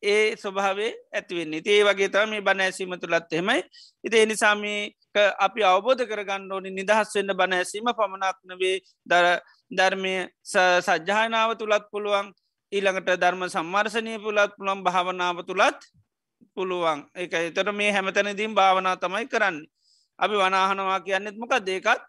ඒ 0.04 0.36
ස්වභාවේ 0.36 0.92
ඇතිවෙන්නේ 1.12 1.62
ඒ 1.66 1.84
වගේ 1.84 2.10
තම 2.10 2.30
මේ 2.30 2.42
බණ 2.42 2.62
ඇසීම 2.62 2.94
තුළත් 2.96 3.34
එහෙමයි. 3.34 3.62
ඉති 4.04 4.18
එනිසාමි 4.20 4.74
අපි 5.40 5.64
අවබෝධ 5.64 6.04
කරගන්න 6.06 6.52
ඕනි 6.52 6.70
නිදහස් 6.72 7.16
වෙන්න 7.16 7.34
බණ 7.34 7.54
ඇසීම 7.54 7.90
පමණක්නවේ 7.92 8.76
දර 9.06 9.26
ධර්මය 9.72 10.14
සජ්්‍යායනාව 10.44 11.58
තුළත් 11.58 11.86
පුළුවන්. 11.92 12.34
ඊළඟට 12.72 13.10
ධර්ම 13.16 13.44
සම්මර්ශනය 13.48 14.20
පුළත් 14.20 14.52
පුළන් 14.58 14.84
භාවනාව 14.84 15.44
තුළත් 15.44 15.80
පුළුවන්. 16.56 17.00
එක 17.16 17.34
එතට 17.34 17.72
මේ 17.74 17.92
හැමතැනදීම් 17.92 18.54
භාවනා 18.54 18.96
තමයි 18.98 19.28
කරන්න. 19.28 19.58
අපි 20.20 20.36
වනාහනවා 20.36 21.00
කියන්නෙත් 21.00 21.38
මොකක් 21.38 21.54
දේකත් 21.62 22.02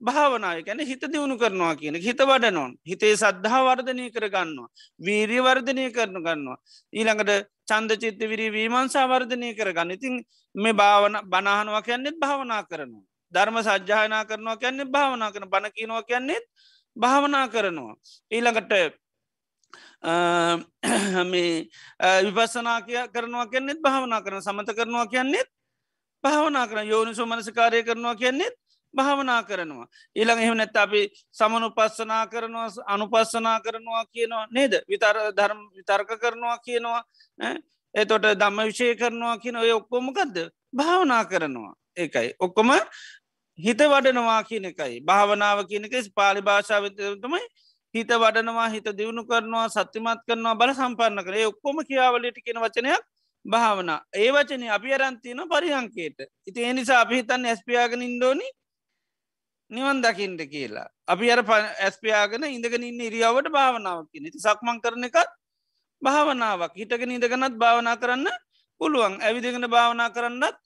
භාවනාව 0.00 0.60
ගැන 0.62 0.80
හිත 0.80 1.02
දියුණු 1.02 1.36
කරනවා 1.36 1.74
කියන 1.74 1.96
හිත 1.96 2.20
වඩනොන් 2.20 2.76
හිතේ 2.82 3.14
සද්ධහා 3.14 3.62
වර්ධනය 3.66 4.10
කරගන්නවා. 4.10 4.68
වීරිය 5.00 5.40
වර්ධනය 5.40 5.84
කරනු 5.90 6.20
ගන්නවා 6.20 6.58
ඊළඟට 6.92 7.48
චන්ද 7.64 7.90
චිත්ත 7.96 8.20
විරී 8.22 8.50
වීමන්සා 8.50 9.06
වර්ධනය 9.06 9.48
කරගන්න. 9.54 9.90
ඉතින් 9.90 10.14
මේ 10.54 10.72
භාවන 10.74 11.14
බනාහනවා 11.24 11.82
කියන්නෙත් 11.82 12.16
භාවනා 12.16 12.62
කරනවා. 12.64 13.04
ධර්ම 13.32 13.56
සජ්‍යායනා 13.60 14.24
කරනවා 14.24 14.56
කියන්නේ 14.56 14.86
භාවනා 14.86 15.32
කරන 15.32 15.48
බණකිනවා 15.48 16.02
කියන්නෙත් 16.02 16.44
භාවනා 16.96 17.48
කරනවා. 17.48 17.94
ඊළඟට 18.30 18.72
මේ 21.30 21.68
විපස්සනා 22.24 22.82
කිය 22.82 23.08
කරනවා 23.08 23.46
කියන්නෙත් 23.46 23.80
භාවනා 23.80 24.22
කරන 24.22 24.42
සමත 24.42 24.76
කරනවා 24.76 25.06
කියන්නෙත් 25.06 25.48
භාවනා 26.24 26.66
කරන 26.66 26.88
යෝනිසු 26.88 27.26
මනසකාරය 27.26 27.82
කරනවා 27.82 28.14
කියන්නෙත් 28.14 28.54
භාවනා 28.94 29.42
කරනවා. 29.42 29.86
ඊළඟ 30.16 30.42
එහෙම 30.42 30.56
නැත්ත 30.56 30.76
අපි 30.76 31.02
සමනු 31.32 31.70
පස්සනා 31.70 32.26
කරනවා 32.26 32.68
අනුපස්සනා 32.86 33.60
කරනවා 33.60 34.04
කියනවා 34.06 34.46
නේද? 34.50 34.72
විතර 34.88 35.16
ධර්ම 35.36 35.60
විතර්ක 35.76 36.10
කරනවා 36.20 36.58
කියනවා 36.58 37.02
එතොට 37.94 38.26
දම්ම 38.34 38.58
විෂය 38.64 38.94
කරනවා 38.94 39.38
කියන 39.38 39.56
ඔය 39.56 39.72
ඔක්කොමකක්ද 39.72 40.36
භාවනා 40.72 41.24
කරනවා. 41.24 41.74
ඒකයි. 41.96 42.34
ඔක්කොම 42.38 42.70
හිත 43.58 43.78
වඩනවා 43.84 44.42
කියන 44.44 44.64
එකයි. 44.66 45.00
භාවනාව 45.02 45.64
කියනක 45.68 45.94
පාලි 46.14 46.40
භාෂාවතමයි 46.42 47.42
හිත 47.94 48.10
වඩනවා 48.14 48.68
හිත 48.68 48.88
දියුණු 48.92 49.22
කරනවා 49.24 49.68
සත්‍යමත් 49.68 50.20
කරනවා 50.26 50.54
බල 50.54 50.72
සම්පන්න 50.72 51.24
කරේ 51.24 51.46
ඔක්කොම 51.46 51.78
කියාවලට 51.88 52.38
කියෙන 52.44 52.60
වචනයක් 52.60 53.02
භාවනා. 53.44 54.00
ඒ 54.14 54.30
වචන 54.30 54.68
අපි 54.70 54.94
අරන්තියන 54.94 55.40
පරිහංකේට 55.46 56.18
ඉති 56.46 56.64
එනිසා 56.64 57.00
අපි 57.00 57.20
හිතන්න 57.20 57.46
ඇස්පියාගෙන 57.46 58.02
ඉන්දෝනි 58.02 58.48
නිවන් 59.70 60.02
දකිින්ට 60.02 60.42
කියලා. 60.46 60.88
අපි 61.06 61.32
අර 61.32 61.40
ඇස්පයාගෙන 61.80 62.44
ඉඳගෙන 62.46 62.84
ඉන්න 62.84 63.00
ඉරියාවට 63.00 63.48
භාවනාවක් 63.50 64.12
නති 64.16 64.38
සක්මං 64.38 64.80
කරන 64.80 65.08
එකත් 65.08 65.32
භාවනාවක්. 66.02 66.72
හිටගෙන 66.74 67.10
ඉඳගනත් 67.10 67.56
භාවනා 67.56 67.96
කරන්න 67.96 68.28
පුළුවන්. 68.80 69.14
ඇවිදිගෙන 69.22 69.66
භාවනා 69.68 70.10
කරන්නත් 70.10 70.56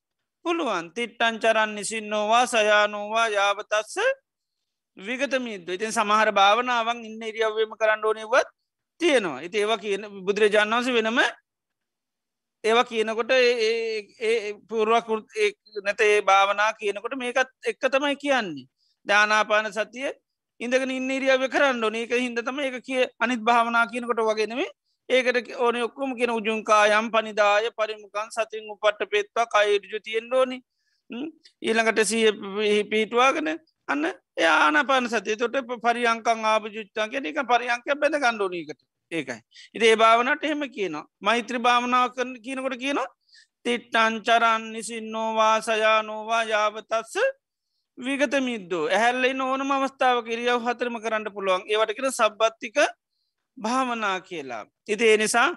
පුළුවන්. 0.45 0.93
තිට්ටන් 0.95 1.39
චරන් 1.39 1.75
නිසින් 1.75 2.09
නොවා 2.09 2.47
සයානෝවා 2.47 3.29
යාවතස්ස 3.29 3.97
විගත 4.97 5.35
මිද 5.41 5.69
ඉතින් 5.69 5.93
සමහර 5.93 6.33
භාවනාවන් 6.33 7.05
ඉන්න 7.05 7.23
ඉරියව්වම 7.23 7.73
කරන්න 7.77 8.05
ඕනෙවත් 8.05 8.49
තියෙනවා. 9.01 9.41
ඉති 9.41 9.59
ඒවා 9.59 9.79
කියන 9.79 10.03
බුදුරජාණන් 10.25 10.75
වන්ස 10.75 10.89
වෙනම 10.97 11.21
ඒවා 12.65 12.85
කියනකොට 12.85 13.33
පුරුවක් 14.69 15.07
නැත 15.85 16.01
ඒ 16.01 16.21
භාවනා 16.23 16.73
කියනකොට 16.75 17.15
මේකත් 17.17 17.51
එක්ක 17.65 17.83
තමයි 17.89 18.17
කියන්නේ. 18.17 18.69
දානාපාන 19.07 19.73
සතිය 19.73 20.11
ඉඳගෙන 20.61 20.91
ඉන්නරියාව 20.91 21.43
කරන්න 21.49 21.85
ඕනක 21.85 22.13
හිද 22.15 22.41
තම 22.41 22.59
එක 22.61 22.77
කිය 22.83 23.07
අනිත් 23.19 23.41
භාවනා 23.41 23.87
කියනකොට 23.87 24.21
වගෙනවේ 24.23 24.71
ඒකට 25.11 25.53
ඕන 25.59 25.77
ඔක්කොම 25.83 26.17
කියෙන 26.17 26.33
උජුන්කායම් 26.33 27.11
පනිදාය 27.11 27.71
පරිමුකන් 27.73 28.29
සතින් 28.31 28.71
උපට්ට 28.75 29.11
පෙත්වා 29.11 29.47
කයිඩජු 29.49 30.01
තියෙන්ඩෝනි 30.01 30.59
ඊළඟට 31.63 32.01
සිය 32.05 32.31
පිටවාගෙන 32.87 33.49
අන්න 33.89 34.05
යානපාන 34.39 35.09
සතිය. 35.09 35.37
තොට 35.37 35.57
පරියංකං 35.83 36.45
ආපජුච්චාගේ 36.45 37.27
එක 37.31 37.41
පරියංක 37.45 37.87
බැඳ 37.95 38.17
ගණ්ඩෝනීකට 38.17 38.81
ඒකයි. 39.13 39.41
ඉදේ 39.75 39.95
භාවනට 39.97 40.45
එහෙම 40.45 40.63
කියනවා. 40.69 41.07
මෛත්‍ර 41.21 41.59
භාවනාව 41.59 42.15
කරන 42.15 42.33
කියනකොට 42.45 42.79
කියනවා 42.79 43.09
තිට්ටංචරන් 43.65 44.73
නිසින්නෝවා 44.73 45.57
සයානෝවා 45.61 46.43
යාවතස්ස 46.45 47.17
විගත 47.99 48.35
මිද්දෝ 48.41 48.85
ඇහැල්ලෙන් 48.89 49.41
ඕනම 49.43 49.71
අවස්ථාව 49.73 50.25
කිරියාව 50.25 50.61
හතරම 50.63 50.97
කරන්න 51.03 51.27
පුළුවන්. 51.35 51.67
ඒවට 51.67 51.97
කර 51.97 52.09
සබ්බත්තික 52.13 52.79
භාවනා 53.61 54.19
කියලා. 54.21 54.65
ඉති 54.89 55.05
ඒ 55.05 55.17
නිසා 55.17 55.49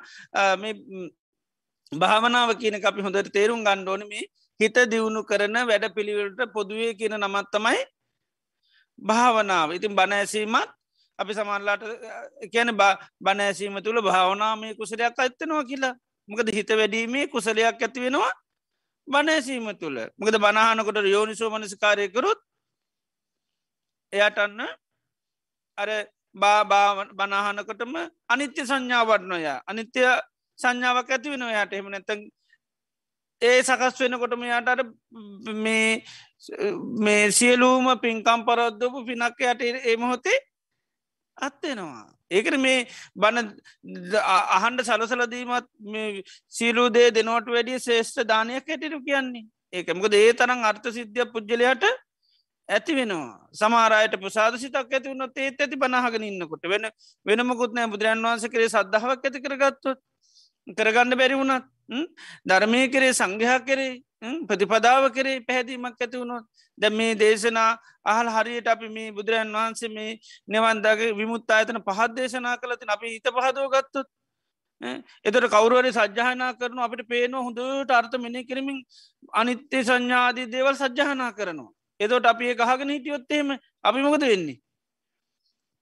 භාවනාව 1.91 2.49
කියන 2.61 2.75
අපි 2.81 3.01
හොඳට 3.01 3.33
තේරුම් 3.33 3.63
ගණ්ඩෝනම 3.63 4.11
හිත 4.59 4.77
දියුණු 4.91 5.23
කරන 5.23 5.57
වැඩ 5.67 5.85
පිළිවෙලට 5.95 6.53
පොදුවේ 6.53 6.93
කියන 6.93 7.17
නමත්තමයි 7.17 7.81
භාවනාව. 8.99 9.69
ඉතින් 9.71 9.95
බණඇසීමත් 9.95 10.69
අපි 11.19 11.33
සමන්ලාට 11.33 11.83
කියන 12.51 12.69
බණෑසීම 13.21 13.75
තුළ 13.83 14.01
භාවනාමය 14.01 14.75
කුසලයක් 14.75 15.19
ඇත්තනවා 15.19 15.63
කියලා. 15.63 15.95
මොකද 16.29 16.47
හිත 16.49 16.69
වැඩීමේ 16.71 17.27
කුසලයක් 17.27 17.65
ඇති 17.65 17.99
වෙනවා 18.01 18.31
බනෑසීම 19.07 19.67
තුළ. 19.77 19.97
මකද 20.17 20.35
බනාහනකොට 20.39 20.97
යෝනිසෝ 21.05 21.49
මනසිකාරයකරුත් 21.49 22.39
එයටන්න 24.13 24.61
අර 25.77 25.89
බා 25.89 26.22
බනාහනකොටම 26.35 27.95
අනිත්‍ය 28.27 28.61
සංඥාවටනොය 28.63 29.45
අනිත්‍ය 29.65 30.01
සංඥාවක් 30.59 31.09
ඇති 31.09 31.29
වෙන 31.29 31.43
යට. 31.43 31.73
එම 31.73 31.89
නැතන් 31.89 32.23
ඒ 33.41 33.59
සකස් 33.61 33.99
වෙනකොටම 33.99 34.43
යාට 34.43 34.81
මේ 37.05 37.31
සියලූම 37.31 37.93
පින්කම් 37.99 38.47
පරද්දපු 38.47 39.05
පිනක් 39.05 39.39
යට 39.43 39.61
ඒමහොතේ 39.83 40.39
අත්වෙනවා 41.37 42.13
ඒකට 42.31 42.57
මේ 42.57 42.77
බණ 43.15 43.49
අහන්ඩ 44.57 44.83
සලසලදීමත් 44.83 45.67
සීලූ 46.53 46.87
දේ 46.89 47.09
දෙනොට 47.11 47.47
වැඩිය 47.47 47.79
ශේෂ්ඨ 47.79 48.23
දානයක් 48.25 48.67
ඇටිරු 48.67 48.99
කියන්නේ. 49.01 49.45
ඒකමකද 49.73 50.15
ඒ 50.15 50.33
තරම් 50.33 50.63
අර්ථ 50.63 50.89
සිද්ධිය 50.89 51.27
පුද්ගලයාට 51.27 51.85
ඇති 52.69 52.95
වෙනවා. 52.95 53.49
සමාරයට 53.53 54.15
ප්‍රසාද 54.17 54.55
සිතක් 54.57 54.75
ඇති 54.77 55.07
වුණොත් 55.07 55.37
ඒත් 55.37 55.59
ඇති 55.59 55.75
බනහගෙන 55.77 56.23
ඉන්නකොට 56.23 56.65
වෙන 56.65 56.89
වෙනමකුත්නෑ 57.25 57.87
බුදුරන් 57.87 58.23
වහන්ස 58.23 58.47
කරේ 58.47 58.69
සද්ධාවක් 58.69 59.23
ඇති 59.23 59.39
කරගත්තුත් 59.41 59.99
කරගන්න 60.77 61.17
බැරි 61.17 61.35
වුණත් 61.35 61.65
ධර්මය 62.45 62.81
කරේ 62.87 63.13
සංඝයා 63.13 63.59
කරේ 63.61 63.93
ප්‍රතිපදාව 64.43 65.09
කරේ 65.11 65.41
පැහැදීමක් 65.41 65.97
ඇති 65.97 66.17
වුණොත් 66.17 66.45
ද 66.77 66.89
මේ 66.91 67.13
දේශනා 67.15 67.69
අහල් 68.05 68.27
හරියට 68.29 68.67
අපි 68.67 68.89
මේ 68.89 69.11
බුදුරන් 69.11 69.53
වහන්සේ 69.53 69.89
මේ 69.89 70.19
නිවන්දගේ 70.47 71.13
විමුත් 71.13 71.51
අයතන 71.51 71.79
පහත් 71.81 72.11
දේශනා 72.13 72.57
කලතින් 72.57 72.89
අපි 72.89 73.07
හිත 73.09 73.27
පහදෝ 73.29 73.67
ගත්තොත් 73.69 74.07
එතට 75.25 75.45
කවරුවර 75.49 75.87
සජ්‍යායනා 75.91 76.51
කරනු 76.55 76.81
අපට 76.81 77.03
පේන 77.07 77.35
හොඳට 77.37 77.91
අර්ථ 77.91 78.17
මෙනි 78.17 78.43
කරමින් 78.43 78.79
අනිත්‍ය 79.33 79.79
සංඥාදී 79.81 80.47
දේවල් 80.47 80.75
සජ්‍යායනා 80.75 81.31
කරනවා. 81.33 81.71
එතොට 82.03 82.25
අපි 82.25 82.55
ගහගෙන 82.55 82.93
හිටියොත්තේම 82.95 83.47
අපි 83.83 83.99
මොකද 83.99 84.23
වෙන්නේ. 84.23 84.59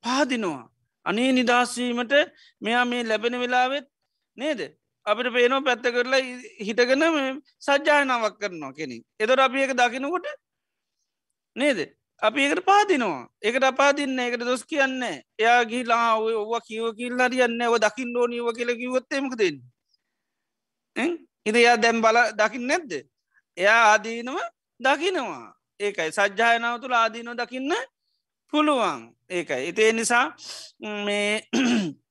පාදිනවා. 0.04 0.64
අනේ 1.06 1.32
නිදහස්වීමට 1.32 2.14
මෙයා 2.62 2.86
මේ 2.86 3.04
ලැබෙන 3.04 3.40
වෙලාවෙත් 3.40 3.88
නේද. 4.38 4.60
අපිට 5.06 5.34
පේනෝ 5.34 5.62
පැත්ත 5.62 5.86
කරලා 5.88 6.22
හිටගෙන 6.60 7.04
සජ්‍යායනාවක් 7.60 8.36
කරනවා 8.40 8.74
කෙනෙ. 8.74 8.98
එතොට 9.20 9.40
අපි 9.40 9.64
එක 9.64 9.74
දකිනකොට 9.76 10.28
නේද. 11.56 11.80
අපි 12.22 12.42
එකට 12.46 12.62
පාදිනවා 12.62 13.22
එකට 13.42 13.64
අපාදින්න 13.64 14.20
එකට 14.20 14.44
දොස් 14.46 14.64
කියන්න 14.64 15.02
එයා 15.04 15.62
ගිලා 15.66 16.10
ඔව 16.18 16.52
කිව 16.68 16.94
කිල් 16.94 17.16
හරියන්න 17.18 17.62
ඔ 17.66 17.78
දකිින් 17.80 18.12
ෝනීව 18.16 18.48
කියල 18.54 18.72
කිවොත්තේමක 18.78 19.34
දෙන්න 19.36 19.58
ඉද 21.46 21.56
එයා 21.56 21.78
දැම් 21.78 22.02
බල 22.02 22.18
දකිින් 22.38 22.68
නැද්ද 22.68 22.92
එයා 23.58 23.80
ආදීනව 23.88 24.38
දකිනවා 24.80 25.50
ඒකයි. 25.82 26.12
සජ්‍යායනාව 26.12 26.76
තුළ 26.82 26.96
ආදීනෝ 26.96 27.36
දකින්න 27.36 27.74
පුළුවන්. 28.54 29.02
ඒකයි. 29.30 29.68
ඉතිේ 29.70 29.92
නිසා 29.94 30.26
මේ 31.06 31.42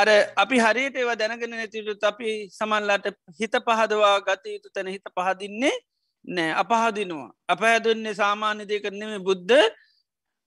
අර 0.00 0.08
අපි 0.36 0.56
හරියට 0.58 0.96
ඒව 0.96 1.10
දැනගෙන 1.18 1.50
නැතිට 1.50 2.04
අපි 2.04 2.48
සමල්ලාට 2.50 3.06
හිත 3.40 3.54
පහදවා 3.66 4.16
ගත 4.20 4.44
යුතු 4.54 4.74
තැන 4.74 4.88
හිත 4.88 5.06
පහදින්නේ 5.14 5.76
නෑ. 6.24 6.52
අපහදිනවා. 6.54 7.30
අප 7.48 7.60
හැදුන්නේ 7.60 8.14
සාමාන්‍ය 8.14 8.68
දෙ 8.68 8.80
කරනෙම 8.80 9.22
බුද්ධ 9.22 9.62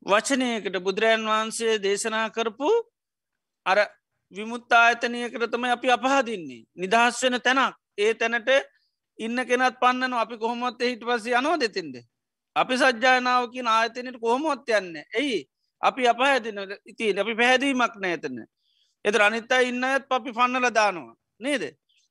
වචනයකට. 0.05 0.75
බුදුරජන් 0.79 1.25
වහන්සේ 1.25 1.79
දේශනා 1.79 2.27
කරපු 2.29 2.69
අර 3.65 3.79
විමුත්තා 4.31 4.85
අතනයකරතම 4.87 5.63
අපි 5.67 5.87
අපහදින්නේ. 5.91 6.63
නිදහස් 6.75 7.23
වෙන 7.23 7.41
තැනක්. 7.41 7.75
ඒ 7.97 8.13
තැනට 8.13 8.49
ඉන්න 9.19 9.45
කෙනත් 9.45 9.79
පන්නන 9.79 10.13
අපි 10.13 10.37
කොහොමොත් 10.37 10.81
හිට 10.81 11.03
පස 11.05 11.25
යනෝ 11.27 11.57
දෙතින්ද? 11.57 11.95
අපි 12.55 12.77
සජ්‍යානාවකින් 12.77 13.67
ආයතනයට 13.67 14.19
කොහොමොත් 14.19 14.69
යන්න 14.69 14.95
ඇයි 14.97 15.47
අපි 15.81 16.07
අප 16.07 16.19
හැදින 16.19 16.59
ඉතින් 16.85 17.19
අපි 17.19 17.35
පැහැදීමක් 17.35 17.95
නෑතන 18.03 18.43
එත 19.05 19.15
අනිත්තා 19.27 19.61
ඉන්න 19.61 19.83
ඇත් 19.83 20.05
අපි 20.09 20.31
පන්නල 20.31 20.69
දානවා. 20.71 21.15
නේද? 21.39 21.63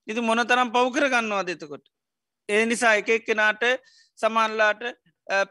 ඉති 0.09 0.21
මොන 0.21 0.43
තරම් 0.47 0.73
පව් 0.75 0.87
කරගන්නවා 0.95 1.47
දෙතකොට 1.47 1.85
ඒ 2.49 2.65
නිසා 2.67 2.95
එක 3.01 3.09
එක්කෙනාට 3.09 3.63
සමන්ලාට 4.19 4.83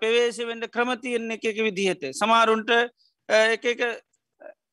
පෙවේශවෙන්ට 0.02 0.72
ක්‍රමතියෙන් 0.74 1.32
එක 1.32 1.46
එක 1.46 1.60
විදිහට. 1.68 2.04
සමාරුන්ට 2.14 2.72
එක 3.30 3.66
එක 3.66 3.82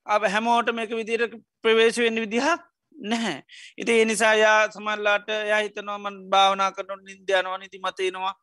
අප 0.07 0.23
හැමෝට 0.25 0.73
මේක 0.75 0.91
විදිර 0.91 1.29
ප්‍රවේශවෙන්න 1.63 2.23
විදිහක් 2.25 2.65
නැහැ. 2.97 3.43
ඉති 3.77 3.93
ඒ 3.93 4.05
නිසා 4.05 4.35
යා 4.35 4.71
සමල්ලාට 4.71 5.29
යහිතනවා 5.29 5.99
මන් 5.99 6.17
භාවනා 6.31 6.73
කරනු 6.73 6.97
නින්දයනවා 6.99 7.59
නිති 7.59 7.79
මතයනවා 7.79 8.35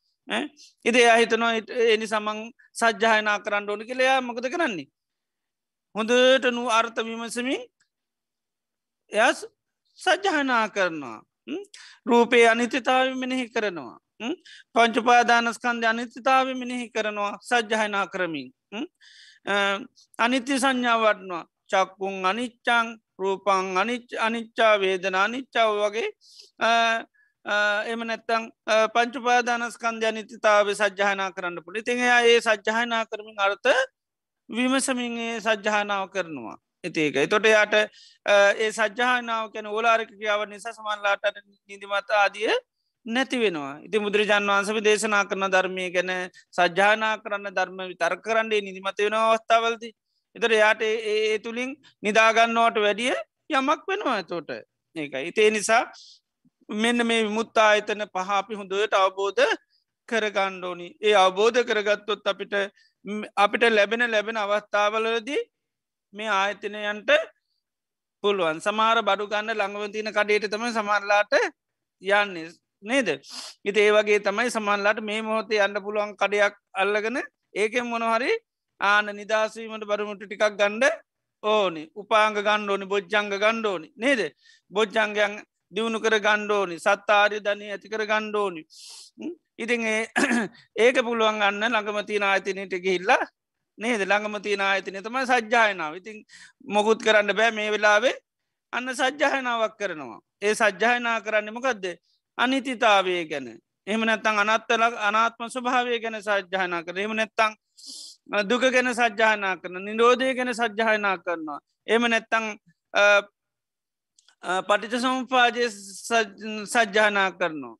ඉති 0.85 1.05
අහිතනවා 1.05 1.53
එනි 1.93 2.07
සමං 2.07 2.39
සජ්‍යායනා 2.73 3.39
කරන්න 3.39 3.69
ඕනි 3.69 3.85
කියලයා 3.85 4.21
මොකද 4.21 4.47
කරන්නේ. 4.49 4.87
හොඳට 5.95 6.45
නු 6.51 6.69
අර්ථ 6.69 6.99
විමසමින් 7.05 7.61
එය 9.11 9.33
සජ්‍යායනා 9.99 10.69
කරනවා. 10.69 11.19
රූපේ 12.05 12.47
අනිතිතාව 12.47 13.15
මෙනෙහි 13.15 13.49
කරනවා. 13.49 13.99
පංචුපාදානස්කන්ධ 14.73 15.85
අනිතිතාව 15.85 16.47
මෙනෙහි 16.55 16.89
කරනවා 16.89 17.33
සජ්්‍යහනා 17.41 18.07
කරමින්. 18.07 18.47
අනිත්‍ය 20.19 20.59
සංඥාවටනවා 20.59 21.45
චක්කුන් 21.73 22.15
අනිච්චං 22.25 22.93
රූපං 23.19 23.65
අනිච්චා 24.19 24.73
වේදන 24.79 25.17
අනිච්චාව 25.17 25.71
වගේ 25.81 26.09
එම 27.87 28.01
නැත්තං 28.09 28.43
පංචුපාදානස්කන්ධ 28.95 30.09
අනිතිතාව 30.11 30.67
සජ්්‍යහනා 30.73 31.31
කරන්න 31.31 31.65
පුළි 31.65 31.83
තිං 31.83 32.05
ඒ 32.09 32.37
සජ්්‍යහනා 32.41 33.03
කරමින් 33.05 33.39
අර්ථ 33.39 33.73
විමසමින් 34.49 35.17
සජ්්‍යහනාව 35.41 36.05
කරනවා. 36.09 36.57
ඉතික 36.83 37.15
තොට 37.29 37.45
යාට 37.45 37.73
ඒ 37.75 38.71
සජ්‍යානාව 38.71 39.51
කැන 39.53 39.67
ඕලාරක 39.67 40.09
කියාව 40.11 40.41
නිසා 40.47 40.73
සමන්ලාට 40.73 41.23
නිදිමත 41.69 42.09
ආදිය 42.13 42.51
නැති 43.05 43.39
වෙනවා. 43.39 43.79
ඉති 43.79 43.99
බුදුරජාන් 43.99 44.43
වන්සපි 44.45 44.81
දේශනා 44.81 45.23
කරන 45.25 45.47
ධර්මය 45.47 45.85
ගැන 45.91 46.11
සජ්‍යානා 46.51 47.15
කරන්න 47.23 47.55
ධර්ම 47.55 47.79
විතර 47.91 48.15
කරන්නේ 48.17 48.61
නිදිමත 48.61 48.99
වෙන 48.99 49.15
අවස්ථාවලති 49.15 49.89
එතර 50.35 50.51
යාට 50.53 50.81
ඒ 50.83 51.37
තුළින් 51.39 51.71
නිදාගන්නවට 52.03 52.77
වැඩිය 52.77 53.13
යමක් 53.51 53.83
වෙනවා 53.87 54.21
තෝට 54.23 54.49
ඒකයි. 54.95 55.27
ඉතේ 55.29 55.49
නිසා 55.49 55.83
මෙන්න 56.69 57.07
මේ 57.07 57.21
විමුත්තා 57.23 57.69
අයතන 57.69 58.05
පහපි 58.07 58.59
හොඳට 58.59 58.95
අවබෝධ 58.95 59.43
කරගණ්ඩෝනි 60.09 60.87
ඒ 61.01 61.15
අවබෝධ 61.15 61.59
කරගත්තොත් 61.63 62.27
අපිට 62.27 62.53
අපිට 63.35 63.63
ලැබෙන 63.69 64.05
ලැබෙන 64.11 64.37
අවස්ථාවලදී 64.37 65.41
මේ 66.13 66.29
ආයතනයන්ට 66.31 67.11
පුළුවන්. 68.23 68.57
සමාර 68.59 68.97
බඩු 69.01 69.27
ගන්න 69.27 69.57
ළඟවතින 69.59 70.11
කඩේට 70.11 70.49
තම 70.49 70.65
සමරලාට 70.71 71.33
යන්නේ. 72.01 72.49
නේද? 72.83 73.09
ඉති 73.63 73.79
ඒ 73.79 73.91
වගේ 73.91 74.19
තමයි 74.19 74.49
සමන්ලාට 74.49 74.99
මේ 75.01 75.21
මොහොතේ 75.21 75.61
අන්න 75.61 75.77
පුළුවන් 75.85 76.15
කඩයක් 76.15 76.55
අල්ලගෙන 76.73 77.17
ඒකෙන් 77.53 77.87
මොනහරි 77.87 78.31
ආන 78.81 79.05
නිදශීමට 79.13 79.85
බරුමුට 79.85 80.21
ටිකක් 80.21 80.45
ගණ්ඩ 80.51 80.93
ඕනි. 81.43 81.83
උපාංග 81.95 82.35
ගණ්ඩෝනි 82.37 82.85
බොජ්ජංග 82.85 83.31
ගණ්ඩෝනි 83.33 83.91
නේද? 83.95 84.21
බොජ්ජංගයන් 84.71 85.41
දියුණු 85.71 85.99
කර 85.99 86.19
ගණ්ඩෝනි 86.19 86.75
සත්තාරය 86.79 87.39
ධනය 87.39 87.71
ඇති 87.71 87.89
කර 87.89 88.05
ගණ්ඩෝනි 88.05 88.61
ඉතින් 89.57 89.81
ඒක 90.77 90.97
පුළුවන් 90.99 91.39
ගන්න 91.39 91.63
ළඟමතින 91.67 92.23
ආයතනයට 92.23 92.75
ගිහිල්ලා 92.77 93.23
නේද? 93.77 94.01
ළඟම 94.01 94.41
තියෙන 94.41 94.61
ආයතනය 94.61 95.01
තම 95.01 95.17
සජ්‍යායනාව 95.23 95.95
ඉතින් 95.95 96.23
මොකුත් 96.65 97.03
කරන්න 97.03 97.35
බෑ 97.35 97.51
මේ 97.51 97.71
වෙලාවේ. 97.71 98.15
අන්න 98.73 98.89
සජ්‍යායනාවක් 98.91 99.77
කරනවා. 99.77 100.19
ඒ 100.41 100.55
සජ්‍යායනා 100.55 101.21
කරන්නමකක්ද 101.21 101.85
අනිතිතාවය 102.37 103.25
ගැන. 103.25 103.47
එහම 103.87 104.01
නැත්තං 104.01 104.39
අනත්තලක් 104.39 104.95
අනාත්ම 104.99 105.49
ස්වභාවය 105.49 105.99
ගැන 105.99 106.17
සජ්‍යායනා 106.21 106.83
කර 106.83 106.97
එම 106.99 107.13
නැත්තං 107.13 107.53
දුක 108.29 108.65
ගැන 108.69 108.93
සජ්‍යායනා 108.93 109.55
කරන 109.57 109.85
නිරෝධය 109.85 110.33
ගැන 110.33 110.53
සජ්‍යායනා 110.53 111.17
කරනවා 111.19 111.59
එම 111.87 112.03
නැත්තං 112.05 112.45
පටිච 114.43 114.93
සම්පාජය 114.97 115.65
සජ්‍යානා 116.67 117.29
කරනවා. 117.33 117.75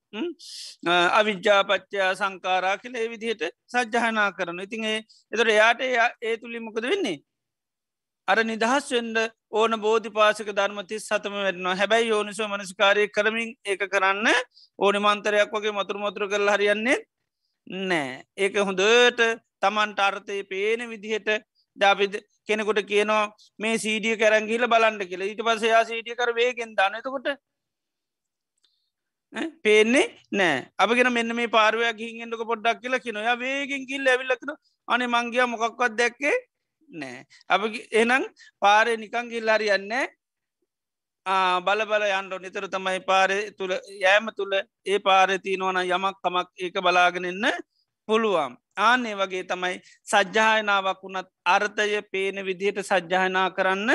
අවිද්‍යාපච්චයා 1.12 2.14
සංකාරා 2.16 2.78
කියල 2.78 2.96
ඒ 2.96 3.10
විදිහට 3.10 3.44
සජ්‍යානා 3.68 4.32
කරන 4.32 4.60
ඉතින් 4.60 4.84
ඒ 4.86 4.98
එතට 5.32 5.50
එයාට 5.50 5.82
ඒ 5.82 6.38
තුළිමකද 6.38 6.84
වෙන්නේ? 6.86 7.18
අර 8.28 8.38
නිදහස් 8.44 8.86
වෙන්ඩ 8.90 9.18
ඕන 9.52 9.80
බෝධි 9.82 10.10
පාසක 10.10 10.52
ධර්මති 10.52 11.00
සතම 11.00 11.36
වෙන්නවා 11.40 11.76
හැබැයි 11.76 12.10
යෝනිසෝ 12.10 12.48
මනස්කාරය 12.48 13.08
කරමින් 13.10 13.50
ඒක 13.66 13.84
කරන්න 13.88 14.30
ඕනි 14.80 15.00
මන්තරයක් 15.00 15.52
වගේ 15.52 15.74
මතුර 15.74 15.98
මතුර 15.98 16.30
කරල 16.30 16.54
හරියන්නේ 16.56 16.98
නෑ 17.88 18.24
ඒක 18.38 18.56
හොඳට 18.62 19.20
තමන්ට 19.64 20.00
අර්ථය 20.02 20.44
පේන 20.52 20.90
විදිහට 20.92 21.30
ජාපිද 21.78 22.14
කෙනෙකුට 22.48 22.82
කියනවා 22.92 23.24
මේ 23.60 23.76
සීඩිය 23.78 24.16
කැරංගිල 24.18 24.68
බලන්ට 24.68 25.10
කියල. 25.10 25.22
ඊට 25.24 25.42
පසයා 25.42 25.84
සීටිය 25.86 26.16
කර 26.16 26.32
වේගෙන් 26.36 26.76
දනතකොට 26.78 27.28
පේන්නේ 29.64 30.06
නෑ. 30.32 30.58
අපගෙන 30.78 31.12
මෙන්න 31.12 31.36
මේ 31.36 31.54
පාරවයක් 31.58 31.98
හිගෙන්ටක 31.98 32.44
පොඩ්ඩක් 32.46 32.82
කියල 32.82 33.00
කිය 33.00 33.14
නොය 33.14 33.28
වේගෙන් 33.38 33.88
කිල් 33.88 34.08
ඇවිල්ලකන 34.08 34.52
අනේ 34.88 35.08
මංගිය 35.08 35.46
මොකක්වත් 35.48 35.96
දැක්කේ 35.98 36.36
නෑ. 36.92 37.26
අප 37.50 37.62
එනම් 37.94 38.24
පාරය 38.62 38.98
නිකං 38.98 39.32
කිල්ලාරි 39.32 39.72
යන්නේ 39.78 40.06
බල 41.66 41.86
බල 41.86 42.04
යන්ඩෝ 42.10 42.40
නිතර 42.40 42.68
තමයි 42.68 43.00
පාරය 43.10 43.40
තුළ 43.58 43.74
යෑම 44.02 44.28
තුළ 44.38 44.54
ඒ 44.86 45.00
පාරති 45.00 45.58
නොවන 45.58 45.80
යමක් 45.86 46.20
කමක් 46.22 46.48
ඒක 46.60 46.76
බලාගෙනන්න 46.82 47.48
පුළුවන්. 48.08 48.58
ආනේ 48.78 49.16
වගේ 49.16 49.44
තමයි 49.44 49.76
සජ්‍යායනාවක් 50.06 51.02
වුණත් 51.04 51.30
අර්ථය 51.46 52.02
පේන 52.12 52.46
විදිහට 52.46 52.80
සජ්‍යායනා 52.82 53.50
කරන්න 53.52 53.92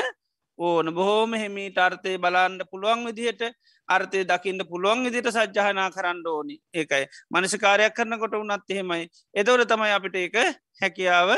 ඕන. 0.59 0.93
බොහෝම 0.93 1.33
හෙමීට 1.33 1.77
අර්ථය 1.77 2.17
බලන්ඩ 2.17 2.63
පුළුවන් 2.71 3.05
විදිහට 3.09 3.41
අර්ථය 3.89 4.23
දකින්න 4.23 4.61
පුළුවන් 4.71 5.03
විදිට 5.05 5.27
සජ්‍යායනා 5.31 5.89
කරන්න 5.91 6.23
ඕනි. 6.27 6.55
ඒකයි. 6.73 7.05
මනසිකාරයක් 7.31 7.93
කරනකොට 7.93 8.39
වනත් 8.41 8.69
එහෙමයි. 8.69 9.09
එතවර 9.33 9.65
තමයි 9.65 9.91
අපිට 9.97 10.15
ඒක 10.15 10.37
හැකියාව 10.81 11.29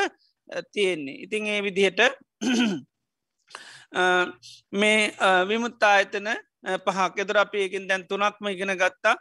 තියෙන්නේ. 0.72 1.18
ඉතිං 1.24 1.46
ඒ 1.46 1.60
විදිහට 1.62 2.00
මේ 4.72 5.12
විමුත්තා 5.48 5.94
අයතන 5.98 6.28
පහක්. 6.86 7.14
එදර 7.18 7.36
අපි 7.44 7.58
ඒකින් 7.64 7.88
දැන් 7.88 8.06
තුනක්ම 8.08 8.46
ඉගෙන 8.48 8.74
ගත්තා. 8.76 9.16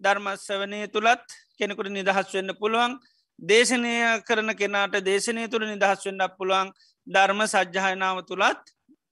ධර්මස්වනය 0.00 0.88
තුළත් 0.94 1.26
කෙනෙකුට 1.58 1.90
නිදහස් 1.90 2.32
වෙන්න 2.34 2.54
පුළුවන්. 2.60 2.98
දේශනය 3.38 3.94
කරන 4.22 4.50
කෙනාට 4.54 4.96
දේශනය 5.02 5.48
තුළ 5.48 5.66
නිදහස් 5.66 6.06
වෙන්නක් 6.06 6.36
පුළුවන් 6.38 6.72
ධර්ම 7.06 7.40
සජ්්‍යහයනාව 7.46 8.18
තුළත් 8.24 8.64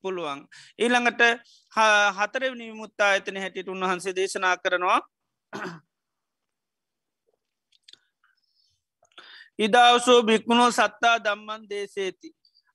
පුළුවන්. 0.05 0.41
ඊළඟට 0.79 1.23
හතරවනි 2.19 2.73
මුත්තා 2.73 3.11
ඇතන 3.11 3.37
හැටිට 3.37 3.69
උන්වහන්සේ 3.69 4.15
දේශනා 4.15 4.57
කරනවා 4.59 5.01
ඉදවසෝ 9.59 10.23
භික්මුණෝ 10.23 10.71
සත්තා 10.71 11.17
දම්මන් 11.19 11.69
දේශේති. 11.69 12.29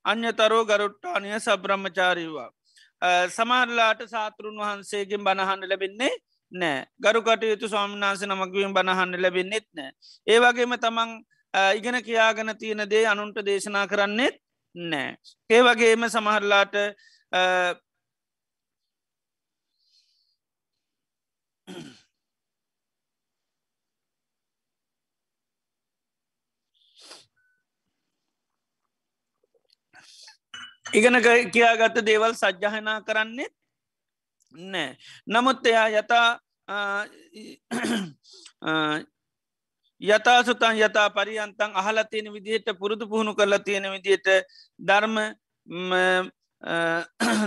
අන්‍යතරෝ 0.05 0.63
ගරුට්ටානය 0.65 1.39
සබ්‍රහ්මචාරීවා. 1.39 2.49
සමහරලාට 3.29 4.01
සාතෘන් 4.05 4.57
වහන්සේගෙන් 4.57 5.23
බණහන්න 5.23 5.69
ලැබෙන්නේ 5.69 6.13
නෑ 6.51 6.85
ගරුකට 6.99 7.43
යුතු 7.43 7.67
ස්වාමිනාස 7.67 8.21
නමක්වීම 8.23 8.73
බණහන්න 8.73 9.21
ලැබෙන්නෙත් 9.21 9.67
නෑ. 9.73 9.91
ඒවගේම 10.27 10.77
තමන් 10.77 11.11
ඉගෙන 11.53 12.03
කියාගන 12.03 12.57
තියෙන 12.57 12.89
දේ 12.89 13.05
අනුන්ට 13.05 13.37
දේශනා 13.41 13.87
කරන්නෙත් 13.87 14.35
නෑ. 14.75 15.17
ඒ 15.49 15.61
වගේම 15.63 16.03
සමහරලාට 16.07 16.75
ඉගෙන 30.93 31.15
කියාගත්ත 31.51 32.05
දේවල් 32.05 32.33
සජ්්‍යහනා 32.33 33.01
කරන්නේ 33.01 33.49
නෑ 34.55 34.97
නමුත් 35.27 35.65
එයා 35.65 35.87
යතා 35.91 36.29
යතා 40.01 40.43
සුතන් 40.43 40.77
යතා 40.77 41.09
පරියන්තන් 41.09 41.71
අහල 41.73 41.97
තියෙන 42.03 42.33
විදිහට 42.33 42.69
පුරුදු 42.79 43.07
පුහුණු 43.07 43.33
කරලා 43.33 43.59
තියෙන 43.59 43.91
විදියට 43.91 44.27
ධර්ම 44.79 45.15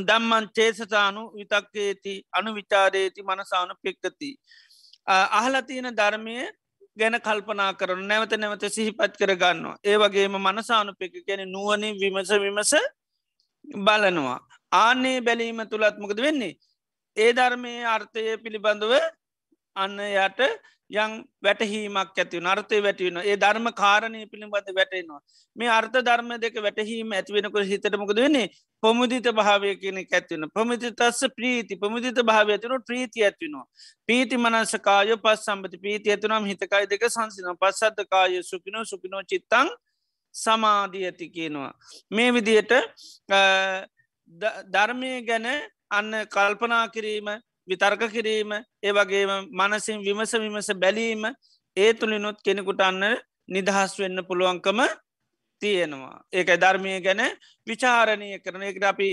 දම්මන් 0.00 0.44
චේසතානු 0.50 1.22
විතක්කේති 1.32 2.14
අනු 2.32 2.54
විචාරේති 2.54 3.22
මනසානු 3.22 3.74
පෙක්කති. 3.82 4.36
අහල 5.06 5.54
තියෙන 5.62 5.90
ධර්මය 5.92 6.34
ගැන 6.96 7.20
කල්පනා 7.20 7.72
කරන 7.74 8.02
නැවත 8.04 8.32
නැවත 8.34 8.64
සිහිපත් 8.68 9.14
කර 9.16 9.32
ගන්නවා. 9.34 9.76
ඒ 9.84 9.96
වගේම 9.96 10.34
මනසානු 10.38 10.94
පෙක 10.94 11.12
ගැන 11.26 11.42
නුවනින් 11.48 11.94
විමස 11.96 12.30
විමස 12.36 12.72
බලනවා. 13.78 14.40
ආනේ 14.72 15.20
බැලීම 15.20 15.62
තුළත්මකද 15.68 16.18
වෙන්නේ. 16.18 16.58
ඒ 17.16 17.32
ධර්මය 17.32 17.72
අර්ථය 17.86 18.36
පිළිබඳව 18.38 18.92
අන්න 19.76 19.98
යට 20.00 20.40
යං 20.90 21.12
වැටහීමක් 21.40 22.18
ඇති 22.18 22.40
නර්තය 22.40 22.78
වැටවෙන 22.82 23.18
ඒ 23.22 23.36
ධර්ම 23.36 23.66
කාරණය 23.72 24.22
පිළිබඳ 24.26 24.70
වැටෙනවා. 24.72 25.20
මේ 25.56 25.68
අර්ථ 25.70 25.98
ධර්ම 25.98 26.30
දෙක 26.38 26.56
වැටහීම 26.58 27.12
ඇතිවෙනකොට 27.12 27.66
හිතටමකද 27.66 28.18
වෙන්නේ 28.18 28.48
පොමුදිත 28.82 29.28
භාවය 29.32 29.74
කියන 29.76 30.00
ඇත්වෙන 30.00 30.48
පමිති 30.50 30.90
තස්ස 30.92 31.30
ප්‍රීති 31.36 31.76
පමුදිත 31.76 32.18
භාව 32.22 32.50
ඇතින 32.50 32.74
ප්‍රීති 32.82 33.22
ඇත්වෙනවා. 33.22 33.66
පීති 34.06 34.36
මනසකාය 34.36 35.16
පස් 35.18 35.44
සම්බති 35.44 35.78
පීති 35.78 36.10
ඇතුනම් 36.10 36.44
හිතකයි 36.44 36.86
දෙක 36.86 37.06
සංසින 37.08 37.52
පස්සද්ධකාය 37.56 38.42
සුපිනෝ 38.42 38.84
සුපිනෝ 38.84 39.22
චිත්තං 39.24 39.70
සමාධී 40.34 41.04
ඇති 41.04 41.30
කියනවා. 41.30 41.72
මේ 42.10 42.30
විදියට 42.32 42.72
ධර්මය 44.72 45.12
ගැන 45.22 45.46
අන්න 45.90 46.10
කල්පනා 46.26 46.88
කිරීම 46.88 47.30
විතර්ක 47.68 48.02
කිරීම 48.08 48.52
ඒ 48.82 48.92
වගේම 48.92 49.32
මනසින් 49.52 49.98
විමස 50.00 50.32
විමස 50.34 50.70
බැලීම 50.76 51.24
ඒ 51.76 51.92
තුළිනුත් 51.94 52.38
කෙනෙකුට 52.44 52.80
අන්න 52.80 53.02
නිදහස් 53.48 53.92
වෙන්න 53.98 54.18
පුළුවන්කම 54.24 54.80
තියෙනවා. 55.62 56.16
ඒක 56.32 56.50
ධර්මය 56.56 57.00
ගැන 57.00 57.22
විචාරණය 57.66 58.28
කරන. 58.38 58.62
එකට 58.62 58.84
අපි 58.84 59.08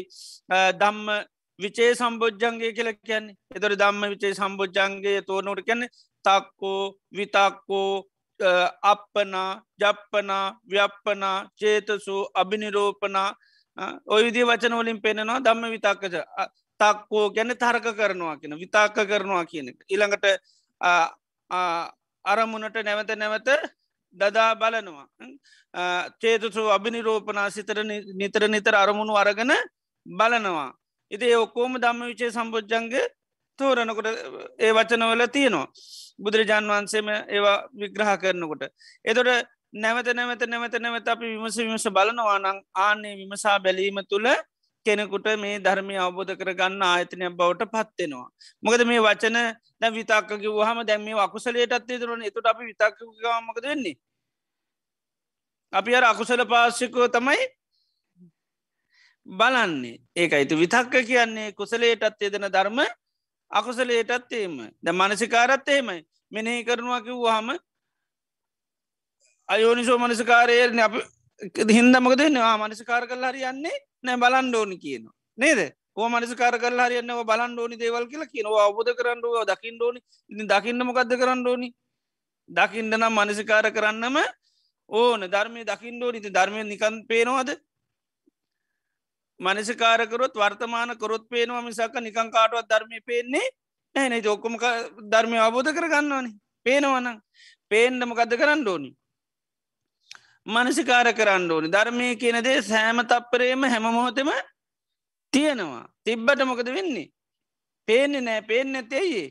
දම්ම 0.73 1.07
විචේ 1.59 1.91
සම්බෝජ්ජන්ගේ 1.95 2.73
කියල 2.73 2.89
කියන්නේ. 2.99 3.37
එතොර 3.55 3.73
දම්ම 3.75 4.03
විචේ 4.09 4.33
සම්බෝජ්ජන්ගේ 4.33 5.21
තෝනොට 5.23 5.65
කියන්නේ 5.65 5.93
තක්කෝ 6.25 6.81
විතක්කෝ 7.11 7.91
අපපනා 8.83 9.61
ජප්පනා 9.81 10.45
ව්‍යප්පනා 10.65 11.49
චේතසු 11.55 12.15
අභිනිරෝපනා 12.33 13.29
ඔය 14.07 14.21
විදි 14.23 14.43
වචනවලින් 14.43 15.01
පෙනෙනවා 15.01 15.39
දම්ම 15.39 15.71
විතක්කච 15.71 16.15
තක්කෝ 16.79 17.25
ගැන 17.29 17.51
තරක 17.55 17.87
කරනවා 17.93 18.37
කියෙන 18.37 18.59
විතාක 18.59 18.95
කරනවා 18.95 19.45
කියන 19.45 19.69
එක. 19.69 19.79
ඉළඟට 19.89 20.25
අරමුණට 22.25 22.77
නැවත 22.79 23.11
නැවත 23.15 23.49
දදා 24.15 24.55
බලනවා. 24.55 25.07
චේතුසු 26.21 26.69
අභිනිරෝපනා 26.69 27.49
සිතර 27.49 27.83
නිතර 28.15 28.47
නිතර 28.47 28.75
අරමුණු 28.75 29.13
අරගෙන 29.15 29.53
බලනවා. 30.05 30.71
ඉති 31.11 31.35
ඔක්කෝම 31.35 31.73
දම්ම 31.75 32.01
විචේ 32.05 32.31
සම්බෝජ්ජන්ගේ 32.31 33.05
තෝරනකොට 33.59 34.07
ඒ 34.59 34.71
වචනවල 34.73 35.23
තියෙනවා. 35.27 35.67
බුදුරජාන් 36.19 36.65
වහන්සේම 36.67 37.07
ඒවා 37.09 37.57
විග්‍රහ 37.73 38.13
කරනකොට. 38.21 38.63
එතොට 39.05 39.47
නැවත 39.73 40.07
නැවත 40.09 40.43
නැවත 40.47 40.75
නැවත 40.79 41.07
අපි 41.07 41.25
විමස 41.33 41.57
විමස 41.59 41.87
බලනවා 41.89 42.39
නං 42.39 42.59
ආන්නේ 42.75 43.15
විමසා 43.15 43.57
බැලීම 43.59 43.99
තුළ 44.09 44.27
කෙනෙකුට 44.87 45.27
මේ 45.37 45.59
ධර්මය 45.59 45.95
අවබෝධ 45.97 46.33
කරගන්න 46.35 46.81
ආයතනයක් 46.83 47.37
බවට 47.39 47.71
පත්වෙනවා. 47.73 48.27
මොකද 48.63 48.81
මේ 48.85 49.01
වචන 49.01 49.37
දැ 49.81 49.91
විතාකක 49.91 50.31
වහම 50.57 50.79
දැම 50.87 51.03
මේ 51.03 51.19
අකුසලේටත් 51.19 51.87
තුරන 51.93 52.23
එතුට 52.23 52.47
අපි 52.47 52.69
විතාකමකද 52.71 53.63
වෙන්නේ. 53.63 53.95
අපි 55.73 55.95
අර 55.95 56.05
අකුසල 56.05 56.45
පාශිකෝ 56.45 57.07
තමයි 57.09 57.41
බලන්නේ. 59.25 59.97
ඒක 60.15 60.33
අයිතු 60.33 60.55
විතක්ක 60.57 60.93
කියන්නේ 61.03 61.51
කුසලේටත් 61.53 62.21
යෙදෙන 62.21 62.47
ධර්ම 62.49 62.79
අකුසලේටත් 63.51 64.31
ඒම 64.33 64.55
ද 64.77 64.87
මනසිකාරත් 64.91 65.67
ඒමයි 65.69 66.05
මෙනෙහි 66.31 66.65
කරනවා 66.65 67.01
කිව්වාහම 67.01 67.49
අයෝනිසෝ 69.49 69.97
මනසිකාරයන 69.97 70.79
අප 70.79 70.95
හින්දමකද 71.69 72.21
නවා 72.27 72.57
මනසිකාර 72.59 73.07
කල් 73.07 73.23
හරියන්නේ 73.23 73.77
නෑ 74.07 74.21
බලන් 74.23 74.47
ඩෝනි 74.49 74.77
කියනවා. 74.77 75.15
නේද? 75.37 75.59
ඕ 75.97 76.07
මනසිකාර 76.09 76.55
කල් 76.59 76.79
හරියන්නව 76.81 77.21
බලන් 77.31 77.51
ඩෝනි 77.53 77.81
දේවල් 77.81 78.05
කියලා 78.11 78.33
කියනවා. 78.33 78.65
අවබෝධ 78.67 78.93
කරන්නුව 78.99 79.35
දකිින් 79.51 79.75
ඩෝනි 79.77 79.99
ඉති 80.29 80.43
දකින්න 80.45 80.87
මොකක්ද 80.89 81.13
කරන්න 81.21 81.43
ඩෝනි 81.43 81.69
දකිින්ට 82.49 82.93
නම් 82.95 83.13
මනසිකාර 83.13 83.67
කරන්නම 83.71 84.17
ඕන. 84.89 85.21
ධර්මය 85.27 85.65
දකිින්ඩෝ 85.65 86.11
නිති 86.11 86.29
ධර්මය 86.29 86.63
නිකන් 86.63 86.95
පේනවාද? 87.07 87.49
මනසිකාරකරොත් 89.39 90.33
වර්තමාන 90.33 90.97
කොරොත් 90.97 91.29
පේනවා 91.29 91.61
මිසක්ක 91.61 91.95
නිකං 92.01 92.31
කාටුවත් 92.31 92.69
ධර්මය 92.69 93.01
පේන්නේ 93.01 93.47
ඇන 93.95 94.13
ඔක්කොම 94.27 94.55
ධර්මය 95.11 95.37
අවබෝධ 95.37 95.71
කරගන්නවනි 95.73 96.31
පේනවනම්. 96.65 97.19
පේන්ඩම 97.71 98.15
ගද 98.15 98.39
කරන්න 98.39 98.67
ඕනි? 98.67 98.89
මනසිකාර 100.47 101.07
කරන්න 101.13 101.51
ඕනි. 101.51 101.67
ධර්මය 101.67 102.15
කියනදේ 102.15 102.61
සෑම 102.61 102.99
තප්පරේම 103.03 103.63
හැමමොහොතම 103.65 104.29
තියෙනවා. 105.33 105.85
තිබ්බට 106.03 106.41
මොකද 106.45 106.69
වෙන්නේ? 106.69 107.11
පේන්නේ 107.87 108.21
නෑ 108.21 108.41
පේෙන් 108.41 108.75
ඇතේයේ 108.75 109.27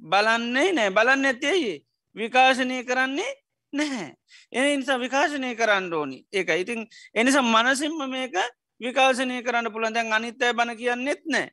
බලන්නේ 0.00 0.68
නෑ 0.72 0.90
බලන්න 0.90 1.24
ඇතේයේ 1.24 1.82
විකාශනය 2.16 2.84
කරන්නේ 2.84 3.32
නැහැ. 3.72 4.10
එ 4.52 4.76
නිසා 4.76 4.98
විකාශනය 4.98 5.54
කරන්න 5.54 5.92
ඕනි. 5.92 6.18
ඒක 6.32 6.48
ඉතින් 6.54 6.86
එනිසා 7.14 7.44
මනසිම්ම 7.44 8.00
මේක 8.08 8.36
විකාශනය 8.80 9.42
කරන්න 9.42 9.72
පුළන් 9.72 9.94
දැන් 9.94 10.12
අනිත්තය 10.12 10.52
බණ 10.52 10.76
කියන්නෙත් 10.76 11.22
නෑ. 11.26 11.48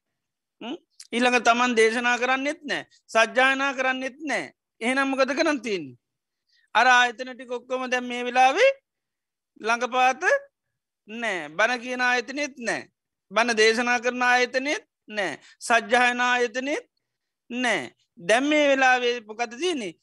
ඊළඟ 1.11 1.39
තමන් 1.41 1.75
දේශනා 1.75 2.17
කරන්නෙත් 2.17 2.63
නෑ. 2.63 2.87
සජ්්‍යායනා 3.07 3.73
කරන්නෙත් 3.73 4.17
නෑ. 4.21 4.45
එහෙනම්මකද 4.81 5.35
කරන්තින්නේ 5.35 6.02
අර 6.75 6.87
ආයතනටි 6.89 7.45
කොක්කොම 7.45 7.89
දැම් 7.89 8.07
මේ 8.07 8.23
වෙලාවේ 8.23 8.71
ළඟපාත 9.61 10.23
නෑ. 11.07 11.49
බණ 11.49 11.81
කියන 11.81 12.01
ආයතනෙත් 12.01 12.57
නෑ. 12.59 12.89
බණ 13.31 13.57
දේශනා 13.57 13.99
කරන 13.99 14.23
ආයතනෙත් 14.23 14.83
නෑ. 15.09 15.39
සජ්්‍යහයන 15.59 16.21
ආයතනෙත් 16.21 16.85
නෑ. 17.49 17.91
දැම් 18.19 18.49
මේ 18.49 18.67
වෙලාවේ 18.69 19.21
පොකත 19.21 19.57
තියන්නේ? 19.59 19.93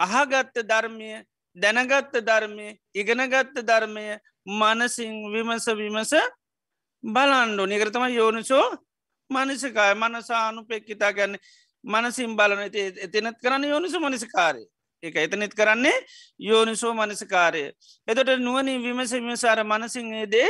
අහගත්ත 0.00 0.56
ධර්මය 0.64 1.10
දැනගත්ත 1.56 2.14
ධර්මය 2.20 2.68
ඉගෙනගත්ත 2.94 3.56
ධර්මය 3.62 4.06
මනසිං 4.46 5.14
විමස 5.32 5.66
විමස 5.76 6.12
බලන්ඩු 7.04 7.66
නිකරතම 7.66 8.04
යෝනිසෝ 8.10 8.66
මනසිකාය. 9.30 9.94
මනසානු 9.94 10.64
පෙක්කිතා 10.64 11.12
ගැන්න 11.12 11.36
මනසිම් 11.84 12.36
බලන 12.36 12.60
එතනත් 12.62 13.38
කරන්න 13.42 13.64
යෝනිසු 13.64 14.00
මනසිකාරය. 14.00 14.64
එක 15.02 15.16
එතනෙත් 15.16 15.54
කරන්නේ 15.54 16.04
යෝනිසෝ 16.40 16.94
මනසිකාරය. 16.94 17.62
එතට 18.08 18.30
නුවනින් 18.38 18.82
විමස 18.82 19.12
විමසාර 19.12 19.64
මනසිංහේදේ 19.64 20.48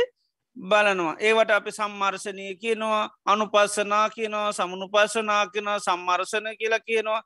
බලනවා. 0.57 1.17
ඒවට 1.19 1.51
අපි 1.51 1.71
සම්මර්ශනය 1.71 2.55
කියනවා 2.55 3.09
අනුපස්සනා 3.25 4.09
කියනවා 4.09 4.53
සමනුපස්සනා 4.53 5.47
කියනවා 5.47 5.79
සම්මර්ශන 5.79 6.47
කියලා 6.59 6.79
කියනවා 6.79 7.21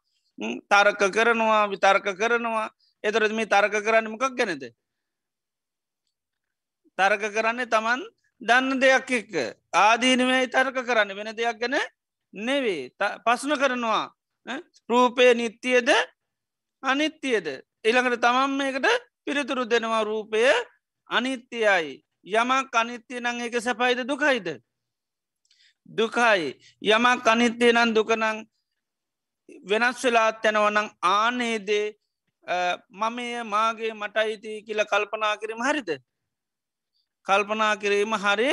තරක 0.70 1.02
කරනවා 1.12 1.70
විතර්ක 1.70 2.08
කරනවා 2.16 2.70
එතරත් 3.04 3.32
මේ 3.32 3.46
තර්ක 3.46 3.76
කරන්න 3.84 4.12
මොකක් 4.12 4.32
ගැනද. 4.32 4.64
තර්ක 6.98 7.24
කරන්නේ 7.34 7.68
තමන් 7.68 8.02
දන්න 8.42 8.80
දෙයක් 8.80 9.12
එක්ක 9.12 9.34
ආදීනමේ 9.76 10.48
තර්ක 10.48 10.78
කරන්න 10.82 11.16
වෙන 11.16 11.36
දෙයක් 11.36 11.60
ගැන 11.60 11.76
නෙවේ 12.34 12.92
පස්න 13.26 13.52
කරනවා 13.58 14.06
රූපය 14.90 15.34
නිත්‍යයද 15.36 15.90
අනිත්‍යයද 16.84 17.48
එළඟට 17.84 18.22
තමන් 18.22 18.58
මේකට 18.58 18.88
පිළිතුරු 19.26 19.66
දෙනවා 19.66 20.04
රූපය 20.04 20.44
අනිත්‍යයයි 21.10 22.04
යමක් 22.26 22.76
අනිත්‍යය 22.76 23.20
නං 23.20 23.42
එක 23.42 23.56
සැපයිද 23.60 24.04
දුකයිද? 24.04 24.60
දුකයි. 25.90 26.56
යමක් 26.82 27.28
අනිත්‍යය 27.28 27.72
නන් 27.72 27.94
දුකනං 27.94 28.44
වෙනස් 29.64 30.04
වෙලාත් 30.04 30.44
යැනවනං 30.44 30.90
ආනේදේ? 31.02 31.96
මමය 32.92 33.44
මාගේ 33.44 33.94
මට 33.94 34.18
අයිති 34.18 34.64
කියල 34.64 34.84
කල්පනා 34.86 35.38
කිරීම 35.38 35.64
හරිද? 35.64 35.90
කල්පනා 37.28 37.76
කිරීම 37.78 38.14
හරි 38.16 38.52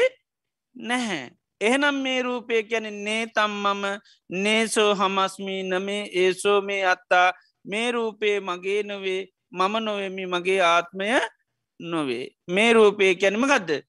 නැහැ. 0.77 1.31
එහෙනම් 1.61 2.03
මේ 2.03 2.22
රූපය 2.22 2.62
ගැන 2.62 2.87
නේ 3.05 3.27
තම්මම 3.29 3.83
නේසෝ 4.31 4.95
හමස්මී 4.95 5.62
නමේ 5.64 6.11
ඒසෝ 6.14 6.61
මේ 6.61 6.83
අත්තා 6.85 7.33
මේ 7.65 7.89
රූපේ 7.93 8.37
මගේ 8.41 8.83
නොවේ 8.83 9.23
මම 9.53 9.75
නොවෙමි 9.81 10.27
මගේ 10.27 10.61
ආත්මය 10.62 11.09
නොවේ. 11.81 12.27
මේ 12.49 12.73
රූපය 12.73 13.15
කැනීම 13.15 13.47
ගදද 13.47 13.83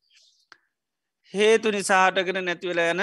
හේතු 1.34 1.72
නිසාහටගෙන 1.72 2.40
නැතිවල 2.46 2.80
යන 2.82 3.02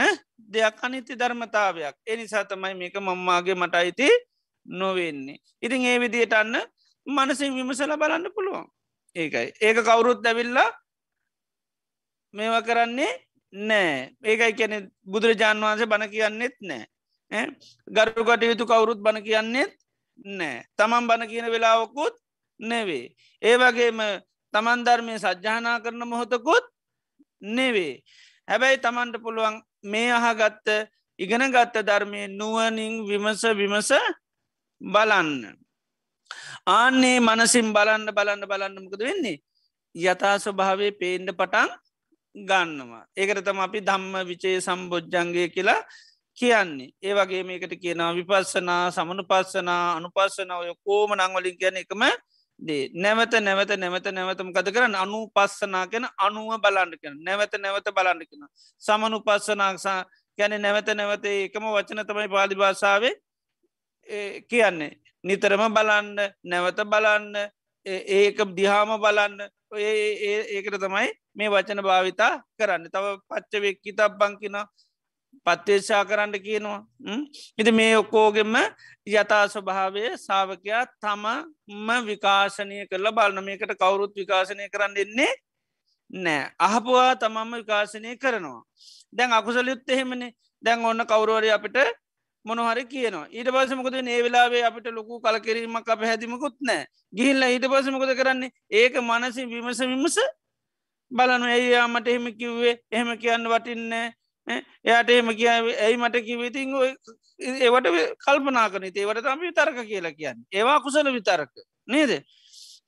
දෙයක් 0.48 0.84
අනිති 0.84 1.14
ධර්මතාවයක්. 1.14 1.96
එනිසා 2.06 2.44
තමයි 2.44 2.74
මේක 2.74 2.96
මම්මාගේ 2.96 3.54
මට 3.54 3.74
අයිති 3.74 4.08
නොවෙන්නේ. 4.66 5.38
ඉතින් 5.62 5.84
ඒ 5.84 5.98
විදියට 6.00 6.32
අන්න 6.32 6.56
මනසින් 7.06 7.54
විමසල 7.54 7.96
බලන්න 7.96 8.32
පුළුවන්. 8.34 8.66
ඒකයි. 9.16 9.48
ඒක 9.60 9.76
කවුරුත් 9.78 10.26
ඇවිල්ලා 10.26 10.70
මේවා 12.34 12.62
කරන්නේ 12.62 13.12
නෑ. 13.52 14.10
ඒකයි 14.24 14.52
කැනෙ 14.52 14.76
බුදුරජාන් 15.04 15.60
වහන්සේ 15.60 15.86
බණ 15.86 16.10
කියන්නෙත් 16.10 16.56
නෑ. 16.60 17.46
ගරු 17.88 18.24
කටයුතු 18.24 18.66
කවුරුත් 18.66 19.00
බණ 19.00 19.24
කියන්නෙත් 19.24 19.72
නෑ 20.24 20.64
තමන් 20.76 21.06
බණ 21.08 21.28
කියන 21.28 21.48
වෙලාවකුත් 21.50 22.14
නෙවේ. 22.60 23.14
ඒවගේම 23.42 24.00
තමන් 24.54 24.84
ධර්මය 24.86 25.18
සජ්්‍යානා 25.18 25.80
කරන 25.80 26.02
මොහොතකුත් 26.04 26.64
නෙවේ. 27.42 28.02
හැබැයි 28.48 28.78
තමන්ට 28.78 29.18
පුළුවන් 29.18 29.62
මේ 29.84 30.12
අහගත්ත 30.12 30.68
ඉගෙන 31.18 31.44
ගත්ත 31.48 31.82
ධර්මය 31.82 32.28
නුවනින් 32.30 33.02
විමස 33.04 33.42
විමස 33.52 33.90
බලන්න. 34.80 35.56
ආන්නේ 36.66 37.18
මනසිම් 37.20 37.72
බලන්න 37.72 38.06
බලන්න 38.08 38.46
බලන්නමකද 38.46 39.00
වෙන්නේ? 39.00 39.42
යථා 39.94 40.38
ස්වභාවේ 40.38 40.92
පේන්ඩ 40.92 41.30
පටන් 41.32 41.68
ගන්නවා. 42.34 43.04
ඒකට 43.12 43.44
තම 43.44 43.60
අපි 43.60 43.80
ධම්ම 43.80 44.14
විචේ 44.24 44.60
සම්බෝජ්ජන්ගේ 44.60 45.48
කියලා 45.48 45.82
කියන්නේ. 46.38 46.92
ඒ 47.02 47.14
වගේ 47.14 47.42
මේකට 47.44 47.74
කියනවා 47.82 48.14
විපස්සනා 48.14 48.90
සමනු 48.90 49.24
පස්සනා 49.24 49.96
අනුපස්සන 49.96 50.50
ඔය 50.52 50.72
කෝම 50.84 51.10
නංවලින් 51.14 51.58
කියන 51.58 51.76
එකම 51.76 52.02
දේ. 52.60 52.90
නැවත 52.94 53.34
නැවත 53.40 53.72
නැවත 53.76 54.06
නැවතම 54.08 54.52
කද 54.52 54.68
කරන්න? 54.72 54.94
අනු 54.94 55.28
පස්සනා 55.28 55.86
කෙන 55.86 56.06
අනුව 56.18 56.60
බලන්න 56.64 56.92
කෙන 57.02 57.14
නැවත 57.24 57.54
නැවත 57.58 57.88
බලන්න 57.94 58.26
කෙන 58.26 58.42
සමනු 58.82 59.20
පස්සනාක්සා 59.20 60.00
ගැන 60.38 60.54
නැවත 60.62 60.88
නැවත 60.94 61.24
එකම 61.26 61.64
වචන 61.68 62.04
තමයි 62.06 62.28
පාලි 62.28 62.54
භාසාාවේ 62.54 63.14
කියන්නේ. 64.48 64.92
නිතරම 65.24 65.64
බලන්න 65.74 66.16
නැවත 66.44 66.80
බලන්න 66.84 67.34
ඒක 67.86 68.38
දිහාම 68.56 68.94
බලන්න. 69.00 69.36
ඒකට 69.72 70.78
තමයි 70.78 71.08
මේ 71.34 71.50
වචන 71.50 71.82
භාවිතා 71.82 72.32
කරන්න. 72.58 72.88
තව 72.90 73.04
පච්චවෙක් 73.28 73.82
කිතක් 73.82 74.18
බංකින 75.32 75.42
පත්තේශා 75.46 76.04
කරන්න 76.04 76.32
කියනවා. 76.40 76.86
ඉති 77.58 77.72
මේ 77.72 77.96
ඔක්කෝගෙම 77.96 78.54
යථා 79.06 79.48
ස්වභාවය 79.48 80.02
සාාවකයා 80.16 80.86
තමම 81.00 82.06
විකාශනය 82.06 82.86
කරලා 82.86 83.12
බලන. 83.12 83.44
මේකට 83.44 83.74
කවුරුත් 83.74 84.14
විකාශනය 84.16 84.68
කරන්න 84.68 84.96
එන්නේ 84.96 85.32
නෑ. 86.10 86.50
අහපුවා 86.58 87.16
තමම්ම 87.16 87.52
විකාශනය 87.52 88.16
කරනවා. 88.16 88.62
දැන් 89.12 89.32
අකුසලයුත් 89.32 89.88
එහෙමනි. 89.88 90.32
දැන් 90.62 90.84
ඔන්න 90.84 91.06
කවරුවරය 91.06 91.50
අපිට 91.50 91.76
මොනහරි 92.44 92.84
කියනවා. 92.84 93.26
ඊට 93.30 93.48
පසමකද 93.48 93.94
ඒ 94.08 94.22
වෙලාවේ 94.22 94.64
අපිට 94.64 94.86
ලොකු 94.88 95.20
කලකිරීමක් 95.20 95.88
අප 95.88 96.00
හැදිමකුත් 96.02 96.56
නෑ. 96.60 96.86
ගිහිල්ල 97.12 97.42
ඊට 97.44 97.66
පසමකොද 97.66 98.14
කරන්නේ? 98.16 98.50
ඒක 98.70 98.94
මනසින් 99.00 99.50
විමස 99.50 99.80
විමස 99.82 100.18
බලනු 101.10 101.46
ඇයි 101.46 101.86
මට 101.88 102.08
එහෙම 102.08 102.26
කිව්වේ? 102.32 102.80
එහෙම 102.90 103.18
කියන්න 103.18 103.48
වටින්නේ 103.48 104.08
එයාට 104.48 105.10
එහෙම 105.10 105.32
කිය 105.36 105.48
ඇයි 105.48 105.96
මට 105.96 106.24
කිවතින් 106.26 106.76
ඒවට 107.60 107.90
කල්පනා 108.24 108.68
කන 108.70 108.86
ඒවට 108.86 109.24
තම 109.24 109.40
විතරක 109.40 109.82
කියලා 109.86 110.14
කියන්න. 110.14 110.46
ඒවා 110.52 110.80
කුසල 110.80 111.12
විතරක. 111.12 111.52
නේද? 111.86 112.22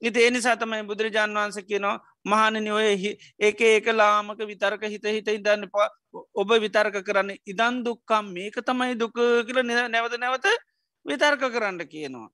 ඉති 0.02 0.26
එනිසා 0.26 0.56
තමයි 0.56 0.82
බුදුරජාන් 0.84 1.34
වන්ස 1.34 1.58
කියනවා 1.68 1.96
මහනනි 2.24 2.70
ඔය 2.70 3.16
ඒක 3.40 3.60
ඒක 3.62 3.86
ලාමක 3.92 4.40
විතරක 4.44 4.82
හිත 4.86 5.06
හිත 5.06 5.28
ඉදන්න 5.28 5.68
පා 5.70 5.88
ඔබ 6.34 6.50
විතර්ක 6.60 6.96
කරන්න 7.02 7.30
ඉදන් 7.46 7.82
දුක්කම් 7.84 8.32
මේක 8.32 8.56
තමයි 8.66 8.94
දුක 8.96 9.18
කියල 9.46 9.62
නැවත 9.64 10.16
නැවත 10.18 10.46
විතර්ක 11.06 11.42
කරන්න 11.46 11.80
කියනවා. 11.86 12.28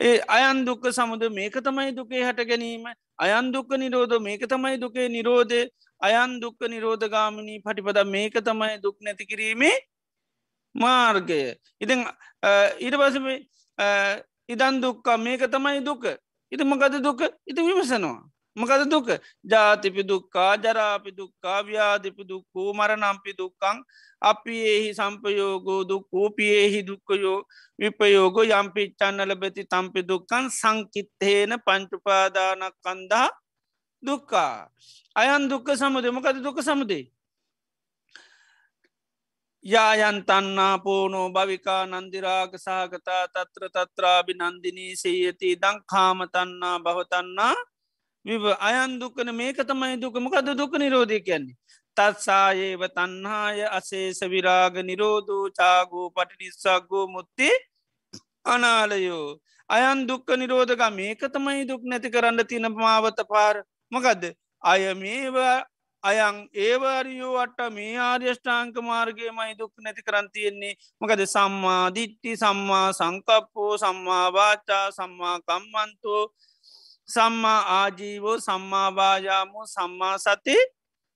ඒ 0.00 0.16
අයන් 0.28 0.64
දුක්ක 0.64 0.90
සමුද 0.92 1.22
මේක 1.30 1.60
තමයි 1.60 1.92
දුකේ 1.92 2.24
හට 2.24 2.48
ගැනීම. 2.50 2.84
අයන් 3.18 3.52
දුක්ක 3.52 3.70
නිරෝධ 3.76 4.18
මේක 4.20 4.46
තමයි 4.46 4.80
දුකේ 4.80 5.08
නිරෝධය. 5.08 5.62
අයන් 6.00 6.40
දුක්ක 6.40 6.60
නිරෝධගාමිනී 6.66 7.62
පටිපද 7.64 7.98
මේක 8.06 8.34
තමයි 8.40 8.80
දුක් 8.82 8.96
නැති 9.00 9.24
කිරීමේ 9.26 9.76
මාර්ගය. 10.74 11.40
ඉතිං 11.80 12.00
ඊට 12.80 12.96
පසම 12.96 13.26
ඉදන් 14.48 14.82
දුක්කා 14.82 15.16
මේක 15.18 15.46
තමයි 15.46 15.80
දුක. 15.82 16.04
ඉති 16.52 16.64
මකද 16.64 17.02
දුක? 17.02 17.20
ඉති 17.46 17.60
විමසනවා. 17.60 18.20
මකද 18.56 18.90
දුක? 18.90 19.08
ජාතිපි 19.44 20.02
දුක්කා 20.02 20.56
ජරාපි 20.56 21.10
දුක්කා 21.12 21.62
ව්‍යාධිපි 21.62 22.24
දුක්කූ 22.24 22.74
මරනම්පි 22.74 23.36
දුක්කං 23.38 23.82
අපි 24.22 24.56
එහි 24.66 24.90
සම්පයෝගෝ 24.94 25.82
දුක්කූපියෙහි 25.84 26.80
දුක්කයෝ 26.82 27.38
විපයෝගෝ 27.78 28.48
යම්පිච්චන්න 28.52 29.22
ලබැති 29.24 29.64
තම්පි 29.66 30.02
දුක්කන් 30.02 30.50
සංකිත්තේන 30.50 31.54
පංචුපාදානක් 31.60 32.74
කන්දා 32.80 33.28
දුක්කා 34.02 34.54
අයන් 35.16 35.48
දුක්ක 35.48 35.68
සමුදේ 35.76 36.10
මොකද 36.10 36.36
දුක 36.42 36.58
සමුදේ 36.60 37.04
යායන්තන්නා 39.64 40.78
පෝනෝ 40.78 41.26
භවිකා 41.30 41.82
නන්දිරාග 41.86 42.52
සහගතා 42.56 43.24
තත්‍ර 43.28 43.64
තත්‍රාබි 43.68 44.32
නන්දිනී 44.34 44.92
සේයති 44.96 45.56
දංකාමතන්නා 45.56 46.76
බහතන්නා 46.78 47.54
විව. 48.24 48.44
අයන් 48.58 49.00
දුකන 49.00 49.28
මේක 49.32 49.58
තමයි 49.60 49.96
දුකමකද 49.96 50.48
දුක 50.56 50.72
නිරෝධය 50.74 51.20
කියන්නේ? 51.20 51.56
තත්සායේව 51.96 52.82
තන්හාය 52.88 53.60
අසේස 53.68 54.20
විරාග 54.24 54.74
නිරෝධූ 54.82 55.44
චාගූ 55.50 56.06
පටිනිස්සක්ගූ 56.10 57.06
මුත්ති 57.08 57.50
අනාලයෝ. 58.44 59.40
අයන් 59.70 60.06
දුක්ක 60.06 60.28
නිරෝධක 60.36 60.82
මේක 60.90 61.20
තමයි 61.28 61.68
දුක් 61.68 61.82
නැති 61.84 62.08
කරන්න 62.08 62.46
තින 62.46 62.64
මාවත 62.72 63.20
පාර. 63.28 63.56
මකදද? 63.92 64.24
අය 64.62 64.94
මේවා 64.94 65.58
අයං 66.02 66.36
ඒවාරියෝ 66.54 67.36
අට 67.36 67.58
මේ 67.72 67.96
ආර්යෂ්ඨාංක 68.00 68.76
මාර්ගය 68.80 69.28
මයි 69.30 69.52
දුක් 69.58 69.72
නැති 69.78 70.02
කරන්තියෙන්නේ 70.02 70.74
මකද 71.00 71.26
සම්මා 71.26 71.92
දිට්ටි 71.92 72.36
සම්මා 72.36 72.86
සංකප්පෝ 72.92 73.72
සම්මාවාචා 73.76 74.86
සම්මා 74.90 75.36
කම්මන්තෝ 75.40 76.22
සම්මා 77.08 77.60
ආජීවෝ 77.78 78.38
සම්මාවායාමෝ 78.38 79.66
සම්මා 79.66 80.16
සති 80.18 80.56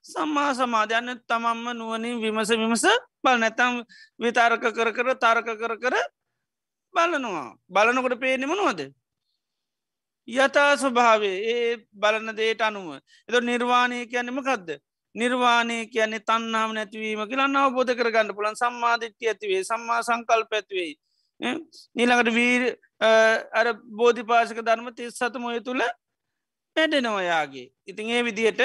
සම්මා 0.05 0.51
සමාධයන්න 0.55 1.21
තමම්ම 1.29 1.67
නුවනින් 1.79 2.21
විමස 2.21 2.51
විමස 2.53 2.85
බල 3.25 3.39
නැතම් 3.39 3.81
විතාරක 4.21 4.65
කර 4.69 4.91
කර 4.93 5.09
තාරක 5.17 5.49
කර 5.61 5.75
කර 5.79 5.97
බලනවා. 6.95 7.57
බලනකොට 7.69 8.21
පේනෙමනවාද 8.21 8.81
යථා 10.29 10.73
ස්වභාවේ 10.77 11.37
ඒ 11.47 11.77
බලන 11.95 12.35
දේට 12.35 12.61
අනුව. 12.63 13.01
එත 13.29 13.43
නිර්වාණය 13.43 14.07
කියන්නම 14.07 14.41
කදද 14.41 14.81
නිර්වාණය 15.15 15.87
කියන්නේ 15.87 16.23
තන්නාම 16.23 16.75
නැතිවීම 16.75 17.23
කියලන්න 17.25 17.57
අවබෝධ 17.57 17.93
කරගන්න 17.95 18.35
පුලන් 18.35 18.57
සම්මාධිත්‍ය 18.57 19.29
ඇතිවේ 19.29 19.63
සම්මා 19.65 20.01
සංකල්ප 20.03 20.53
ඇතිවෙයි 20.53 20.95
නීළඟට 21.97 22.33
වීර් 22.33 22.65
අර 23.53 23.67
බෝධිපාසක 23.93 24.59
ධර්ම 24.61 24.91
තිස් 24.93 25.15
සතමොය 25.15 25.61
තුළ 25.61 25.85
පැඩෙනවයාගේ 26.77 27.67
ඉතින් 27.87 28.11
ඒ 28.11 28.23
විදියට 28.23 28.61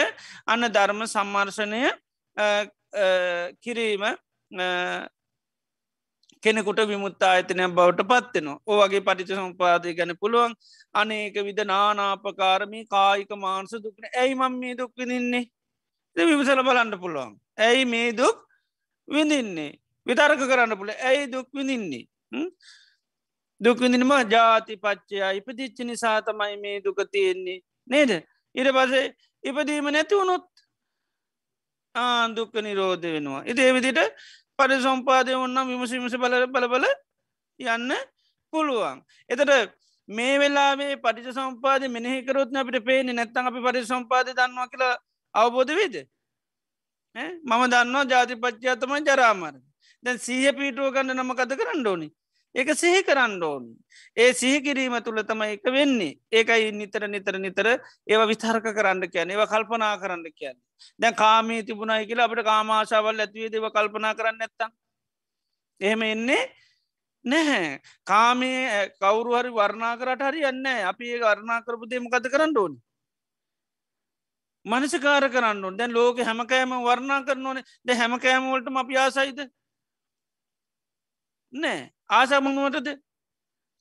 අන්න 0.48 0.70
ධර්ම 0.70 1.06
සම්මර්ශනය 1.08 1.82
කිරීම 3.62 4.04
කෙනෙකුට 6.44 6.80
විමුත්තා 6.88 7.32
ඇතිනය 7.32 7.68
බවට 7.70 8.08
පත්වෙනවා 8.10 8.60
ඕවගේ 8.68 9.02
පටිච 9.02 9.32
සම්පාදය 9.38 9.94
ගැන 9.94 10.14
පුළුවන් 10.22 10.54
අනේක 10.96 11.38
විද 11.48 11.60
නානාපකාරමී 11.66 12.84
කායික 12.88 13.32
මාන්ස 13.38 13.74
දුක්න 13.86 14.06
ඇයි 14.14 14.36
මම් 14.36 14.60
මේ 14.62 14.76
දුක් 14.76 14.92
විඳින්නේ? 14.98 15.46
විමසල 16.16 16.62
බලන්න 16.64 17.00
පුළුවන්. 17.00 17.34
ඇයි 17.60 17.86
මේ 17.86 18.10
දුක් 18.14 18.38
විඳින්නේ? 19.08 19.72
විතරක 20.08 20.42
කරන්න 20.44 20.78
පුළ 20.78 20.92
ඇයි 21.02 21.32
දුක් 21.34 21.48
විඳින්නේ? 21.54 22.06
දුක්විඳිනම 23.62 24.14
ජාති 24.32 24.78
පච්චයා 24.78 25.32
ඉපදිච්ච 25.34 25.78
නිසා 25.84 26.18
තමයි 26.22 26.58
මේ 26.58 26.78
දුක 26.82 27.00
තියෙන්නේ. 27.12 27.60
නේද? 27.88 28.12
ඉට 28.56 28.70
පසේ 28.76 29.06
ඉපදීම 29.44 29.88
නැති 29.92 30.16
වුණොත් 30.16 30.48
ආදුක්ක 31.96 32.54
නිරෝධ 32.58 33.08
වෙනවා. 33.08 33.44
ඉති 33.46 33.62
ඒවිදිට 33.62 34.00
පරි 34.60 34.78
සම්පාදය 34.80 35.36
ඔන්නම් 35.38 35.68
විමසිමස 35.72 36.16
බල 36.18 36.36
බල 36.48 36.68
බල 36.68 36.86
යන්න 37.60 37.92
පුළුවන්. 38.54 38.98
එතට 39.30 39.52
මේ 40.10 40.40
වෙලාේ 40.40 40.96
පටිච 40.98 41.34
සම්පාද 41.34 41.84
මෙනෙහිකරොත් 41.88 42.56
අපිට 42.56 42.86
පේන 42.86 43.16
නැත්තන් 43.16 43.50
අපි 43.50 43.62
පරි 43.62 43.86
සම්පාද 43.86 44.32
දන්නවා 44.32 44.68
කියලා 44.68 44.96
අවබෝධ 45.36 45.74
වේද 45.74 45.96
මම 47.16 47.64
දන්නවා 47.68 48.06
ජාතිපච්චාතම 48.06 48.94
ජරාමර 49.02 49.56
දැන් 50.06 50.18
සීහ 50.20 50.54
පීටුව 50.54 50.94
ගන්න 50.94 51.16
නම 51.16 51.32
කද 51.36 51.58
කරන්න 51.60 51.88
ඕනි? 51.88 52.08
ඒක 52.60 52.70
සිහි 52.76 53.02
කරන්න 53.04 53.44
ඕනි. 53.44 53.72
ඒ 54.18 54.32
සිහි 54.34 54.62
කිරීම 54.62 54.96
තුළ 55.04 55.22
තම 55.24 55.42
එක 55.48 55.64
වෙන්නේ. 55.68 56.18
ඒකයි 56.32 56.72
නිතර 56.74 57.08
නිතර 57.08 57.36
නිතර 57.38 57.68
ඒව 58.08 58.22
විස්ථර්ක 58.32 58.68
කරන්න 58.70 59.04
කියන්න 59.08 59.32
ඒව 59.32 59.44
කල්පනා 59.48 59.96
කරන්න 60.02 60.26
කියන්න. 60.34 60.58
දැන් 61.00 61.16
කාමී 61.16 61.62
තිබුණයි 61.64 62.08
කියලා 62.08 62.28
අපට 62.28 62.44
කාමාශාවල් 62.44 63.20
ඇතිවේ 63.20 63.52
දෙව 63.52 63.68
කල්පනා 63.72 64.14
කරන්න 64.16 64.42
ඇත්තම් 64.42 64.72
එහෙම 65.82 66.02
එන්නේ 66.04 66.44
නැහැ. 67.26 67.80
කාමේ 68.06 68.90
කවුරු 69.00 69.38
හරි 69.38 69.52
වර්ණා 69.52 69.96
කරට 69.98 70.22
හරි 70.24 70.46
යන්න 70.46 70.68
අපි 70.92 71.12
ඒ 71.14 71.20
වර්ණා 71.22 71.64
කරපු 71.64 71.90
දෙම 71.90 72.10
කත 72.10 72.26
කරන්න 72.28 72.58
ඕනි? 72.58 72.80
මනසිකාර 74.66 75.30
කරන්න 75.30 75.78
දැන් 75.78 75.94
ලෝක 75.94 76.18
හැමකෑම 76.22 76.76
වර්ණා 76.82 77.22
කරන 77.24 77.48
ඕනේ 77.48 77.64
ද 77.86 77.96
හැමකෑමවලට 77.96 78.68
අපි 78.78 78.98
ආසයිද? 78.98 79.40
නෑ 81.54 81.99
ආසාමනුවටද 82.10 82.88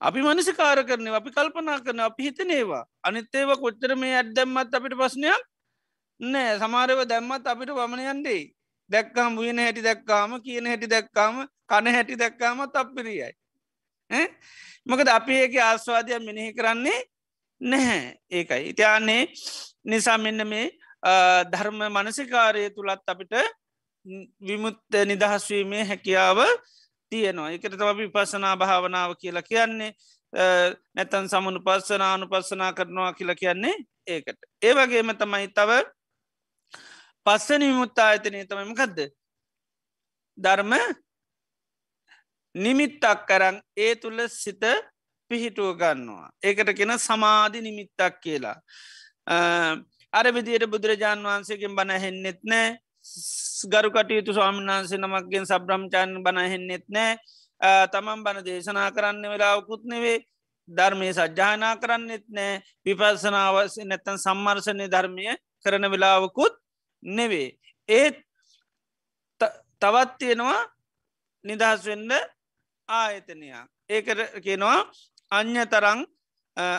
අපි 0.01 0.21
මනසිකාර 0.23 0.79
කරන 0.89 1.09
අපි 1.21 1.31
කල්පනා 1.31 1.79
කරන 1.81 2.01
අපි 2.01 2.23
හිතනේවා. 2.27 2.85
අනිත් 3.03 3.35
ඒව 3.35 3.51
කොච්චර 3.63 3.97
මේ 3.97 4.15
ඇත්දැම්මත් 4.15 4.75
අපිට 4.75 4.95
ප්‍රශ්නයක් 5.01 5.43
නෑ. 6.21 6.59
සමාරව 6.61 7.01
දැම්මත් 7.09 7.47
අපිට 7.47 7.71
වමනයන්ඩේ 7.79 8.43
දැක්කාම 8.91 9.37
වයන 9.37 9.59
හැටි 9.59 9.83
දැක්කාම 9.83 10.41
කියන 10.43 10.67
හැටි 10.67 10.91
දැක්කාම 10.95 11.47
කන 11.71 11.87
හැටි 11.97 12.21
දැක්කාමත් 12.23 12.77
අපිරියයි. 12.77 13.33
මකද 14.87 15.09
අපි 15.09 15.33
ඒක 15.35 15.55
ආස්වාදයක් 15.61 16.23
මෙනෙහි 16.27 16.55
කරන්නේ 16.55 17.01
නැහැ. 17.61 18.03
ඒකයි. 18.31 18.63
ඉතියාන්නේ 18.73 19.23
නිසා 19.85 20.19
මෙන්න 20.19 20.47
මේ 20.47 20.67
ධර්ම 21.53 21.81
මනසිකාරය 21.89 22.71
තුළත් 22.71 23.05
අපිට 23.07 23.35
විමුත්ත 24.41 24.93
නිදහස්වීමේ 25.07 25.85
හැකියාව 25.85 26.39
තියෙනවා. 27.11 27.51
එකට 27.51 27.75
තම 27.75 28.01
පසනා 28.13 28.57
භාවනාව 28.57 29.17
කියලා 29.21 29.43
කියන්නේ. 29.43 29.93
නැතන් 30.95 31.29
සමුණු 31.29 31.61
පස්සනානු 31.61 32.27
පස්සනා 32.27 32.73
කරනවා 32.73 33.13
කියලා 33.13 33.35
කියන්නේ 33.35 33.75
ඒකට. 34.07 34.39
ඒවගේම 34.63 35.13
තමයි 35.15 35.49
තව 35.51 35.71
පස්සන 37.27 37.63
විමුත්තා 37.63 38.11
අතනය 38.11 38.45
තමයිමකක්ද 38.45 38.99
ධර්ම 40.39 40.73
නිමිත්තක් 42.55 43.27
කරන් 43.29 43.61
ඒ 43.77 43.95
තුළ 43.97 44.21
සිත 44.29 44.65
පිහිටුව 45.31 45.77
ගන්නවා. 45.77 46.31
ඒකට 46.43 46.75
කෙන 46.75 46.99
සමාධි 46.99 47.61
නිමිත්තක් 47.61 48.21
කියලා. 48.23 48.57
අර 50.13 50.27
විදියට 50.35 50.71
බුදුරජාණන් 50.71 51.27
වහන්සේගෙන් 51.27 51.77
බණ 51.77 52.01
හෙන්නෙත් 52.01 52.41
නෑ. 52.45 52.77
ගරු 53.73 53.91
කටයුතු 53.91 54.35
ස්වාමිනාන්සේ 54.35 54.99
නමක්ගෙන් 54.99 55.47
සබ්‍රම්චාන් 55.47 56.23
බණහෙන්නෙත් 56.25 56.87
නෑ. 56.89 57.19
තමන් 57.93 58.25
බණ 58.25 58.45
දේශනා 58.45 58.91
කරන්න 58.91 59.25
වෙලාවකුත් 59.33 59.85
නෙවේ. 59.85 60.19
ධර්මය 60.69 61.13
සජ්‍යානා 61.13 61.75
කරන්නෙත් 61.77 62.25
නෑ. 62.29 62.63
විපස්සනාවස 62.85 63.79
නැත්තන් 63.85 64.19
සම්මර්ශනය 64.19 64.87
ධර්මය 64.89 65.37
කරන 65.65 65.91
වෙලාවකුත් 65.91 66.55
නෙවේ. 67.03 67.59
ඒත් 67.89 68.17
තවත් 69.81 70.19
තියෙනවා 70.19 70.61
නිදහස් 71.45 71.85
වෙන්න 71.87 72.13
ආයතනයක්. 72.89 73.67
ඒකට 73.89 74.41
කියනවා 74.45 74.79
අ්‍ය 75.31 75.67
තරං 75.67 76.01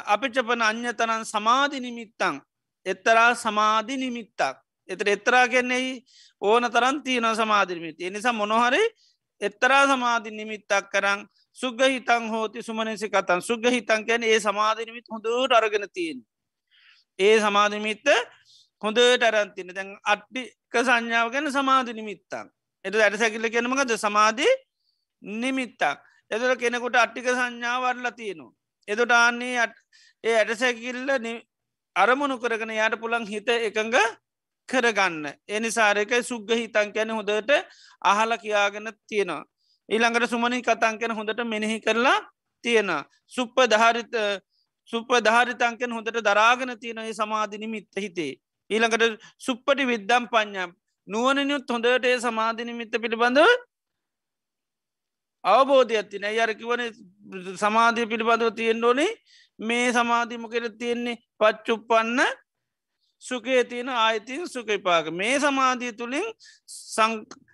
අපිචපන 0.06 0.62
අ්‍ය 0.62 0.94
තරන් 0.94 1.24
සමාධි 1.26 1.80
නිමිත්තං. 1.80 2.42
එත්තරා 2.86 3.36
සමාධි 3.36 3.98
නිමිත්තක්. 3.98 4.58
එතර 4.90 5.10
එත්තරා 5.10 5.46
කෙන්නෙයි 5.48 5.92
ඕන 6.42 6.64
තරන් 6.68 7.04
තියන 7.04 7.30
සමාධිමිත 7.34 8.02
එනිසා 8.02 8.34
මොනොහරි 8.34 8.82
එත්තරා 9.42 9.84
සමාධි 9.88 10.32
නිමිත්තක් 10.32 10.90
කරං 10.90 11.28
සුග 11.58 11.80
හිතං 11.86 12.30
හෝති 12.30 12.60
සුමනසි 12.62 13.10
කතන් 13.10 13.42
සුග 13.42 13.64
හිතන් 13.68 14.06
කැන 14.06 14.24
ඒ 14.24 14.40
සමාධිනිමිත් 14.40 15.08
හොඳට 15.08 15.54
අරගෙන 15.54 15.88
තියෙන් 15.90 16.20
ඒ 17.20 17.40
සමාධිමිත්ත 17.40 18.08
හොඳට 18.82 19.24
අරන්තින 19.24 19.72
දැන් 19.72 19.90
අට්ටික 20.06 20.76
සංඥාව 20.80 21.32
ගැන 21.32 21.52
සමාධි 21.52 21.94
නිමිත්තක්. 21.94 22.34
එට 22.86 22.96
ඇට 22.96 23.18
සැකිල්ල 23.18 23.50
කෙනමකද 23.50 23.92
සමාධී 23.98 24.54
නිමිත්තක්. 25.22 26.00
එදර 26.32 26.56
කෙනෙකුට 26.56 26.96
අට්ටික 26.96 27.28
සංඥාවරලා 27.30 28.12
තියෙනවා. 28.14 28.56
එදොට 28.88 29.12
ආන්නේ 29.14 29.68
ඒ 30.24 30.36
ඇට 30.36 30.56
සැකිල්ල 30.56 31.10
අරමුණු 31.96 32.38
කරගෙන 32.38 32.72
යාට 32.72 32.96
පුළන් 32.96 33.26
හිත 33.26 33.50
එකඟ 33.50 33.98
කරගන්න 34.70 35.26
එනිසාරක 35.50 36.12
සුග්ග 36.24 36.50
හිතන් 36.54 36.94
කැන 36.94 37.12
හොඳට 37.12 37.52
අහල 38.04 38.38
කියාගෙන 38.38 38.92
තියෙනවා. 39.06 39.44
ඊළඟට 39.90 40.30
සුමනි 40.30 40.62
කතන් 40.62 41.00
කැන 41.00 41.14
හොඳට 41.14 41.42
මෙනෙහි 41.46 41.80
කරලා 41.80 42.20
තියෙන. 42.64 42.92
සුප්ප 43.28 43.58
ධාරිත 43.68 44.14
සුප 44.90 45.10
ධාරිතංකෙන් 45.22 45.92
හොඳට 45.92 46.22
දරාගෙන 46.24 46.76
තියෙනයි 46.78 47.14
සමාධිනිමිත්ත 47.14 47.90
හිතේ. 47.98 48.34
ඊළඟට 48.70 49.18
සුප්පටි 49.40 49.84
විද්දම් 49.86 50.26
පඥ්ඥම් 50.28 50.72
නුවනනිුත් 51.08 51.70
හොඳට 51.70 52.06
ඒ 52.06 52.18
සමාධිනිමිත්ත 52.20 52.94
පිළිබඳව 52.98 53.50
අවබෝධයක් 55.44 56.10
තින 56.10 56.26
යරකිවන 56.26 56.82
සමාධය 57.58 58.06
පිළිබඳව 58.06 58.52
තියෙන් 58.54 58.84
ඕනේ 58.84 59.12
මේ 59.60 59.88
සමාධිමකට 59.92 60.78
තියෙන්නේ 60.78 61.18
පච්චුප්පන්න 61.40 62.20
සුකේ 63.22 63.64
තියෙන 63.64 63.90
ආයිතින් 63.92 64.48
සුකපාක 64.48 65.12
මේ 65.12 65.40
සමාධී 65.40 65.94
තුළින් 65.94 66.28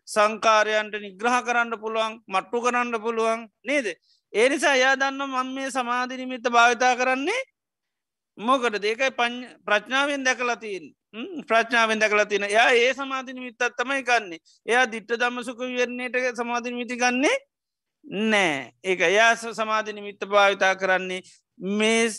සංකාරයන්ට 0.08 0.96
නිග්‍රහ 0.98 1.38
කරන්න 1.46 1.80
පුළුවන් 1.80 2.14
මට්ටු 2.28 2.62
කරන්න 2.62 3.02
පුළුවන් 3.02 3.48
නේද. 3.64 3.88
ඒ 4.34 4.50
නිසා 4.50 4.76
යා 4.76 4.96
දන්න 4.96 5.22
මං 5.26 5.50
මේ 5.54 5.72
සමාධිනිමිත්ත 5.72 6.46
භාවිතා 6.50 6.96
කරන්නේ 6.96 7.42
මොකට 8.38 8.82
දේකයි 8.82 9.12
ප්‍රඥාවෙන් 9.66 10.24
දැකලතින් 10.24 10.86
ප්‍රඥාවෙන් 11.48 12.00
දැකලා 12.00 12.26
තින 12.26 12.46
යා 12.50 12.70
ඒ 12.72 12.94
සමාධිනිමිත්තත් 12.94 13.62
තමයි 13.78 14.04
ගන්නේ. 14.04 14.40
එයා 14.66 14.86
දිට්ට 14.86 15.20
දම්ම 15.20 15.44
සුක 15.44 15.60
වරණයට 15.60 16.16
සමාධිනිමිති 16.36 16.98
ගන්නේ 16.98 17.38
නෑ. 18.04 18.72
ඒක 18.84 19.02
එයා 19.02 19.36
සමාධිනිමිත්ත 19.36 20.26
භාවිතා 20.26 20.76
කරන්නේ 20.76 21.22
මේ 21.58 22.10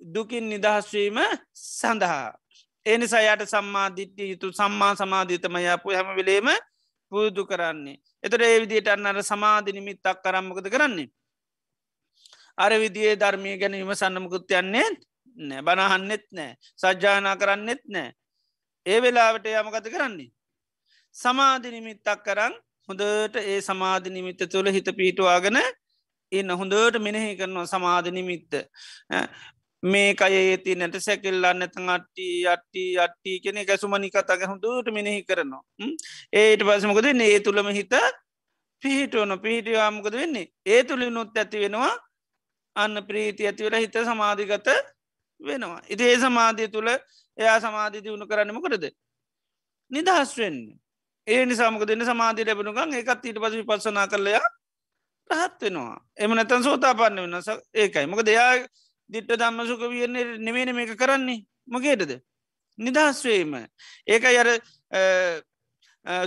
දුකින් 0.00 0.48
නිදහස්වීම 0.48 1.18
සඳහා. 1.52 2.34
එනිසා 2.86 3.22
යට 3.24 3.46
සම්මාධිට්්‍ය 3.46 4.30
යුතු 4.30 4.52
සම්මා 4.52 4.94
සමාධීතමයපු 4.94 5.90
හැම 5.90 6.08
වෙලේම 6.16 6.48
පුරුදු 7.12 7.46
කරන්නේ. 7.46 7.98
එතට 8.22 8.42
ඒ 8.42 8.60
විදියට 8.60 8.88
අන්නර 8.88 9.22
සමාධිනිමිත්තක් 9.22 10.22
කරම්මකද 10.24 10.66
කරන්නේ. 10.68 11.08
අර 12.58 12.72
විදියේ 12.74 13.16
ධර්මය 13.16 13.56
ගැන 13.58 13.78
විමසන්නමකුත් 13.80 14.50
යන්නේ 14.52 14.88
නෑ 15.36 15.62
බණහන්නෙත් 15.62 16.26
නෑ 16.30 16.52
සජ්‍යානා 16.76 17.36
කරන්නෙත් 17.36 17.82
නෑ. 17.86 18.12
ඒ 18.86 18.98
වෙලාවට 19.02 19.46
යමකත 19.48 19.88
කරන්නේ. 19.88 20.30
සමාධිනිමිත්තක් 21.16 22.22
කරන්න 22.26 22.54
හොඳට 22.88 23.36
ඒ 23.42 23.60
සමාධිනිමිත්ත 23.60 24.40
තුළ 24.52 24.68
හිත 24.68 24.88
පීටවාගෙන 24.98 25.58
ඉන්න 26.32 26.50
හොඳට 26.52 26.98
මෙනෙහි 26.98 27.36
කරනවා 27.36 27.66
සමාධනිමිත්ත 27.66 28.52
මේ 29.10 29.22
අය 29.84 30.56
ති 30.58 30.74
නැට 30.74 30.96
සැකිල්ලන්න 30.98 31.58
නැතන් 31.58 31.88
අට්ටි 31.88 32.46
අට්ටි 32.46 32.84
අට්ටි 32.98 33.40
කෙනෙ 33.40 33.64
ගැසුමනි 33.64 34.10
කතාග 34.10 34.42
හොඳුට 34.42 34.88
මෙනෙහි 34.88 35.24
කරනවා. 35.24 35.62
ඒට 36.32 36.60
පසමකද 36.60 37.06
ඒ 37.22 37.40
තුළම 37.40 37.68
හිත 37.68 37.94
පිහිටුවන 38.82 39.40
පිහිටියාමකද 39.40 40.14
වෙන්නේ? 40.14 40.48
ඒ 40.66 40.84
තුළි 40.84 41.10
නොත් 41.10 41.36
ඇති 41.36 41.60
වෙනවා 41.60 41.94
අන්න 42.76 43.06
ප්‍රීති 43.06 43.46
ඇතිවල 43.46 43.74
හිත 43.74 43.92
සමාධිගත 43.92 44.68
වෙනවා. 45.40 45.80
ඉති 45.88 46.04
ඒ 46.04 46.18
සමාධය 46.18 46.68
තුළ 46.68 46.88
එයා 47.38 47.60
සමාධි 47.60 48.02
දියුණු 48.02 48.26
කරන්නම 48.26 48.60
කරද 48.62 48.84
නිදහස්වෙන් 49.90 50.56
ඒ 51.26 51.46
නිසාමක 51.46 51.86
දෙන්න 51.86 52.04
සමාධි 52.04 52.44
ලැබෙනුගන් 52.44 52.94
ඒකත් 52.94 53.24
ඊට 53.24 53.38
පසි 53.38 53.64
පස්සනා 53.64 54.06
කරලයා 54.08 54.46
රහත් 55.30 55.60
වෙනවා. 55.62 56.00
එම 56.16 56.30
නැතන් 56.30 56.62
සෝතා 56.62 56.94
පන්න 56.94 57.20
වෙන 57.24 57.34
ඒකයි. 57.74 58.06
මොක 58.06 58.22
දෙයා 58.22 58.66
දිට්ට 59.10 59.34
දම්ම 59.34 59.66
සුක 59.66 59.84
වියන්නේ 59.86 60.38
නෙමේන 60.38 60.74
මේක 60.74 60.94
කරන්නේ 60.96 61.44
මොකේටද 61.68 62.16
නිදහස්වේම 62.78 63.54
ඒක 64.06 64.24
අර 64.32 64.50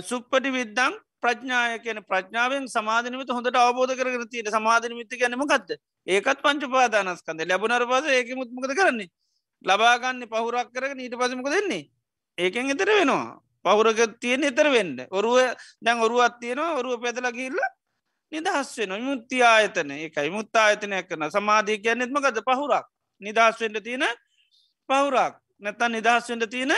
සුප්පටි 0.02 0.50
විද්දම් 0.52 0.96
ප්‍රඥාය 1.20 1.78
කියන 1.80 2.02
ප්‍රඥාවෙන් 2.04 2.66
සමාධනමිත 2.68 3.30
හොඳට 3.30 3.58
අවබෝධ 3.58 3.94
කරන 3.94 4.26
තියට 4.28 4.50
සමාධනමිත 4.50 5.14
ගැනීම 5.14 5.46
ගත්ද 5.46 5.78
ඒකත් 6.06 6.42
පංච 6.42 6.72
පාදානස්කන්ද 6.72 7.46
ලැබුණර 7.46 7.86
පස 7.86 8.10
ඒක 8.12 8.34
මුත්මකද 8.36 8.74
කරන්නේ 8.74 9.10
ලබාගන්න 9.64 10.26
පහුරක් 10.26 10.68
කර 10.72 10.94
නීට 10.94 11.14
පසමක 11.14 11.48
දෙන්නේ 11.50 11.84
ඒකෙන් 12.38 12.70
එතර 12.70 12.88
වෙනවා. 12.88 13.40
පහුරක 13.64 14.20
තියෙන 14.20 14.44
එතර 14.44 14.70
වෙන්න. 14.70 15.06
ඔරුව 15.10 15.36
දැන් 15.82 15.98
ඔරුවත් 15.98 16.38
තියෙනවා. 16.40 16.78
ඔරුව 16.78 17.02
පැදල 17.02 17.26
කිල්ල 17.32 17.58
නිදහස් 18.32 18.70
වෙන 18.78 18.92
මුත්ති 19.02 19.42
ආයතන 19.44 19.90
එකයි. 19.98 20.30
මුත් 20.30 20.56
ආයතනයක් 20.56 21.08
කරන 21.08 21.30
සමාධී 21.30 21.78
කියන්නෙත්මකද 21.78 22.40
පහුරක්. 22.42 22.86
නිදහස් 23.20 23.60
වෙන්ට 23.60 23.84
තියෙන 23.84 24.06
පවුරක් 24.88 25.34
නැතන් 25.60 25.92
නිදහස්වෙන්ට 25.92 26.50
තියෙන 26.50 26.72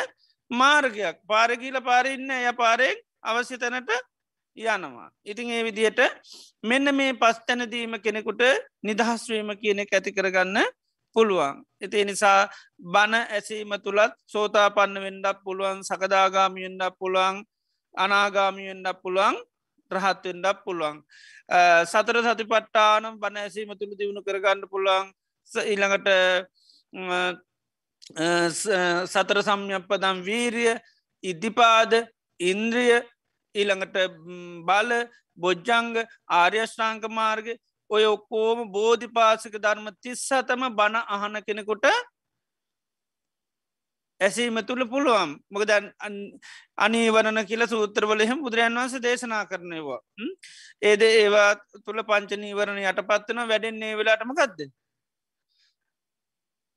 මාර්ගයක්. 0.50 1.16
පාරගීල 1.26 1.76
පාරඉන්න 1.80 2.30
ය 2.40 2.52
පාරෙක් 2.56 2.98
අවශ්‍ය 3.22 3.58
තැනට 3.58 3.90
යනවා. 4.56 5.08
ඉතින් 5.22 5.50
ඒ 5.50 5.62
විදියට 5.64 6.00
මෙන්න 6.62 6.94
මේ 6.94 7.12
පස් 7.14 7.38
තැනදීම 7.46 8.00
කෙනෙකුට 8.00 8.42
නිදහස්වීම 8.82 9.52
කියන 9.60 9.80
ඇති 9.80 10.12
කරගන්න 10.12 10.58
පුළුවන්. 11.16 11.62
එති 11.80 12.04
නිසා 12.04 12.48
බණ 12.84 13.14
ඇසීම 13.28 13.72
තුළත් 13.84 14.12
සෝතා 14.26 14.68
පන්න 14.70 14.96
වෙන්ඩක් 14.98 15.44
පුළුවන් 15.44 15.84
සකදාගාමියෙන්ඩක් 15.84 16.98
පුළුවන් 16.98 17.44
අනාගාමියෙන්ඩක් 17.94 19.02
පුළුවන්. 19.02 19.36
රහත්වෙන්ඩක් 19.92 20.64
පුළුවන්. 20.64 20.98
සතර 21.84 22.16
සති 22.22 22.44
පට්ටානම් 22.46 23.18
බණ 23.18 23.38
ඇසීම 23.38 23.72
තුළ 23.74 23.94
දියුණු 23.94 24.22
කරගන්න 24.22 24.68
පුළුවන් 24.68 25.08
ඊළඟට 25.50 26.08
සතර 29.06 29.42
සම්යප්පදම් 29.42 30.22
වීරිය 30.22 30.74
ඉද්ධිපාද 31.24 31.96
ඉන්ද්‍රිය 32.40 33.00
ඊළඟට 33.54 33.98
බල 34.64 34.94
බොජ්ජංග 35.38 35.98
ආර්යෂ්ඨාංක 36.30 37.10
මාර්ග 37.10 37.50
ඔය 37.90 38.04
ඔක්කෝම 38.06 38.70
බෝධි 38.70 39.08
පාසක 39.10 39.54
ධර්ම 39.56 39.90
තිස්සතම 40.00 40.62
බණ 40.70 41.02
අහන 41.08 41.42
කෙනෙකුට 41.42 41.86
ඇසීම 44.20 44.58
තුළ 44.62 44.84
පුළුවන්. 44.86 45.30
මොකද 45.48 45.70
අනීවරණ 46.78 47.40
කියල 47.44 47.64
සූත්‍රවලහෙම 47.66 48.40
බුදුරන් 48.40 48.76
වන්ස 48.76 48.94
දේශනා 49.00 49.44
කරනවා 49.46 50.00
ඒද 50.82 51.02
ඒවා 51.04 51.48
තුළ 51.78 52.02
පංචනීවරණ 52.04 52.84
යට 52.84 53.06
පත්වන 53.06 53.48
වැඩෙන්නේ 53.48 53.96
වෙලාටම 53.96 54.34
ගත්ද 54.34 54.70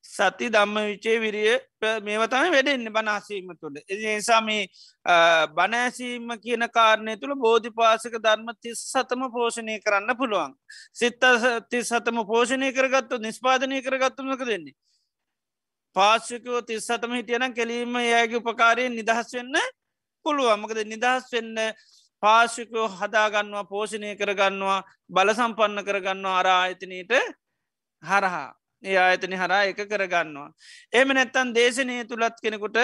සති 0.05 0.49
දම්ම 0.49 0.77
විචේ 0.85 1.17
විරිය 1.17 1.53
මේවතම 2.01 2.47
වැඩෙන්න්න 2.47 2.91
බනාසීම 2.91 3.51
තුළ. 3.55 3.77
එනිසාම 3.87 4.49
බනෑසීම 5.53 6.33
කියන 6.39 6.67
කාරණය 6.69 7.15
තුළ 7.17 7.35
බෝධි 7.37 7.71
පාසක 7.71 8.17
ධර්ම 8.19 8.49
තිස් 8.61 8.83
සතම 8.87 9.23
පෝෂණය 9.31 9.77
කරන්න 9.79 10.15
පුළුවන්. 10.15 10.55
සිත්ත 10.93 11.23
තිස් 11.69 11.89
සතම 11.89 12.23
පෝෂණය 12.25 12.71
කරගත්තු 12.71 13.19
නිස්පාදනය 13.19 13.81
කරගත්තුමක 13.81 14.43
දෙන්නේ 14.45 14.75
පාශකෝ 15.95 16.61
තිස් 16.61 16.87
සතම 16.87 17.13
හිටියන 17.13 17.47
කෙලීම 17.53 17.95
යෑගේ 18.01 18.41
උපකාරයෙන් 18.41 18.95
නිදහස් 18.95 19.33
වෙන්න 19.33 19.57
පුළුවන්මකද 20.25 20.79
නිදහස් 20.85 21.29
වෙන්න 21.33 21.55
පාශිකෝ 22.23 22.87
හදාගන්නවා 22.93 23.63
පෝෂණය 23.65 24.11
කරගන්නවා 24.15 24.81
බල 25.09 25.29
සම්පන්න 25.33 25.87
කරගන්නවා 25.87 26.35
අරා 26.39 26.59
අයතනීට 26.65 27.13
හරහා. 28.03 28.49
ඒ 28.83 28.97
ආයතන 28.97 29.33
හරා 29.35 29.63
එක 29.63 29.81
කරගන්නවා. 29.85 30.49
එම 30.93 31.09
නැත්තන් 31.09 31.55
දේශනය 31.55 31.97
තුළත් 32.05 32.37
කෙනෙකුට 32.43 32.79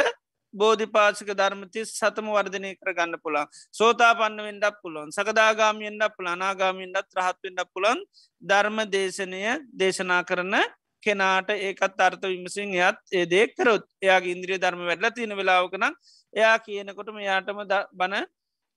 බෝධි 0.54 0.88
පාසික 0.88 1.30
ධර්මති 1.32 1.86
සතම 1.88 2.28
වර්ධනය 2.30 2.72
කරගන්න 2.76 3.16
පුළන් 3.24 3.48
සෝතා 3.74 4.12
පන්න 4.16 4.46
වෙන්ඩක් 4.48 4.78
පුළොන් 4.84 5.10
සකදාගාමියෙන්ඩක් 5.12 6.16
පුළ 6.18 6.30
අනාගාමින්ඩත් 6.30 7.18
රහත්වෙන්ඩක් 7.18 7.70
පුළන් 7.74 8.00
ධර්ම 8.42 8.80
දේශනය 8.88 9.42
දේශනා 9.74 10.22
කරන 10.24 10.56
කෙනාට 11.04 11.50
ඒකත් 11.52 12.00
අර්ථ 12.00 12.26
විමසින් 12.26 12.74
එයත් 12.78 13.00
ඒදේ 13.14 13.46
කරොත් 13.50 13.86
එයාගේ 14.02 14.34
ඉන්ද්‍රිය 14.36 14.58
ධර්ම 14.58 14.86
වැඩල 14.86 15.12
තියෙන 15.12 15.36
වෙලාවකන 15.36 15.86
එයා 16.34 16.56
කියනකොටම 16.60 17.20
යාටම 17.22 17.62
බන 17.94 18.16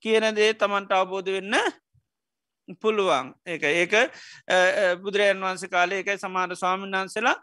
කියන 0.05 0.29
දේ 0.35 0.53
තමන්ට 0.55 0.93
අවබෝධ 0.93 1.31
වෙන්න 1.31 1.57
පුළුවන් 2.77 3.35
ඒක 3.47 3.65
ඒක 3.65 3.95
බුදුරජන් 5.03 5.43
වන්ස 5.43 5.67
කාලය 5.69 5.99
එකයි 5.99 6.19
සමාට 6.19 6.55
ස්වාමීන් 6.55 6.97
වන්සලා 6.97 7.37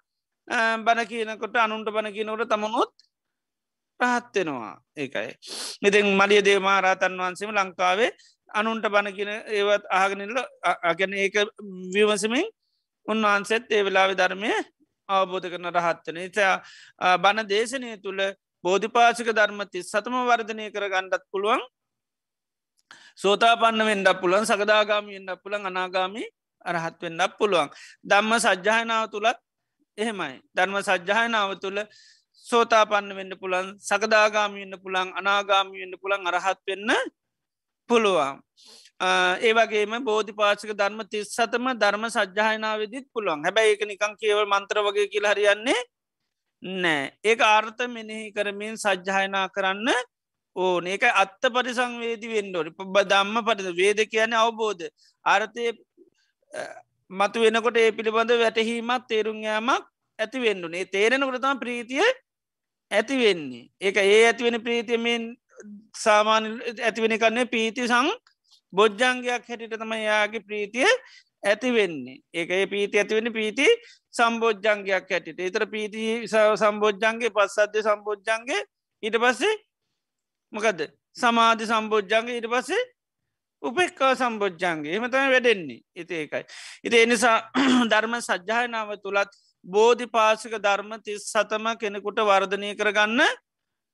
බණ 0.80 1.08
කියනකොට 1.08 1.56
අනුන්ට 1.58 1.90
බණ 1.90 2.14
කියනකොට 2.14 2.50
තමනුත් 2.50 2.94
පහත්වෙනවා 4.00 4.74
ඒකයි. 4.96 5.32
ඉතින් 5.82 6.06
මලිය 6.16 6.42
දේමාරාතන් 6.42 7.18
වහන්සේම 7.18 7.52
ලංකාවේ 7.54 8.12
අනුන්ට 8.50 8.86
බණ 8.86 9.14
කියන 9.14 9.32
ඒවත් 9.50 9.84
ආගනිල්ල 9.92 10.40
අගැන 10.84 11.14
ඒක 11.16 11.36
විවසමින් 11.94 12.48
උන්වහන්සෙත් 13.10 13.66
ඒ 13.70 13.82
වෙලාවෙ 13.84 14.14
ධර්මය 14.16 14.52
අවබෝධ 15.10 15.48
කරන 15.52 15.68
රහත්වන 15.70 16.18
නිසා 16.18 16.54
බණ 17.18 17.48
දේශනය 17.48 17.90
තුළ 17.98 18.22
බෝධිපාසික 18.64 19.30
ධර්මති 19.32 19.84
සතම 19.84 20.16
වර්ධනය 20.22 20.66
කර 20.72 20.86
ගණ්ඩත් 20.86 21.24
පුළුවන්. 21.32 21.62
සෝතාපන්න 23.16 23.82
වෙන්ඩ 23.82 24.10
පුළන් 24.22 24.46
සකදාගාමි 24.46 25.20
එන්න 25.20 25.32
පුළන් 25.44 25.66
අනාගාමි 25.66 26.24
අරහත් 26.66 27.02
වෙන්නක් 27.02 27.34
පුළුවන්. 27.40 27.70
දම්ම 28.04 28.34
සජ්්‍යායනාව 28.38 29.06
තුළත් 29.10 29.38
එහෙමයි. 29.98 30.36
ධර්ම 30.56 30.76
සජ්්‍යායනාව 30.82 31.52
තුළ 31.60 31.80
සෝතාපන්න 32.46 33.16
වෙන්න 33.16 33.34
පුළන් 33.36 33.68
සකදාගාමි 33.80 34.60
වෙන්න 34.64 34.76
පුළන් 34.80 35.10
අනාගාමි 35.14 35.76
වෙන්න 35.82 35.96
පුළන් 36.02 36.28
අරහත් 36.28 36.62
වෙන්න 36.68 36.92
පුළුවන්. 37.90 38.40
ඒවගේම 39.00 40.04
බෝධි 40.04 40.34
පාචක 40.34 40.72
ධර්ම 40.74 41.02
තිස් 41.10 41.32
සතම 41.32 41.72
ධර්ම 41.76 42.06
සජ්්‍යායනාවවිදිත් 42.10 43.08
පුළුවන්. 43.14 43.44
හැබැයි 43.44 43.74
ඒක 43.74 43.86
නිකං 43.88 44.16
කියවල් 44.18 44.46
මන්ත්‍ර 44.46 44.84
වගේ 44.84 45.08
කියල 45.08 45.26
හරියන්නේ 45.26 45.82
නෑ. 46.64 47.12
ඒ 47.24 47.36
ආර්ථ 47.42 47.84
මෙනෙහි 47.88 48.32
කරමින් 48.32 48.76
සජ්්‍යායනා 48.78 49.48
කරන්න 49.50 49.90
ඕන. 50.56 50.88
ඒක 50.88 51.04
අත්ත 51.16 51.42
පරිසංවේදි 51.42 52.28
වෙන්ඩෝනි 52.28 52.72
පබ 52.72 53.06
දම්ම 53.08 53.46
පරිද 53.46 53.70
වේද 53.76 54.00
කියන 54.12 54.34
අවබෝධ. 54.36 54.88
අර්ථය 55.26 55.72
මතු 57.10 57.42
වෙනකොට 57.42 57.78
ඒ 57.78 57.92
පිළිබඳ 57.92 58.32
වැටහීමත් 58.38 59.08
තේරුම් 59.08 59.40
යාමක් 59.42 59.86
ඇති 60.20 60.42
වෙන්නුනේ 60.42 60.86
තේරෙනකොටතම 60.86 61.60
ප්‍රීතිය 61.64 62.04
ඇති 62.92 63.16
වෙන්නේ. 63.18 63.70
ඒක 63.82 63.98
ඒ 63.98 64.26
ඇතිවෙන 64.26 64.60
ප්‍රීතියමෙන් 64.62 65.24
සාමාන 65.96 66.44
ඇතිවෙන 66.84 67.16
කන්නේ 67.18 67.46
පීති 67.46 67.88
සං 67.88 68.12
බොජ්ජංගයක් 68.74 69.44
හැටිට 69.44 69.76
තම 69.76 69.94
යාගේ 70.02 70.42
ප්‍රීතිය 70.42 70.92
ඇති 71.44 71.72
වෙන්නේ. 71.72 72.22
ඒක 72.34 72.50
ඒ 72.52 72.68
පීති 72.68 73.00
ඇතිවෙන 73.00 73.34
පීති 73.34 73.68
සම්බෝජ්ජංගයක් 74.12 75.10
හැටිට 75.10 75.40
එතර 75.40 75.66
පීති 75.68 76.28
සම්බෝජ්ජන්ගේ 76.28 77.32
පස්සද්ධ 77.32 77.82
සම්බෝජ්ජන්ගේ 77.82 78.62
ඊට 79.04 79.18
පස්සේ 79.18 79.56
මොකද 80.54 80.88
සමාධි 81.16 81.66
සම්බෝජ්ජන්ග 81.66 82.32
ඉට 82.32 82.48
පසේ 82.48 82.82
උපෙක්කා 83.64 84.14
සම්බෝජ්ජන්ගේ 84.16 84.96
එමතම 84.96 85.30
වැඩෙන්නේ. 85.34 85.82
ඉති 85.96 86.16
ඒකයි. 86.16 86.44
ඉති 86.84 86.98
එනිසා 86.98 87.38
ධර්ම 87.92 88.16
සජ්්‍යායනාව 88.22 88.98
තුළත් 89.04 89.32
බෝධි 89.66 90.08
පාසික 90.08 90.58
ධර්ම 90.58 90.92
තිස් 91.02 91.24
සතම 91.26 91.72
කෙනෙකුට 91.78 92.20
වර්ධනය 92.22 92.76
කරගන්න 92.76 93.22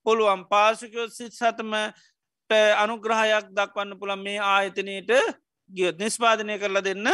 පුළුවන්. 0.05 0.45
පාසිකයෝ 0.49 1.07
සිත් 1.09 1.34
සතමට 1.34 1.93
අනුග්‍රහයක් 2.51 3.45
දක්වන්න 3.51 3.99
පුළන් 3.99 4.21
මේ 4.21 4.39
ආයතනයට 4.39 5.11
ගියොත් 5.69 5.97
නිස්පාදනය 5.97 6.59
කරලා 6.59 6.83
දෙන්න 6.83 7.07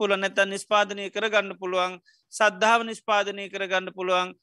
පුළ 0.00 0.16
නැතන් 0.16 0.50
නිස්පාදනය 0.50 1.10
කරගන්න 1.10 1.58
පුළුවන්. 1.58 2.00
සද්ධාව 2.32 2.82
නිස්පාදනය 2.84 3.48
කරගන්න 3.48 3.94
පුළුවන්. 3.94 4.34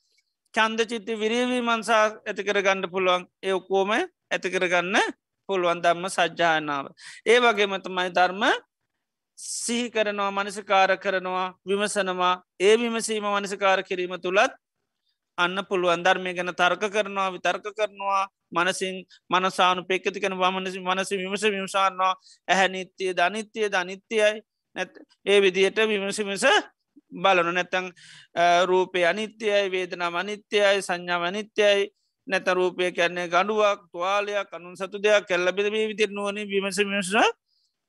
චන්ද 0.54 0.80
චිත්ති 0.86 1.14
විරීවී 1.16 1.62
මන්සා 1.62 2.06
ඇති 2.26 2.44
කරගන්න 2.44 2.90
පුළුවන්. 2.90 3.28
ඒ 3.44 3.54
ඔක්කෝම 3.54 3.92
ඇති 3.92 4.50
කරගන්න 4.50 4.96
පුළුවන් 5.50 5.82
ධර්ම 5.82 6.06
සජ්්‍යායනාව. 6.08 6.86
ඒ 7.26 7.40
වගේම 7.40 7.76
තමයි 7.80 8.10
ධර්ම 8.10 8.44
සිහි 9.40 9.92
කරනවා 9.92 10.32
මනසිකාර 10.32 10.98
කරනවා 10.98 11.54
විමසනවා. 11.66 12.42
ඒ 12.60 12.78
විමසීම 12.78 13.26
මනසිකාර 13.26 13.84
කිරීම 13.84 14.16
තුළත් 14.18 14.52
අන්න 15.40 15.58
පුළුවන්. 15.70 16.04
ධර්මය 16.06 16.34
ගැන 16.34 16.52
තර්ක 16.54 16.84
කරනවා 16.90 17.30
විතර්ක 17.32 17.66
කරනවා 17.72 18.24
මනසින් 18.52 18.96
මනසානු 19.30 19.82
පෙක්කති 19.84 20.20
කන 20.20 20.36
වමනසි 20.36 20.80
මනස 20.80 21.12
විමස 21.14 21.44
විමසාන්නවා. 21.46 22.14
ඇහැ 22.48 22.68
නිත්‍යය 22.70 23.14
ධනිත්‍යය 23.14 23.68
ධනිත්‍යයයි 23.70 24.42
නැත් 24.76 24.92
ඒ 25.26 25.40
විදියට 25.42 25.80
විමසිමිස 25.84 26.46
බලනු 27.14 27.52
නැත්තං 27.52 27.88
රූපය 28.66 29.06
අනිත්‍යයයි 29.06 29.72
වේදනා 29.72 30.12
අනිත්‍යයයි 30.16 30.82
සංඥාව 30.82 31.24
අනිත්‍යයයි 31.24 31.90
නැත 32.28 32.48
රූපය 32.50 32.92
කැන්නේ 32.92 33.28
ගඩුවක් 33.28 33.80
තුවාලයක් 33.92 34.54
අනුන් 34.54 34.76
සතු 34.76 34.98
දෙයක් 35.00 35.26
කෙල්ලබෙද 35.26 35.68
මේ 35.72 35.88
විතිර 35.88 36.12
නුවන 36.12 36.38
විමස 36.46 36.78
විමස 36.80 37.12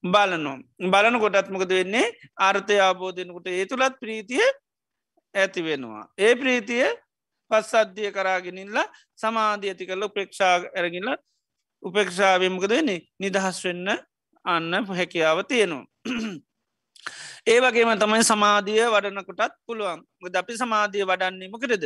බලනො 0.05 0.53
බලන 0.82 1.20
කොටත්මකද 1.20 1.70
වෙන්නේ? 1.70 2.12
ආර්ථය 2.38 2.80
ආබෝධයනකොට 2.80 3.46
ඒ 3.48 3.66
තුළත් 3.66 3.94
ප්‍රීතිය 4.01 4.46
ඇති 5.34 5.61
වෙනවා. 5.62 6.05
ඒ 6.18 6.34
ප්‍රීතිය 6.34 6.86
පස් 7.51 7.72
අධ්‍යය 7.74 8.11
කරාගෙනල්ල 8.12 8.78
සමාධී 9.22 9.72
ඇති 9.72 9.88
කරල 9.88 10.07
උපේක්ෂා 10.09 10.55
ඇරගිල්ල 10.76 11.11
උපේක්ෂාවමකද 11.82 12.70
වෙන්නේ? 12.70 13.01
නිදහස් 13.18 13.64
වෙන්න 13.64 13.88
අන්න 14.44 14.72
හැකියාව 14.90 15.42
තියෙනවා. 15.44 15.86
ඒ 17.46 17.59
වගේම 17.61 17.90
තමයි 17.98 18.24
සමාධිය 18.24 18.84
වඩනකොටත් 18.94 19.55
පුළුවන්. 19.66 20.01
ද 20.32 20.34
අපි 20.36 20.61
සමාධිය 20.62 21.05
වඩන්නේම 21.05 21.61
කරද 21.62 21.84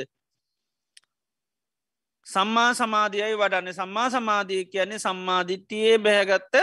සම්මා 2.26 2.70
සමාධියයි 2.74 3.36
වඩන්න. 3.36 3.74
සම්මා 3.74 4.08
සමාධිය 4.10 4.64
කියන්නේ 4.64 4.98
සම්මාධිට්ටියේ 4.98 5.98
බැහැගත්ත 5.98 6.54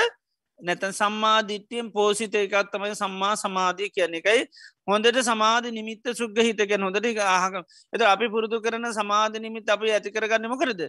නැතන් 0.61 0.93
සම්මාධිට්ටියෙන් 0.93 1.91
පෝසිත 1.91 2.35
එකත් 2.35 2.71
තමයි 2.73 2.95
සම්මා 2.95 3.35
සමාධිය 3.35 3.89
කියන 3.89 4.13
එකයි 4.13 4.41
හොඳට 4.87 5.21
සමාධ 5.23 5.69
නිමිත්ත 5.71 6.05
සුග්ග 6.13 6.37
හිතකැන 6.39 6.83
හොඳට 6.83 7.07
ආහක 7.27 7.55
එත 7.93 8.01
අපි 8.07 8.29
පුරුදු 8.29 8.61
කරන 8.61 8.91
සමාධ 8.93 9.39
නිමිත් 9.39 9.69
අපි 9.69 9.91
ඇති 9.91 10.09
කරගන්නම 10.11 10.55
කරද 10.57 10.81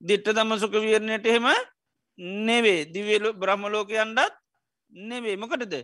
දිට්ට 0.00 0.32
දම 0.32 0.58
සුක 0.58 0.74
වියරණයට 0.76 1.26
එහෙම 1.26 1.48
නෙවේ 2.18 2.80
දිවලු 2.86 3.32
බ්‍රහ්මලෝකයන්ඩත් 3.34 4.34
නෙවේ 4.92 5.36
මොකටද? 5.36 5.74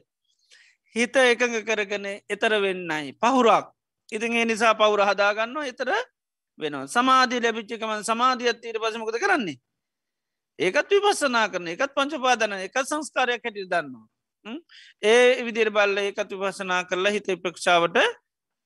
හිත 0.95 1.17
එකඟ 1.17 1.65
කරගන 1.65 2.07
එතර 2.29 2.53
වෙන්නයි. 2.61 3.15
පහුරක්. 3.15 3.73
ඉතින් 4.13 4.33
ඒ 4.33 4.45
නිසා 4.45 4.75
පවුර 4.75 5.01
හදාගන්න 5.01 5.57
එතර 5.65 5.91
වෙනවා. 6.59 6.87
සමාධී 6.87 7.41
ලැබිච්චිකමන් 7.41 8.05
සමාධියත් 8.05 8.61
තීර 8.61 8.79
පසමකද 8.79 9.19
කරන්නේ? 9.19 9.59
ඒකත් 10.61 10.91
විපස්සනා 10.91 11.47
කරන 11.49 11.69
එකත් 11.69 11.95
පංචපාදන 11.95 12.57
එකත් 12.59 12.83
සංස්කාරයක් 12.85 13.45
හැටි 13.45 13.67
දන්නවා 13.67 14.07
ඒ 15.05 15.45
විදිර 15.45 15.71
බල්ල 15.71 15.97
ඒකත් 15.99 16.35
විපසනා 16.35 16.83
කරලා 16.85 17.13
හිත 17.13 17.33
ප්‍රක්ෂාවට 17.43 17.99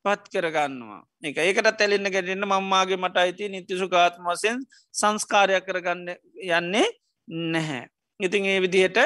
පත් 0.05 0.25
කරගන්නවා 0.33 1.01
එක 1.23 1.41
ඒකට 1.41 1.71
තැලෙන්න 1.79 2.13
ගැටන්න 2.15 2.47
මංමාගේ 2.47 2.99
මට 2.99 3.17
අයිති 3.19 3.49
නිතිසු 3.49 3.89
ගාත්ම 3.89 4.27
වසයෙන් 4.27 4.61
සංස්කාරයක් 4.95 5.67
කරගන්න 5.67 6.07
යන්නේ 6.51 6.87
නැහැ. 7.29 7.89
ඉතින් 8.21 8.45
ඒ 8.47 8.61
විදිහට 8.61 8.99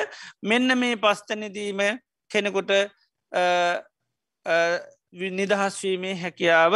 මෙන්න 0.43 0.79
මේ 0.79 0.97
පස්තනදීම 0.97 1.81
කෙනෙකුට 2.31 2.71
නිදහස්වීමේ 5.33 6.15
හැකියාව 6.17 6.75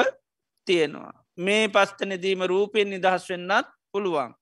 තියෙනවා. 0.67 1.13
මේ 1.39 1.69
පස්තනදීම 1.69 2.43
රූපයෙන් 2.45 2.91
නිදහස් 2.91 3.29
වෙන්නත් 3.29 3.67
පුළුවන්. 3.93 4.33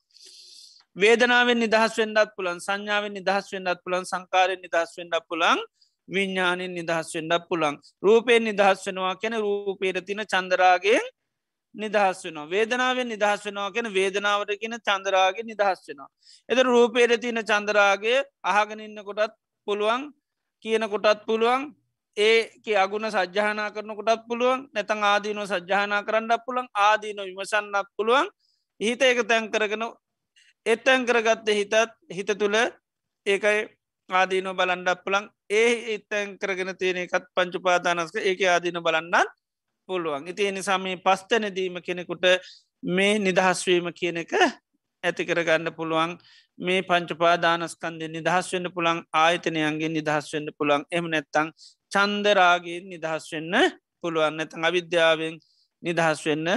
වේදනාවෙන් 1.01 1.59
නිදහස් 1.59 1.95
වෙන්ඩත් 1.99 2.35
පුළන් 2.37 2.59
සංඥාවෙන් 2.61 3.15
නිදහස් 3.15 3.47
වෙන්ඩත් 3.53 3.85
පුළන් 3.85 4.05
සංකාරයෙන් 4.05 4.61
නිදහස් 4.61 4.93
වෙන්ඩ 4.99 5.17
පුළන් 5.29 5.61
විඤ්ඥානෙන් 6.09 6.73
නිදහස් 6.73 7.15
වෙන්ඩක් 7.15 7.49
පුළන් 7.51 7.81
රූපයෙන් 8.03 8.45
නිදහස් 8.45 8.87
වෙනවා 8.87 9.15
කැන 9.17 9.37
රූපේර 9.39 9.97
තින 10.03 10.23
චන්දරාගෙන් 10.25 11.05
නිදහස් 11.75 12.25
වෙනවා. 12.25 12.47
වේදනාවෙන් 12.47 13.09
නිදහස් 13.09 13.45
වෙනවා 13.47 13.71
කියෙන 13.71 13.89
වේදනාවට 13.91 14.59
කියන 14.59 14.75
චන්දරාගේ 14.81 15.45
නිදහස් 15.45 15.81
වෙනවා. 15.89 16.09
එද 16.49 16.59
රූපේර 16.65 17.11
තියන 17.17 17.39
චන්දරාගේ 17.43 18.25
අහගෙනඉන්න 18.45 19.05
කොටත් 19.05 19.35
පුළුවන් 19.67 20.11
කියන 20.65 20.85
කොටත් 20.89 21.25
පුළුවන් 21.27 21.71
ඒ 22.17 22.75
අගුණ 22.77 23.07
සජ්‍යානා 23.09 23.71
කරන 23.71 23.95
කොටත් 23.97 24.27
පුළුවන් 24.29 24.69
නැතන් 24.75 25.03
ආදීනෝ 25.05 25.47
සජ්‍යානා 25.47 26.03
කරන්නක් 26.03 26.45
පුළන් 26.47 26.69
ආදීනො 26.77 27.23
විමසන්නක් 27.25 27.89
පුළුවන්. 27.97 28.27
හිත 28.81 29.03
එක 29.03 29.27
තැන් 29.29 29.51
කරගෙන 29.51 29.85
එත්තැන් 30.67 31.07
කරගත්ත 31.07 31.49
හිතත් 31.51 31.75
හිත 32.11 32.31
තුළ 32.39 32.57
ඒකයි 33.27 33.61
ආදීනො 34.11 34.55
බලන්ඩක් 34.55 35.05
පුළන් 35.05 35.29
ඒ 35.51 35.95
එත්තැන් 35.95 36.39
කරගෙන 36.39 36.77
තියෙන 36.77 36.99
එකත් 36.99 37.27
පංචුපාදානස්ක 37.35 38.17
ඒක 38.19 38.41
ආදීන 38.47 38.81
බලන්නත් 38.81 39.31
පුළුවන්. 39.89 40.29
ඉති 40.29 40.47
එනිසාම 40.47 40.85
පස්තැනදීම 40.99 41.81
කෙනෙකුට 41.83 42.25
මේ 42.83 43.19
නිදහස්වීම 43.19 43.93
කියන 43.93 44.17
එක 44.17 44.33
ඇති 45.05 45.25
කරගන්න 45.25 45.73
පුළුවන්. 45.73 46.19
මේ 46.59 46.83
පංචපාදානස්කන්ද 46.83 48.03
නිදහස් 48.09 48.53
වන්න 48.53 48.73
පුළන් 48.75 48.99
ආයතනයන්ගේ 49.15 49.91
නිදහස් 49.91 50.27
වන්න 50.33 50.53
පුළන් 50.59 50.85
එම 50.91 51.07
නැත්තං 51.09 51.49
චන්දරාගේ 51.93 52.81
නිදහස් 52.85 53.25
වෙන්න 53.33 53.55
පුළුවන්. 54.03 54.37
නැතන් 54.37 54.65
අවිද්‍යාවෙන් 54.65 55.41
නිදහස් 55.83 56.21
වෙන්න 56.27 56.49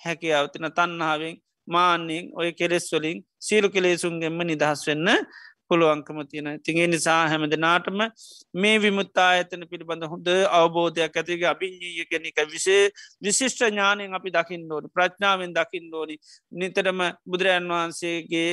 හැකියාවතින 0.00 0.66
තන්නාවෙන් 0.72 1.36
මාන්‍යෙන් 1.68 2.32
ඔය 2.34 2.50
කෙලෙස් 2.52 2.86
වලින් 2.92 3.18
සීරු 3.40 3.68
කෙලේසුන්ගෙන්ම 3.68 4.42
නිදහස් 4.44 4.82
වෙන්න 4.88 5.08
පුළුවන්කම 5.70 6.18
තියෙන 6.26 6.48
තිගේ 6.60 6.86
නිසා 6.86 7.20
හැමද 7.28 7.54
නාටම 7.56 8.00
මේ 8.54 8.76
විමුත්තා 8.78 9.28
ඇතන 9.30 9.62
පිළිබඳ 9.70 10.04
හොඳ 10.12 10.28
අවබෝධයක් 10.50 11.16
ඇතිගේ 11.16 11.48
අභිංජීය 11.48 12.06
කෙනෙක 12.06 12.40
විසේ 12.48 12.82
විශිෂ්ට 13.22 13.62
ඥානයෙන් 13.62 14.14
අපි 14.14 14.34
දකිින් 14.36 14.66
ඕනි 14.72 14.88
ප්‍රඥාවෙන් 14.88 15.54
දකිින් 15.54 15.86
ඕනි. 15.94 16.16
නිතරම 16.52 17.00
බුදුරජන් 17.24 17.70
වහන්සේගේ 17.70 18.50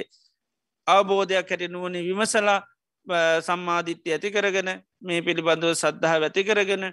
අවබෝධයක් 0.88 1.50
හැට 1.50 1.66
නුවනි 1.70 2.02
විමසලා 2.02 2.60
සම්මාධිත්‍ය 3.42 4.10
ඇති 4.12 4.32
කරගෙන 4.32 4.70
මේ 5.02 5.22
පිළිබඳව 5.22 5.74
සද්ධහ 5.74 6.14
ඇති 6.20 6.44
කරගෙන 6.44 6.86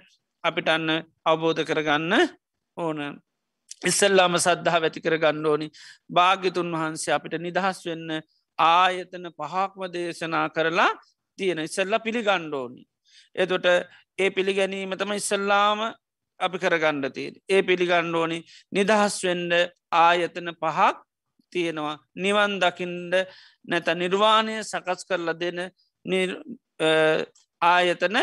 අපිට 0.43 0.69
අන්න 0.69 0.89
අවබෝධ 1.25 1.63
කරගන්න 1.63 2.13
ඕන. 2.77 2.99
ඉස්සල්ලාම 3.85 4.37
සද්ධහ 4.37 4.77
ඇති 4.79 5.01
කරගන්න 5.01 5.45
ඕනි 5.45 5.67
භාග්‍යතුන් 6.09 6.71
වහන්සේ 6.73 7.13
අපිට 7.13 7.37
නිදහස් 7.39 7.79
වෙන්න 7.87 8.09
ආයතන 8.59 9.29
පහක්ම 9.31 9.81
දේශනා 9.93 10.47
කරලා 10.49 10.91
තියෙන 11.39 11.59
ඉස්සල්ල 11.59 11.99
පිළිගණ්ඩෝනි. 11.99 12.81
එතොට 13.35 13.65
ඒ 14.19 14.29
පිළිගැනීම 14.31 14.97
තම 14.97 15.11
ඉස්සල්ලාම 15.13 15.79
අපි 16.39 16.57
කරගණ්ඩ 16.57 17.13
තිය. 17.13 17.31
ඒ 17.49 17.61
පිළිගණ්ඩෝනි 17.63 18.39
නිදහස් 18.71 19.17
වෙන්ඩ 19.23 19.53
ආයතන 19.93 20.53
පහක් 20.55 20.95
තියෙනවා 21.53 21.95
නිවන් 22.17 22.59
දකිින්ඩ 22.59 23.13
නැත 23.65 23.87
නිර්වාණය 23.95 24.55
සකස් 24.63 25.07
කරලා 25.07 25.39
දෙන 25.41 25.59
ආයතන 27.61 28.17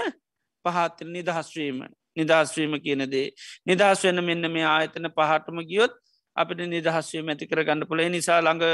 පහත්ත 0.65 0.99
නිදහස්වීම 1.09 1.79
නිදහස්වීම 2.17 2.75
කියනදේ 2.79 3.27
නිදහස් 3.67 4.05
වෙන 4.05 4.25
මෙන්න 4.25 4.51
මේ 4.51 4.67
ආයතන 4.67 5.09
පහටම 5.11 5.61
ගියොත් 5.65 5.95
අපිට 6.37 6.63
නිදහස්වීම 6.67 7.29
ඇති 7.29 7.47
කර 7.47 7.63
ගන්න 7.63 7.87
පුළ 7.87 8.03
නිසා 8.09 8.41
ළඟ 8.41 8.65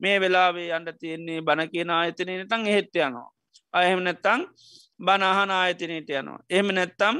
මේ 0.00 0.16
වෙලාවේ 0.18 0.68
අන්ඩ 0.72 0.92
තියෙන්නේ 0.96 1.40
බණ 1.42 1.68
කියන 1.68 1.90
ආයතනය 1.92 2.38
තං 2.44 2.66
එහෙත්ත 2.66 2.96
යනවා. 2.98 3.28
අයහෙම 3.74 4.00
නැත්තං 4.00 4.46
බනහන 5.00 5.50
ආයතනයට 5.52 6.10
යනවා. 6.12 6.38
එහෙම 6.48 6.68
නැත්තම් 6.72 7.16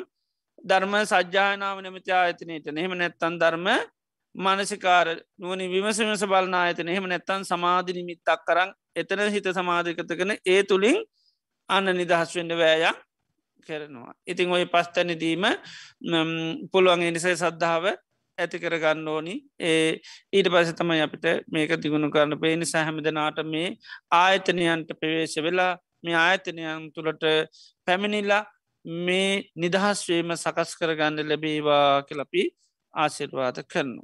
ධර්ම 0.65 0.95
සජ්‍යානාව 1.07 1.79
නමති 1.81 2.13
ආයතනයට 2.13 2.67
එහෙම 2.73 2.95
නැත්තන් 2.97 3.39
ධර්ම 3.39 3.69
මනසිකාර 4.35 5.09
නුවනි 5.39 5.69
විමසමස 5.69 6.25
බලන 6.25 6.55
ආයතන 6.55 6.89
එහෙම 6.89 7.07
නැත්තන් 7.07 7.43
සමාධි 7.45 7.93
නිමිත්තක් 7.93 8.45
කරන්න 8.47 8.71
එතන 8.95 9.21
හිත 9.29 9.49
සමාධිකත 9.51 10.13
කන 10.13 10.33
ඒ 10.47 10.63
තුළින් 10.65 10.99
අන්න 11.69 11.93
නිදහස් 11.93 12.37
වෙන්න 12.37 12.55
වෑයක් 12.55 12.97
කරනවා. 13.63 14.13
ඉතිං 14.27 14.51
ඔය 14.51 14.65
පස්තැනදීම 14.67 15.45
පුළුවන් 16.73 17.05
නිසයි 17.09 17.37
සද්ධාව 17.37 17.85
ඇති 18.39 18.59
කරගන්න 18.59 19.09
ඕනි 19.09 19.35
ඒ 19.61 20.01
ඊට 20.33 20.49
පස 20.49 20.73
තමයි 20.75 21.03
අපිට 21.03 21.27
මේක 21.49 21.75
තිගුණු 21.79 22.11
කරන්න 22.11 22.41
පේනි 22.41 22.67
සැහැමදනාට 22.67 23.39
මේ 23.47 23.69
ආයතනයන්ට 24.15 24.93
ප්‍රවේශ 25.01 25.39
වෙලා 25.41 25.73
මේ 26.03 26.17
ආයතනයන් 26.17 26.91
තුළට 26.95 27.25
පැමිණිල්ලා 27.87 28.43
මේ 28.85 29.33
නිදහස්වේම 29.57 30.35
සකස් 30.35 30.77
කරගන්න 30.77 31.29
ලැබේවා 31.29 32.03
කියලපි 32.03 32.45
ආසිර්වාද 32.95 33.59
කරනු. 33.65 34.03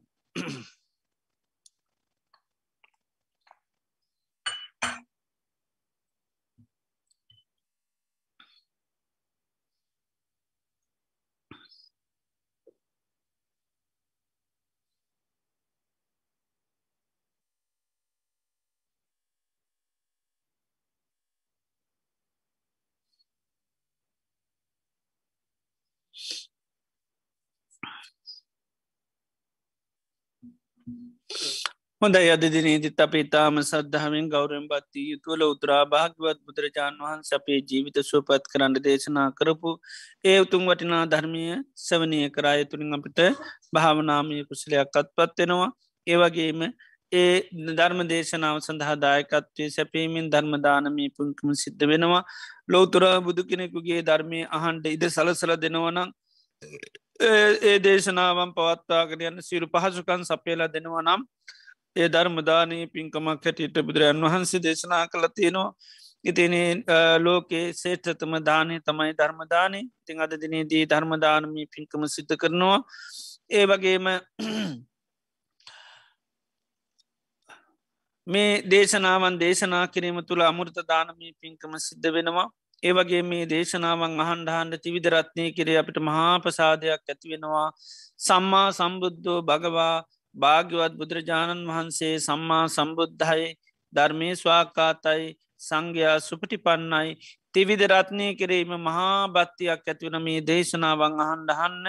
හොඳ 32.03 32.17
යදදිනීතිත් 32.17 33.01
අප 33.01 33.15
ඉතාම 33.15 33.57
සද්ධහමෙන් 33.63 34.27
ගෞරෙන් 34.29 34.67
බත්ති 34.67 35.05
යුතුවල 35.05 35.43
උතුරා 35.45 35.83
භාගවත් 35.87 36.39
බුදුරජාණන් 36.43 37.01
වහන්ස 37.01 37.31
අපේ 37.33 37.59
ජීවිත 37.63 37.99
සුවපත් 38.03 38.45
කරන්න 38.53 38.77
දේශනා 38.81 39.29
කරපු 39.33 39.71
ඒ 40.25 40.37
උතුම් 40.41 40.63
වටිනා 40.65 41.05
ධර්මය 41.07 41.43
සවනය 41.79 42.21
කරාය 42.31 42.63
තුළින් 42.65 42.99
අපිට 42.99 43.21
භාවනාමය 43.75 44.39
කුසලයක් 44.51 45.01
අත්පත්වෙනවා 45.01 45.71
ඒවගේම 46.07 46.63
ඒ 47.13 47.35
ධර්ම 47.73 48.01
දේශනාව 48.07 48.57
සඳහා 48.61 48.97
දායකත්වය 48.99 49.67
සැපීමෙන් 49.71 50.27
ධර්මදානමී 50.29 51.11
පුංකම 51.11 51.53
සිද්ධ 51.57 51.85
වෙනවා. 51.85 52.23
ලෝතුර 52.69 53.05
බුදු 53.23 53.43
කෙනෙකුගේ 53.45 54.01
ධර්මය 54.03 54.41
අහන්ට 54.53 54.87
ඉද 54.89 55.05
සලසල 55.09 55.53
දෙනවනම් 55.57 56.11
ඒ 56.63 57.79
දේශනාවන් 57.79 58.51
පවත්තාගෙන 58.55 59.23
යන්න 59.29 59.43
සිරු 59.43 59.67
පහසුකන් 59.69 60.25
සපේලා 60.25 60.69
දෙනවා 60.69 61.03
නම් 61.03 61.23
ඒ 61.97 62.09
ධර්මදානී 62.09 62.85
පින්කමක් 62.89 63.47
හැටියට 63.47 63.79
බුදුරජන් 63.87 64.25
වහන්සේ 64.25 64.63
දේශනා 64.63 65.05
කළ 65.07 65.27
තියෙනවා. 65.31 65.71
ඉතින 66.25 66.55
ලෝකේ 67.19 67.65
සේට්‍රතම 67.73 68.35
දානය 68.43 68.77
තමයි 68.81 69.13
ධර්මදානය 69.13 69.81
තිං 70.07 70.21
අද 70.21 70.33
දිනේදී 70.43 70.85
ධර්මදානමී 70.87 71.67
පින්කම 71.69 72.07
සිද්ධ 72.09 72.37
කරනවා. 72.37 72.79
ඒ 73.51 73.65
වගේම 73.67 74.07
මේ 78.27 78.63
දේශනාවන් 78.71 79.41
දේශනා 79.41 79.85
කිරීම 79.89 80.19
තුළ 80.23 80.43
අමුෘත 80.43 80.79
දානමී 80.89 81.33
පින්කම 81.41 81.73
සිද්ධ 81.81 82.09
වෙනවා. 82.13 82.49
ඒවගේ 82.83 83.23
මේ 83.23 83.47
දේශනාවන් 83.47 84.15
අහන්ඩහන්ඩ 84.19 84.83
තිවිදරත්නය 84.85 85.47
කරේ 85.53 85.79
අපිට 85.79 85.99
මහා 86.01 86.35
ප්‍රසාදයක් 86.39 87.03
ඇති 87.05 87.27
වෙනවා. 87.27 87.69
සම්මා 88.21 88.69
සම්බුද්ධෝ 88.73 89.41
භගවා 89.43 89.97
භාග්‍යවත් 90.37 90.95
බුදුරජාණන් 90.95 91.69
වහන්සේ 91.69 92.15
සම්මා 92.21 92.65
සම්බුද්ධයි. 92.69 93.49
ධර්මය 93.93 94.29
ස්වාකාතයි 94.35 95.27
සංඝයා 95.61 96.17
සුපටි 96.21 96.57
පන්නයි 96.59 97.11
තිවිදරත්නය 97.55 98.27
කිරීම 98.35 98.73
මහා 98.81 99.15
භත්තියක් 99.29 99.83
ඇතිවන 99.85 100.19
මේ 100.21 100.41
දේශනාවන් 100.43 101.23
අහන්ඩහන්න 101.25 101.87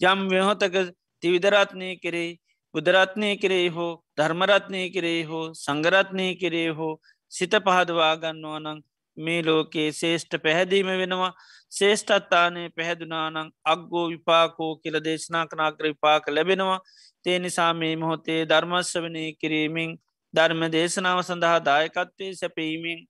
යම් 0.00 0.20
ව්‍යහොතක 0.30 0.76
තිවිදරත්නය 1.22 1.90
කරේ 1.96 2.30
බුදරත්නය 2.74 3.30
කරේ 3.36 3.68
හෝ 3.68 3.92
ධර්මරත්නය 4.18 4.82
කරේ 4.90 5.20
හෝ 5.24 5.44
සංගරත්නය 5.56 6.28
කරේ 6.36 6.68
හෝ 6.72 6.92
සිත 7.32 7.54
පහදවා 7.60 8.12
ගන්නවා 8.16 8.60
නං 8.60 8.78
මේ 9.18 9.40
ලෝකයේ 9.42 9.90
ශේෂ්ඨ 9.92 10.36
පැහැදීම 10.38 10.90
වෙනවා. 10.94 11.32
ශේෂ්ඨත්තානය 11.72 12.62
පැහැදුනානං 12.70 13.52
අක්ගෝ 13.66 14.06
විපාකෝ 14.08 14.72
කියල 14.76 14.96
දේශනා 15.04 15.44
කනාග්‍ර 15.46 15.84
විපාක 15.84 16.28
ලැබෙනවා. 16.30 16.80
තේ 17.24 17.38
නිසා 17.38 17.72
මේ 17.74 17.94
මොහොතේ 17.96 18.40
ධර්මශ්වනය 18.46 19.24
කිරීමෙන් 19.34 19.90
ධර්ම 20.34 20.62
දේශනාව 20.72 21.20
සඳහා 21.22 21.58
දායකත්වය 21.64 22.26
සැපීමෙන් 22.34 23.00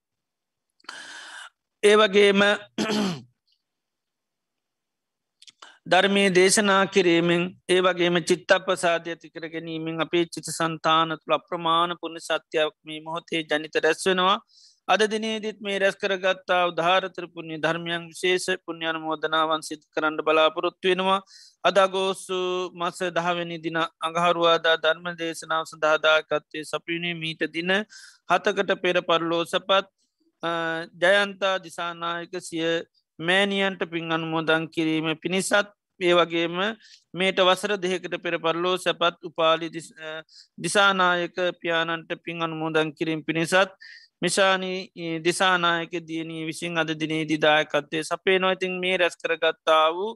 ඒවගේම 1.83 2.41
ධර්මය 5.87 6.23
දේශනා 6.31 6.81
කිරීමෙන් 6.89 7.43
ඒ 7.69 7.81
වගේම 7.81 8.17
චිත්ත 8.23 8.55
පසාධය 8.65 9.11
ඇති 9.11 9.31
කර 9.31 9.45
ගැනීමෙන් 9.49 10.01
අපේ 10.01 10.25
චිත 10.29 10.49
සන්තාන 10.51 11.15
තුළ 11.15 11.37
අප්‍රමාණ 11.37 11.95
පුුණ 12.01 12.19
සත්‍යයක් 12.21 12.75
මේ 12.85 13.01
මොහොතේ 13.01 13.43
ජනිත 13.45 13.79
රැස්වෙනවා 13.79 14.37
අද 14.89 15.03
දිනේදිත් 15.05 15.59
මේ 15.61 15.79
රැස් 15.79 15.97
කරගත්තා 15.97 16.61
උදාාරතර 16.69 17.25
පුුණ්‍ය 17.29 17.57
ධර්මයන් 17.59 18.05
විශේෂ 18.07 18.47
පුුණ්ඥාන 18.59 18.99
මෝදනාවන් 18.99 19.63
සිත 19.63 19.83
කරන්න 19.87 20.17
බලාපොරොත්තු 20.21 20.89
වෙනවා. 20.89 21.19
අදගෝස්සු 21.65 22.39
මස 22.75 22.99
දහවැනි 23.13 23.59
දින 23.59 23.79
අඟහරුවාදා 24.01 24.77
ධර්ම 24.79 25.07
දේශනාව 25.15 25.65
සඳහදාකත්තේ 25.65 26.65
සපිනේ 26.65 27.15
මීට 27.15 27.45
දින 27.51 27.73
හතකට 28.31 28.73
පෙර 28.79 28.97
පරලෝ 29.03 29.43
සපත් 29.45 29.87
ජයන්තා 31.03 31.57
දිසානායක 31.61 32.33
සිය 32.41 32.65
මෑනියන්ට 33.19 33.83
පින් 33.87 34.11
අනුමෝදන් 34.11 34.65
කිරීම 34.69 35.13
පිණිසත් 35.19 35.71
ඒ 36.01 36.15
වගේම 36.15 36.59
මේට 37.15 37.39
වසර 37.43 37.73
දෙහකට 37.79 38.15
පෙර 38.19 38.35
පරලෝ 38.39 38.77
සැපත් 38.79 39.17
උපාලි 39.25 39.71
දිසානායක 40.59 41.39
පියානන්ට 41.61 42.11
පින් 42.23 42.43
අනුමෝදන් 42.43 42.93
කිරීම 42.93 43.23
පිණිසත් 43.25 43.73
මිශානී 44.23 45.19
දිසානායක 45.21 45.93
දියනී 46.03 46.47
විසින් 46.47 46.79
අද 46.79 46.91
දිනේ 46.95 47.25
දිදායකත්තේ 47.25 48.03
සපේ 48.03 48.39
නොයිතින් 48.39 48.75
මේ 48.81 48.97
රැස් 48.97 49.17
කරගත්තා 49.17 49.85
වූ 49.93 50.13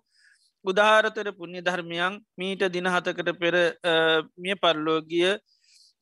උදාහරතර 0.64 1.28
පුුණ්‍ය 1.32 1.60
ධර්මයන් 1.60 2.20
මීට 2.38 2.62
දින 2.68 2.86
හතකට 2.86 3.30
පෙර 3.38 3.54
මිය 4.38 4.56
පරලෝගිය 4.56 5.30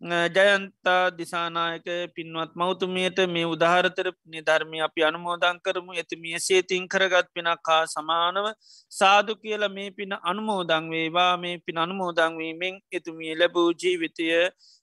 ජයන්තා 0.01 1.11
දිසානායක 1.13 1.85
පින්වත් 2.15 2.53
මෞතුමියට 2.55 3.19
මේ 3.29 3.45
උදාහරතර 3.47 4.09
නිධර්මය 4.27 4.81
අපි 4.81 5.05
අනුමෝදං 5.05 5.61
කරමු. 5.61 5.93
ඇති 5.93 6.17
මිය 6.17 6.39
සේතින් 6.39 6.89
කරගත් 6.89 7.29
පිනක්කා 7.35 7.85
සමානව 7.87 8.47
සාදු 8.91 9.37
කියල 9.37 9.69
මේ 9.69 9.91
පින 9.91 10.13
අනුමෝදං 10.25 10.91
වේවා. 10.91 11.37
මේ 11.37 11.59
පින 11.59 11.77
අනුමෝදංවීමෙන් 11.79 12.81
එතුමිය 12.91 13.35
ලැබූ 13.35 13.73
ජීවිතය 13.75 14.25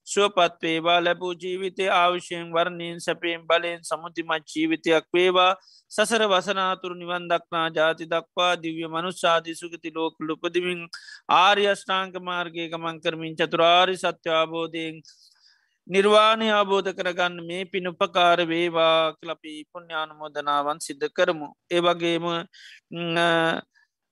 ශුවපත් 0.07 0.61
වේවා 0.61 0.97
ලැබූ 0.99 1.33
ජීවිතය 1.35 1.85
ආවිශයෙන් 1.93 2.47
වර්ණයෙන් 2.49 2.99
සැපයෙන් 2.99 3.41
බලයෙන් 3.43 3.79
සමුතිමත් 3.83 4.53
ජීවිතයක් 4.53 5.07
වේවා 5.13 5.51
සසර 5.91 6.23
වසනාතුරු 6.25 6.95
නිවන් 6.95 7.29
දක්නා 7.29 7.67
ජාති 7.71 8.05
දක්වා 8.05 8.53
දිව්‍ය 8.57 8.87
මනුෂ්‍යාදී 8.87 9.55
සුගති 9.55 9.95
ලෝකල 9.95 10.29
උපදමින් 10.31 10.83
ආර්යෂ්ඨාංක 11.37 12.15
මාර්ගය 12.23 12.69
ගමන් 12.69 13.01
කරමින් 13.03 13.35
චතුරාරි 13.35 13.97
සත්‍යාබෝධයෙන් 13.97 15.01
නිර්වාණය 15.87 16.47
අබෝධ 16.53 16.91
කරගන්න 16.91 17.35
මේ 17.43 17.63
පිනුපකාර 17.65 18.39
වේවා 18.45 19.15
කලපි 19.15 19.53
පුුණ්‍යානුමෝදනාවන් 19.71 20.79
සිද්ධ 20.79 21.07
කරමු. 21.09 21.47
ඒවගේම 21.69 22.25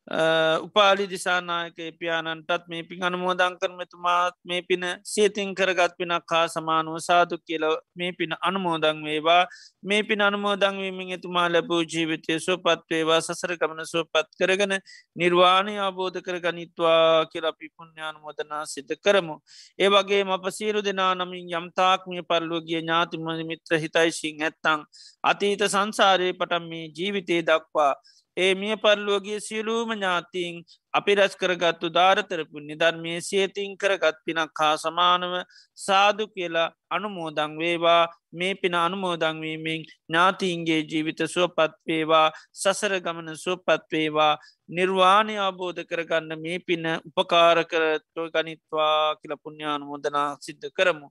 උපාලි 0.07 1.07
දිසානායක 1.07 1.97
පියානන්ටත් 1.99 2.67
මේ 2.69 2.83
පින් 2.83 3.03
අනුමෝදං 3.03 3.57
කරමතුමාත් 3.57 4.35
මේ 4.45 4.61
පින 4.61 4.83
සේතින් 5.03 5.55
කරගත් 5.55 5.97
පිනක් 5.97 6.29
හා 6.29 6.45
සමානුව 6.47 6.97
සාදු 6.99 7.37
කියල 7.39 7.65
මේ 7.95 8.11
පින 8.11 8.35
අනුමෝදං 8.39 9.01
වේවා. 9.03 9.47
මේ 9.83 10.03
පින 10.03 10.21
අනුමෝදංවීමින් 10.21 11.09
එතුමා 11.11 11.49
ලැබූ 11.49 11.81
ජීවිතය 11.83 12.39
සුවපත් 12.39 12.85
වේවා. 12.87 13.19
සසර 13.19 13.57
ගමන 13.57 13.85
සුවපත් 13.85 14.29
කරගන 14.39 14.77
නිර්වාණය 15.15 15.79
අබෝධ 15.79 16.21
කර 16.21 16.39
ගනිත්වා 16.39 17.25
කියල 17.25 17.45
අපි 17.45 17.69
පුුණ්‍යානුමෝදනා 17.69 18.65
සිද්ධ 18.65 18.93
කරමු. 19.01 19.39
ඒ 19.79 19.89
වගේ 19.89 20.21
අප 20.29 20.45
සීරු 20.51 20.83
දෙනා 20.83 21.15
නමින් 21.15 21.49
යම්තාක්මිය 21.51 22.21
පරලෝගිය 22.23 22.77
ඥාතිම 22.77 23.25
මිත්‍ර 23.47 23.73
හිතයිසිං 23.77 24.43
ඇත්තං. 24.43 24.85
අතීත 25.23 25.65
සංසාරය 25.67 26.33
පටම් 26.33 26.69
මේ 26.69 26.91
ජීවිතය 26.93 27.41
දක්වා 27.41 27.95
ඒ 28.37 28.53
මිය 28.55 28.75
පරලෝගේ 28.77 29.39
සියලූම 29.39 29.91
ඥාතිීන් 29.91 30.55
අපි 30.93 31.15
රැස් 31.15 31.35
කරගත්තු 31.35 31.87
ධාරතරපු 31.89 32.57
නිධර්මය 32.61 33.13
සේතින් 33.21 33.77
කරගත් 33.77 34.17
පිනක් 34.25 34.59
හා 34.59 34.75
සමානව 34.77 35.33
සාදු 35.77 36.27
කියලා 36.29 36.73
අනුමෝදං 36.89 37.55
වේවා. 37.57 38.03
මේ 38.33 38.53
පින 38.55 38.75
අනුමෝදංවීමෙන් 38.75 39.81
ඥාතිීන්ගේ 39.83 40.81
ජීවිත 40.83 41.23
සුවපත් 41.27 41.73
වේවා. 41.87 42.27
සසර 42.53 42.99
ගමන 42.99 43.31
සුවපත් 43.37 43.87
වේවා. 43.91 44.33
නිර්වාණය 44.69 45.35
අබෝධ 45.39 45.81
කරගන්න 45.85 46.41
මේ 46.41 46.59
පින 46.59 46.85
උපකාර 47.09 47.63
කරත්ව 47.65 48.29
ගනිත්වා 48.35 49.15
කියල 49.19 49.35
පුුණ්‍යානුමෝදනා 49.43 50.29
සිද්ධ 50.41 50.71
කරමු. 50.71 51.07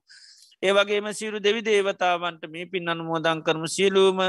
ඒවගේම 0.63 1.07
සිරු 1.15 1.39
දෙවි 1.41 1.61
දේවතාවන්ට 1.65 2.45
මේ 2.49 2.67
පින් 2.67 2.89
අනුමෝදං 2.89 3.41
කරම. 3.43 3.65
සියලූම 3.69 4.21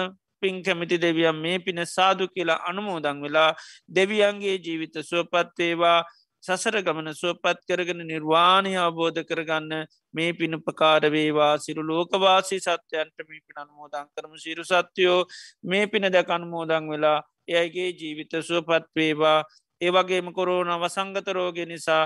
පින් 0.45 0.61
කැමිති 0.63 0.99
දෙවියන් 0.99 1.37
මේ 1.37 1.57
පින 1.61 1.85
සාදු 1.87 2.29
කියලා 2.29 2.59
අනුමෝදං 2.69 3.23
වෙලා 3.23 3.49
දෙවියන්ගේ 3.91 4.55
ජීවිත 4.59 5.01
සුවපත්වේවා 5.03 5.99
සසර 6.43 6.75
ගමන 6.81 7.09
සුවපත් 7.13 7.61
කරගෙන 7.65 8.01
නිර්වාණය 8.05 8.73
අවබෝධ 8.77 9.21
කරගන්න 9.23 9.71
මේ 10.13 10.31
පිනුපකාරවේවා 10.33 11.53
සිරු 11.57 11.83
ලෝකවාසී 11.83 12.59
සත්‍යයන්ට 12.59 13.17
මේ 13.21 13.41
පින 13.41 13.57
අනුමෝදං 13.57 14.09
කරම. 14.09 14.33
සිරු 14.37 14.63
සත්‍යයෝ 14.63 15.19
මේ 15.63 15.85
පින 15.87 16.05
දැක 16.09 16.29
අනුමෝදං 16.29 16.89
වෙලා 16.91 17.19
එයගේ 17.51 17.89
ජීවිත 17.93 18.37
සුවපත්වේවා 18.41 19.39
ඒවගේම 19.81 20.29
කොරෝන 20.33 20.69
වසංගත 20.75 21.27
රෝග 21.29 21.57
නිසා 21.65 22.03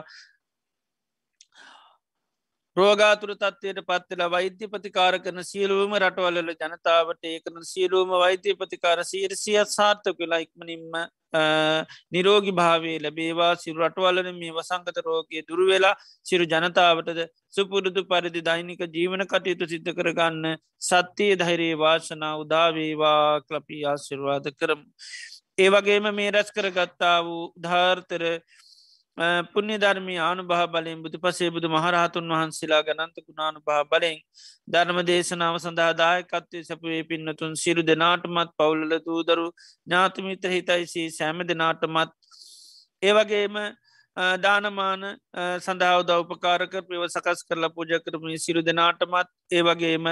රෝගාතුර 2.77 3.31
තත්වයට 3.35 3.79
පත්වෙලා 3.83 4.29
වෛද්‍ය 4.29 4.67
ප්‍රතිකාර 4.67 5.13
කරන 5.19 5.43
සියලුවම 5.43 5.93
රටවල්ල 5.97 6.51
ජනතාවට 6.55 7.23
ඒකන 7.25 7.63
සියලුවම 7.65 8.11
වෛද්‍ය 8.15 8.53
ප්‍රතිකාර 8.55 8.99
සීරසියත් 9.03 9.71
සාර්ථක 9.71 10.19
වෙලා 10.19 10.39
ඉක්මනින්ම 10.39 10.99
නිරෝගි 12.11 12.53
භාවේ 12.53 12.95
ලැබේවා 12.99 13.49
සිරු 13.55 13.81
රටවල්ලන 13.81 14.29
මේ 14.35 14.51
වසංගත 14.51 15.01
රෝගය 15.01 15.41
දුරුවෙලා 15.43 15.95
සිරු 16.25 16.45
ජනතාවටද 16.45 17.19
සුපුරුදු 17.49 18.05
පරිදි 18.05 18.41
දෛනික 18.43 18.85
ජීවන 18.89 19.25
කටයුතු 19.25 19.65
සිද්ධ 19.65 19.91
කරගන්න 19.93 20.57
සත්‍යය 20.81 21.33
ධෛරයේ 21.35 21.77
වාශනා 21.77 22.33
උදාවේවා 22.37 23.41
කලපී 23.41 23.83
ආශිර්වාද 23.85 24.49
කරම්. 24.53 24.81
ඒවගේම 25.57 26.09
මේ 26.13 26.31
රැස් 26.31 26.51
කරගත්තා 26.51 27.17
වූ 27.23 27.43
ධාර්තර 27.59 28.23
පුුණ්‍ය 29.19 29.77
ධර්මී 29.77 30.19
ආනු 30.19 30.43
භා 30.43 30.67
බලෙන් 30.67 31.01
බුදු 31.03 31.17
පසේ 31.17 31.49
බුදු 31.49 31.67
මහරහතුන් 31.67 32.29
වහන්සේලා 32.29 32.81
ගනන්ත 32.81 33.17
ගුණානු 33.19 33.59
භා 33.61 33.81
බලෙන් 33.85 34.17
ධර්ම 34.67 34.99
දේශනාව 35.03 35.57
සඳහා 35.57 35.89
දායකත්වය 35.93 36.61
සැපවේ 36.63 37.01
පින්නතුන් 37.03 37.53
සිරු 37.55 37.83
දෙනාටමත් 37.83 38.55
පවුල්ල 38.57 38.95
දූදරු 39.01 39.47
ඥාතමිත 39.51 40.47
හිතයිසි 40.47 41.03
සෑම 41.11 41.43
දෙනාටමත්. 41.43 42.15
ඒවගේම 43.03 43.59
දානමාන 44.39 45.05
සඳහාවද 45.59 46.09
උපකාරක 46.15 46.73
ප්‍රව 46.81 47.03
සකස් 47.09 47.43
කරලා 47.43 47.71
පූජ 47.71 47.93
කරමි 47.99 48.39
සිරු 48.39 48.61
දෙනාටමත්. 48.63 49.29
ඒවගේම 49.51 50.07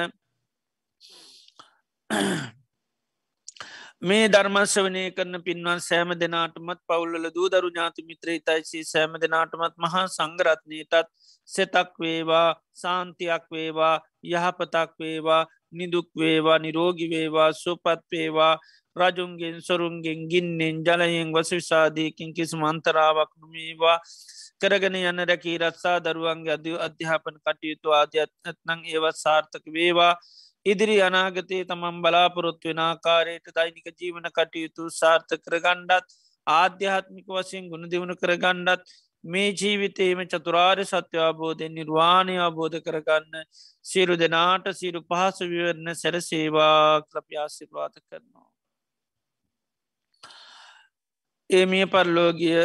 මේ 4.02 4.28
ධර්මශ්‍රවනය 4.28 5.04
කරන 5.12 5.42
පින්වන් 5.42 5.80
සෑම 5.80 6.12
දෙනාටමත් 6.16 6.82
පවුල්ල 6.86 7.30
දූදරු 7.32 7.70
ඥාති 7.70 8.04
මිත්‍ර 8.04 8.30
හිතයිසි 8.30 8.84
සෑම 8.86 9.14
දෙනාටමත් 9.18 9.74
මහා 9.78 10.04
සංගරත්නයටත් 10.08 11.10
සෙතක් 11.50 11.98
වේවා 12.00 12.50
සාන්තියක් 12.74 13.46
වේවා 13.52 13.96
යහපතක් 14.26 14.94
වේවා 15.00 15.42
නිදුක් 15.74 16.10
වේවා 16.16 16.60
නිරෝගි 16.60 17.10
වේවා 17.10 17.52
සුපත් 17.54 18.02
වේවා. 18.12 18.60
රජුන්ගෙන් 18.96 19.62
සොරුන්ගෙන් 19.62 20.30
ගින්නෙන් 20.30 20.78
ජලයෙන් 20.84 21.30
වසවිසාධයකින් 21.32 22.34
කිසි 22.34 22.56
මන්තරාවක් 22.56 23.32
නොමේවා. 23.36 23.98
කරගෙන 24.62 24.96
යන්න 24.96 25.26
රැකී 25.26 25.58
රත්සා 25.60 25.98
දරුවන්ගේ 26.00 26.54
අද 26.54 26.68
අධ්‍යාපන 26.80 27.38
කටයුතු 27.40 27.94
ආධ්‍යත්නං 27.94 28.80
ඒවත් 28.86 29.18
සාර්ථක 29.18 29.66
වේවා. 29.70 30.14
ඉදිරි 30.68 30.96
අනාගතයේ 31.02 31.66
තමන් 31.66 32.00
බලාපොරොත්තු 32.04 32.70
වෙන 32.70 32.82
ආකාරයට 32.82 33.52
දෛනික 33.56 33.88
ජීවන 33.96 34.30
කටයුතු 34.32 34.88
සාර්ථ 34.92 35.36
කරගණ්ඩත් 35.40 36.16
ආධ්‍යාත්මික 36.48 37.28
වශයෙන් 37.32 37.70
ගුණ 37.70 37.90
දියුණු 37.90 38.16
කරගණ්ඩත් 38.16 38.96
මේ 39.24 39.54
ජීවිතේම 39.54 40.20
චතුරාර්ය 40.26 40.86
සත්‍යවාබෝධය 40.86 41.70
නිර්වාණය 41.70 42.36
අබෝධ 42.40 42.78
කරගන්න 42.82 43.48
සියලු 43.86 44.16
දෙනාට 44.16 44.68
සිරු 44.74 45.02
පහසු 45.04 45.44
විවරණ 45.46 45.96
සැරසේවා 45.96 47.02
ක්‍රප්‍යාසිර්වාත 47.04 47.96
කරනවා. 48.02 48.48
ඒ 51.50 51.66
මිය 51.66 51.86
පරලෝගිය 51.88 52.62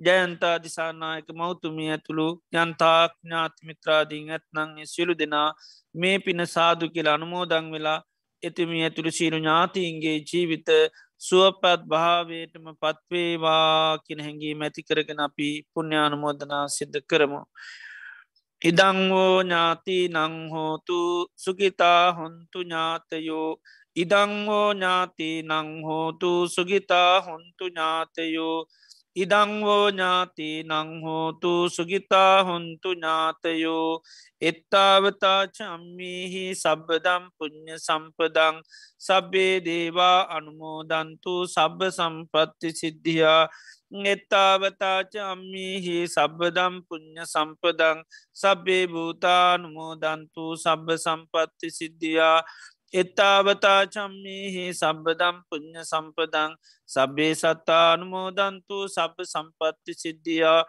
ජයන්තා 0.00 0.56
දිසානායක 0.64 1.28
මෞතුමිය 1.34 1.90
ඇතුළු 1.90 2.28
යන්තාක් 2.54 3.12
ඥාතිමිත්‍රාදීන් 3.18 4.30
ඇත්නං 4.30 4.70
සියලු 4.86 5.14
දෙනා 5.14 5.48
මේ 5.94 6.16
පින 6.18 6.46
සාදු 6.46 6.92
කියලා 6.94 7.14
අනුමෝදං 7.14 7.66
වෙලා 7.72 7.98
එතිමිය 8.42 8.82
ඇතුළු 8.84 9.10
සීරු 9.10 9.38
ඥාතිීන්ගේ 9.38 10.16
ජීවිත 10.22 10.70
සුවපත් 11.20 11.82
භාවයටම 11.86 12.66
පත්වේවා 12.74 13.98
කියන 14.04 14.20
හැඟී 14.20 14.54
මැති 14.54 14.82
කරගෙන 14.82 15.20
අපි 15.20 15.48
පුුණ්‍යානුමෝදනා 15.72 16.64
සිද්ධ 16.68 17.00
කරමු. 17.06 17.40
ඉදංවෝ 18.62 19.36
ඥාති 19.40 19.98
නංහෝතු 20.08 21.00
සුගිතා 21.36 22.04
හොන්තු 22.12 22.58
ඥාතයෝ 22.62 23.50
ඉදංවෝ 23.96 24.68
ඥාති 24.72 25.30
නංහෝතු 25.42 26.32
සුගිතා 26.48 27.14
හොන්තු 27.20 27.64
ඥාතයෝ 27.68 28.58
ඉදංවෝ 29.16 29.90
ඥාති 29.90 30.48
නංහෝතු 30.64 31.52
සුගිතා 31.68 32.42
හොන්තු 32.42 32.90
ඥාතයෝ 32.92 34.02
එත්තාවතා 34.42 35.42
චම්මිහි 35.48 36.44
සබ්බදම් 36.54 37.24
පුුණ්්‍ය 37.36 37.74
සම්පදං 37.78 38.62
සබ්බේ 38.98 39.54
දේවා 39.60 40.18
අනුමෝදන්තු 40.30 41.34
සබ්බ 41.46 41.90
සම්පත්ති 41.90 42.68
සිද්ධියා 42.72 43.42
එත්තාවතාච 43.90 45.12
අම්මිහි 45.22 45.96
සබ්බදම් 46.06 46.74
පුුණ්්‍ය 46.86 47.22
සම්පදං 47.24 47.98
සබ්බේ 48.32 48.86
භූතානුමෝදන්තු 48.86 50.44
සබ්බ 50.56 50.86
සම්පත්ති 50.96 51.70
සිද්ධියා 51.70 52.38
එත්තාවතා 52.94 53.82
චම්මිහි 53.86 54.64
සබ්බදම් 54.72 55.36
පුුණ්්‍ය 55.48 55.82
සම්පදං 55.82 56.56
සබ්බේ 56.88 57.34
සත්තානුමෝදන්තු 57.34 58.76
සබ 58.88 59.14
සම්පත්ති 59.24 59.92
සිද්ධියා. 59.94 60.62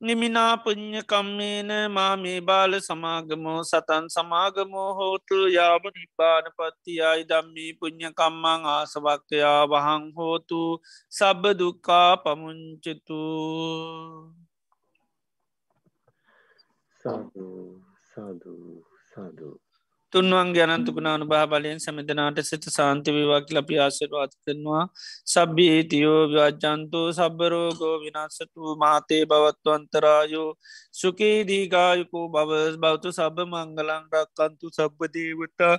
නිමිනා 0.00 0.56
පුං්ඥකම්මේන 0.56 1.70
මා 1.90 2.14
මේ 2.16 2.40
බාල 2.40 2.72
සමාගමෝ 2.80 3.60
සතන් 3.62 4.08
සමාගමෝ 4.08 4.90
හෝතු 4.94 5.38
යාම 5.48 5.84
නිපාන 5.90 6.48
පත්තියයි 6.56 7.28
දම්මී 7.30 7.72
පුං්ඥකම්මං 7.74 8.66
ආසවක්කයා 8.68 9.60
වහං 9.66 10.04
හෝතු 10.16 10.62
සබ 11.12 11.42
දුක්කා 11.58 12.10
පමුංචතු 12.18 13.20
සාධ 17.00 17.38
සාධ 18.10 18.48
සාධූ 19.12 19.63
තුන්වන්ගේ 20.14 20.64
අනන්තුකුණානු 20.66 21.24
භා 21.26 21.44
බලයෙන් 21.46 21.80
සැමිදනාට 21.80 22.38
සිත 22.42 22.64
සාන්ති 22.70 23.14
විවාකි 23.16 23.56
ලපි 23.56 23.78
ආසිරවාත් 23.78 24.32
කරනවා. 24.40 24.84
සබ්බි 25.26 25.64
ඒතියෝ 25.68 26.22
ව්‍යාජන්තෝ 26.32 27.06
සබරෝගෝ 27.12 27.94
විනාසතු 28.02 28.74
මාතේ 28.76 29.22
බවත්වන්තරායෝ 29.26 30.50
සුකේ 30.92 31.38
දීගායකෝ 31.48 32.26
බවස් 32.28 32.76
බෞතු 32.78 33.08
සබ 33.12 33.36
මංගලං 33.46 34.04
රක්කන්තු 34.14 34.66
සබ්බදේවතා 34.70 35.76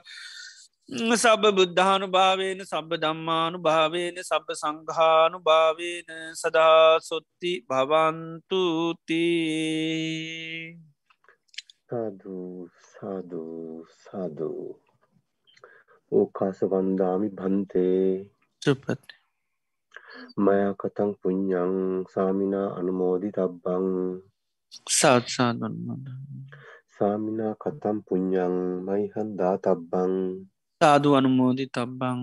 සබ 1.16 1.44
බුද්ධානු 1.52 2.08
භාවේන 2.08 2.60
සබ 2.64 2.90
දම්මානු 2.98 3.58
භාවේන 3.60 4.18
සබ 4.22 4.48
සංඝානු 4.54 5.38
භාවේන 5.42 6.10
සදා 6.36 7.00
සොත්ති 7.02 7.54
භවන්තුතිී 7.70 9.16
සාධූ 11.88 12.70
සාධූ 12.96 13.86
සාධූ 14.04 14.70
ඕකාස 16.12 16.60
වන්දාමි 16.72 17.30
භන්තේ 17.38 18.08
සුපත්. 18.62 19.06
මයා 20.38 20.72
කතං 20.74 21.12
පුඤ්ඥං 21.22 21.74
සාමිනා 22.14 22.70
අනුමෝදි 22.80 23.30
තබ්බං 23.38 23.88
සාත්සාදන්මද 24.92 26.06
සාමිනා 26.96 27.54
කතම් 27.56 27.98
පුඤ්ඥං 28.08 28.56
මයිහන් 28.88 29.30
දා 29.40 29.56
තබ්බං 29.58 30.14
සාදු 30.82 31.10
අනුමෝදි 31.18 31.66
තබ්බං 31.68 32.22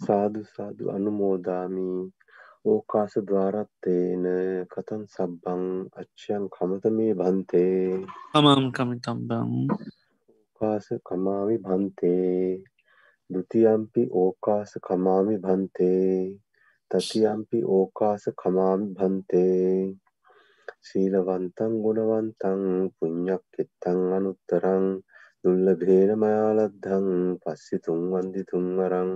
සාදු 0.00 0.40
සාදු 0.54 0.84
අනුමෝදාමි. 0.90 1.88
ඕකාස 2.64 3.14
දවාරත්තේන 3.28 4.24
කතන් 4.72 5.02
සබ්බං 5.06 5.62
අච්චයන් 6.00 6.44
කමත 6.48 6.84
මේ 6.96 7.12
බන්තේ. 7.14 8.06
අමම් 8.34 8.64
කමිතම්බං 8.72 9.50
ඕකාස 10.64 10.86
කමාවි 11.04 11.56
බන්තේ 11.58 12.64
දුතියම්පි 13.30 14.02
ඕකාස 14.14 14.70
කමාමි 14.86 15.36
බන්තේ 15.38 16.14
තතියම්පි 16.90 17.58
ඕකාස 17.68 18.24
කමාමි 18.34 18.86
බන්තේ 18.96 19.68
සීලවන්තං 20.86 21.74
ගුණවන්තං 21.84 22.62
පුඤ්ඥක් 22.96 23.60
එත්තං 23.62 24.00
අනුත්තරං 24.18 24.86
දුල්ල 25.42 25.68
භේන 25.76 26.14
මයාලද්ධං 26.18 27.08
පස්සි 27.42 27.82
තුන්වන්දි 27.84 28.48
තුන්වරං 28.50 29.12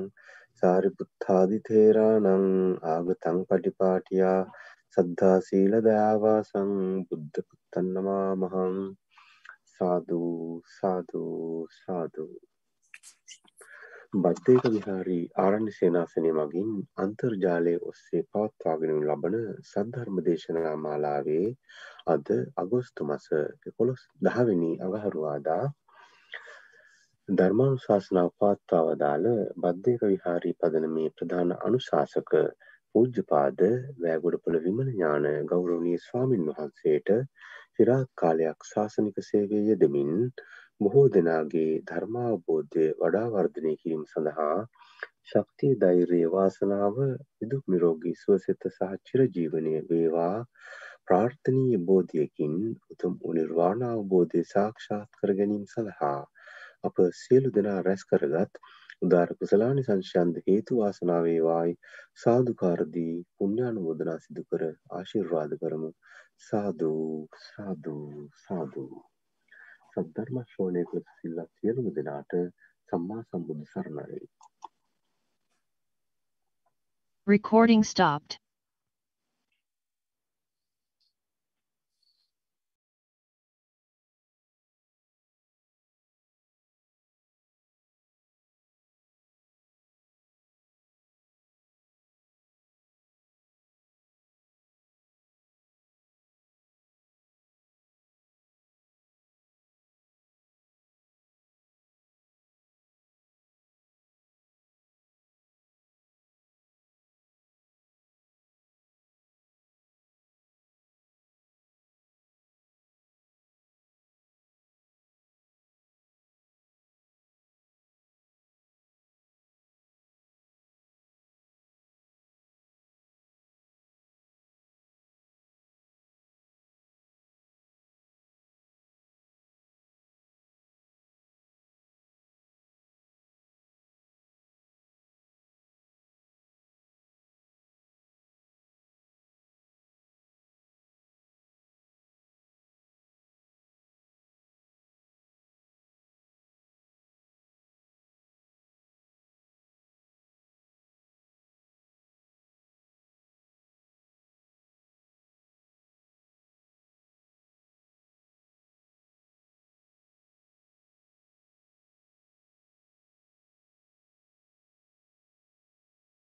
සාරිපුත්තාදි 0.61 1.65
තේරානං 1.67 2.47
ආගතං 2.87 3.39
පටිපාටියා 3.49 4.41
සද්ධා 4.93 5.37
සීල 5.43 5.81
දයාවාසං 5.83 6.73
බුද්ධ 7.07 7.45
පුත්තන්නමා 7.47 8.33
මහං 8.37 8.81
සාධූ 9.79 10.63
සාධූ 10.73 11.67
සාධූ 11.77 12.35
බද්ධයක 14.17 14.65
විහාරී 14.69 15.25
ආරණ්‍ය 15.39 15.73
සේනාසනය 15.73 16.31
මගින් 16.33 16.71
අන්තර්ජාලය 16.99 17.75
ඔස්සේ 17.85 18.23
පවත්වාගෙන 18.29 18.95
ලබන 19.01 19.37
සද්ධර්ම 19.63 20.21
දේශනා 20.25 20.73
මාලාවේ 20.79 21.49
අද 22.07 22.31
අගෝස්තු 22.57 23.07
මස 23.07 23.27
එකොළොස් 23.67 24.07
දහවෙනි 24.21 24.71
අගහරුවාදා 24.87 25.65
ධර්මානුශාසනාව 27.29 28.31
පවත්වා 28.37 28.83
වදාළ 28.87 29.29
බද්ධයක 29.59 30.03
විහාරී 30.07 30.55
පදනමේ 30.57 31.11
ප්‍රධාන 31.13 31.53
අනුශාසක 31.61 32.33
පූජ්‍යපාද 32.95 33.61
වෑගොඩපොළ 33.99 34.59
විමල 34.63 34.89
ඥාන 34.91 35.29
ගෞරවනීය 35.47 35.99
ස්වාමින් 36.01 36.49
වහන්සේට 36.49 37.11
চিරාත් 37.79 38.09
කාලයක් 38.17 38.65
ශාසනික 38.67 39.19
සේවයේ 39.23 39.67
යෙදමින් 39.67 40.15
බොහෝ 40.81 41.05
දෙනාගේ 41.11 41.75
ධර්මාවබෝධය 41.87 42.87
වඩා 42.99 43.29
වර්ධනය 43.31 43.75
කිරීම 43.77 44.01
සඳහා 44.09 44.57
ශක්තිය 45.27 45.77
ධෛර්යය 45.77 46.27
වාසනාව 46.33 46.99
නිදුක් 47.03 47.65
නිරෝගී 47.67 48.15
සුවසෙත 48.17 48.67
සහ 48.69 48.91
චිරජීවනය 49.07 49.75
වේවා. 49.89 50.37
ප්‍රාර්ථනීය 51.05 51.79
බෝධියකින් 51.85 52.57
උතුම් 52.91 53.15
නිර්වාණ 53.35 53.87
අවබෝධය 53.87 54.43
සාක්ෂාත් 54.47 55.21
කර 55.21 55.35
ගැනීම 55.35 55.65
සඳහා 55.69 56.19
අප 56.85 56.97
සියලු 57.15 57.53
දෙනා 57.53 57.79
රැස් 57.83 58.05
කරගත් 58.05 58.63
උදාර 59.03 59.31
කුසලානි 59.37 59.83
සංශයන්ද 59.85 60.39
හේතු 60.47 60.79
වාසනා 60.79 61.21
වේවායි. 61.23 61.75
සාදුකාරදී 62.23 63.15
පුණ්‍යානුමෝදනා 63.37 64.19
සිදු 64.21 64.43
කර 64.51 64.65
ආශිර්වාද 64.93 65.53
කරමු. 65.61 65.91
සාදු 66.41 66.93
සාදු 67.45 67.95
සාදු 68.43 68.85
සද්ධර්ම 69.93 70.37
ශ්‍රවණය 70.43 70.83
කළ 70.91 71.07
සිල්වත් 71.17 71.51
සියලුම 71.57 71.89
දෙනාට 71.97 72.35
සම්මා 72.89 73.23
සම්බුදු 73.23 73.65
සරණයි 73.73 74.21
Recording 77.27 77.83
stopped. 77.85 78.39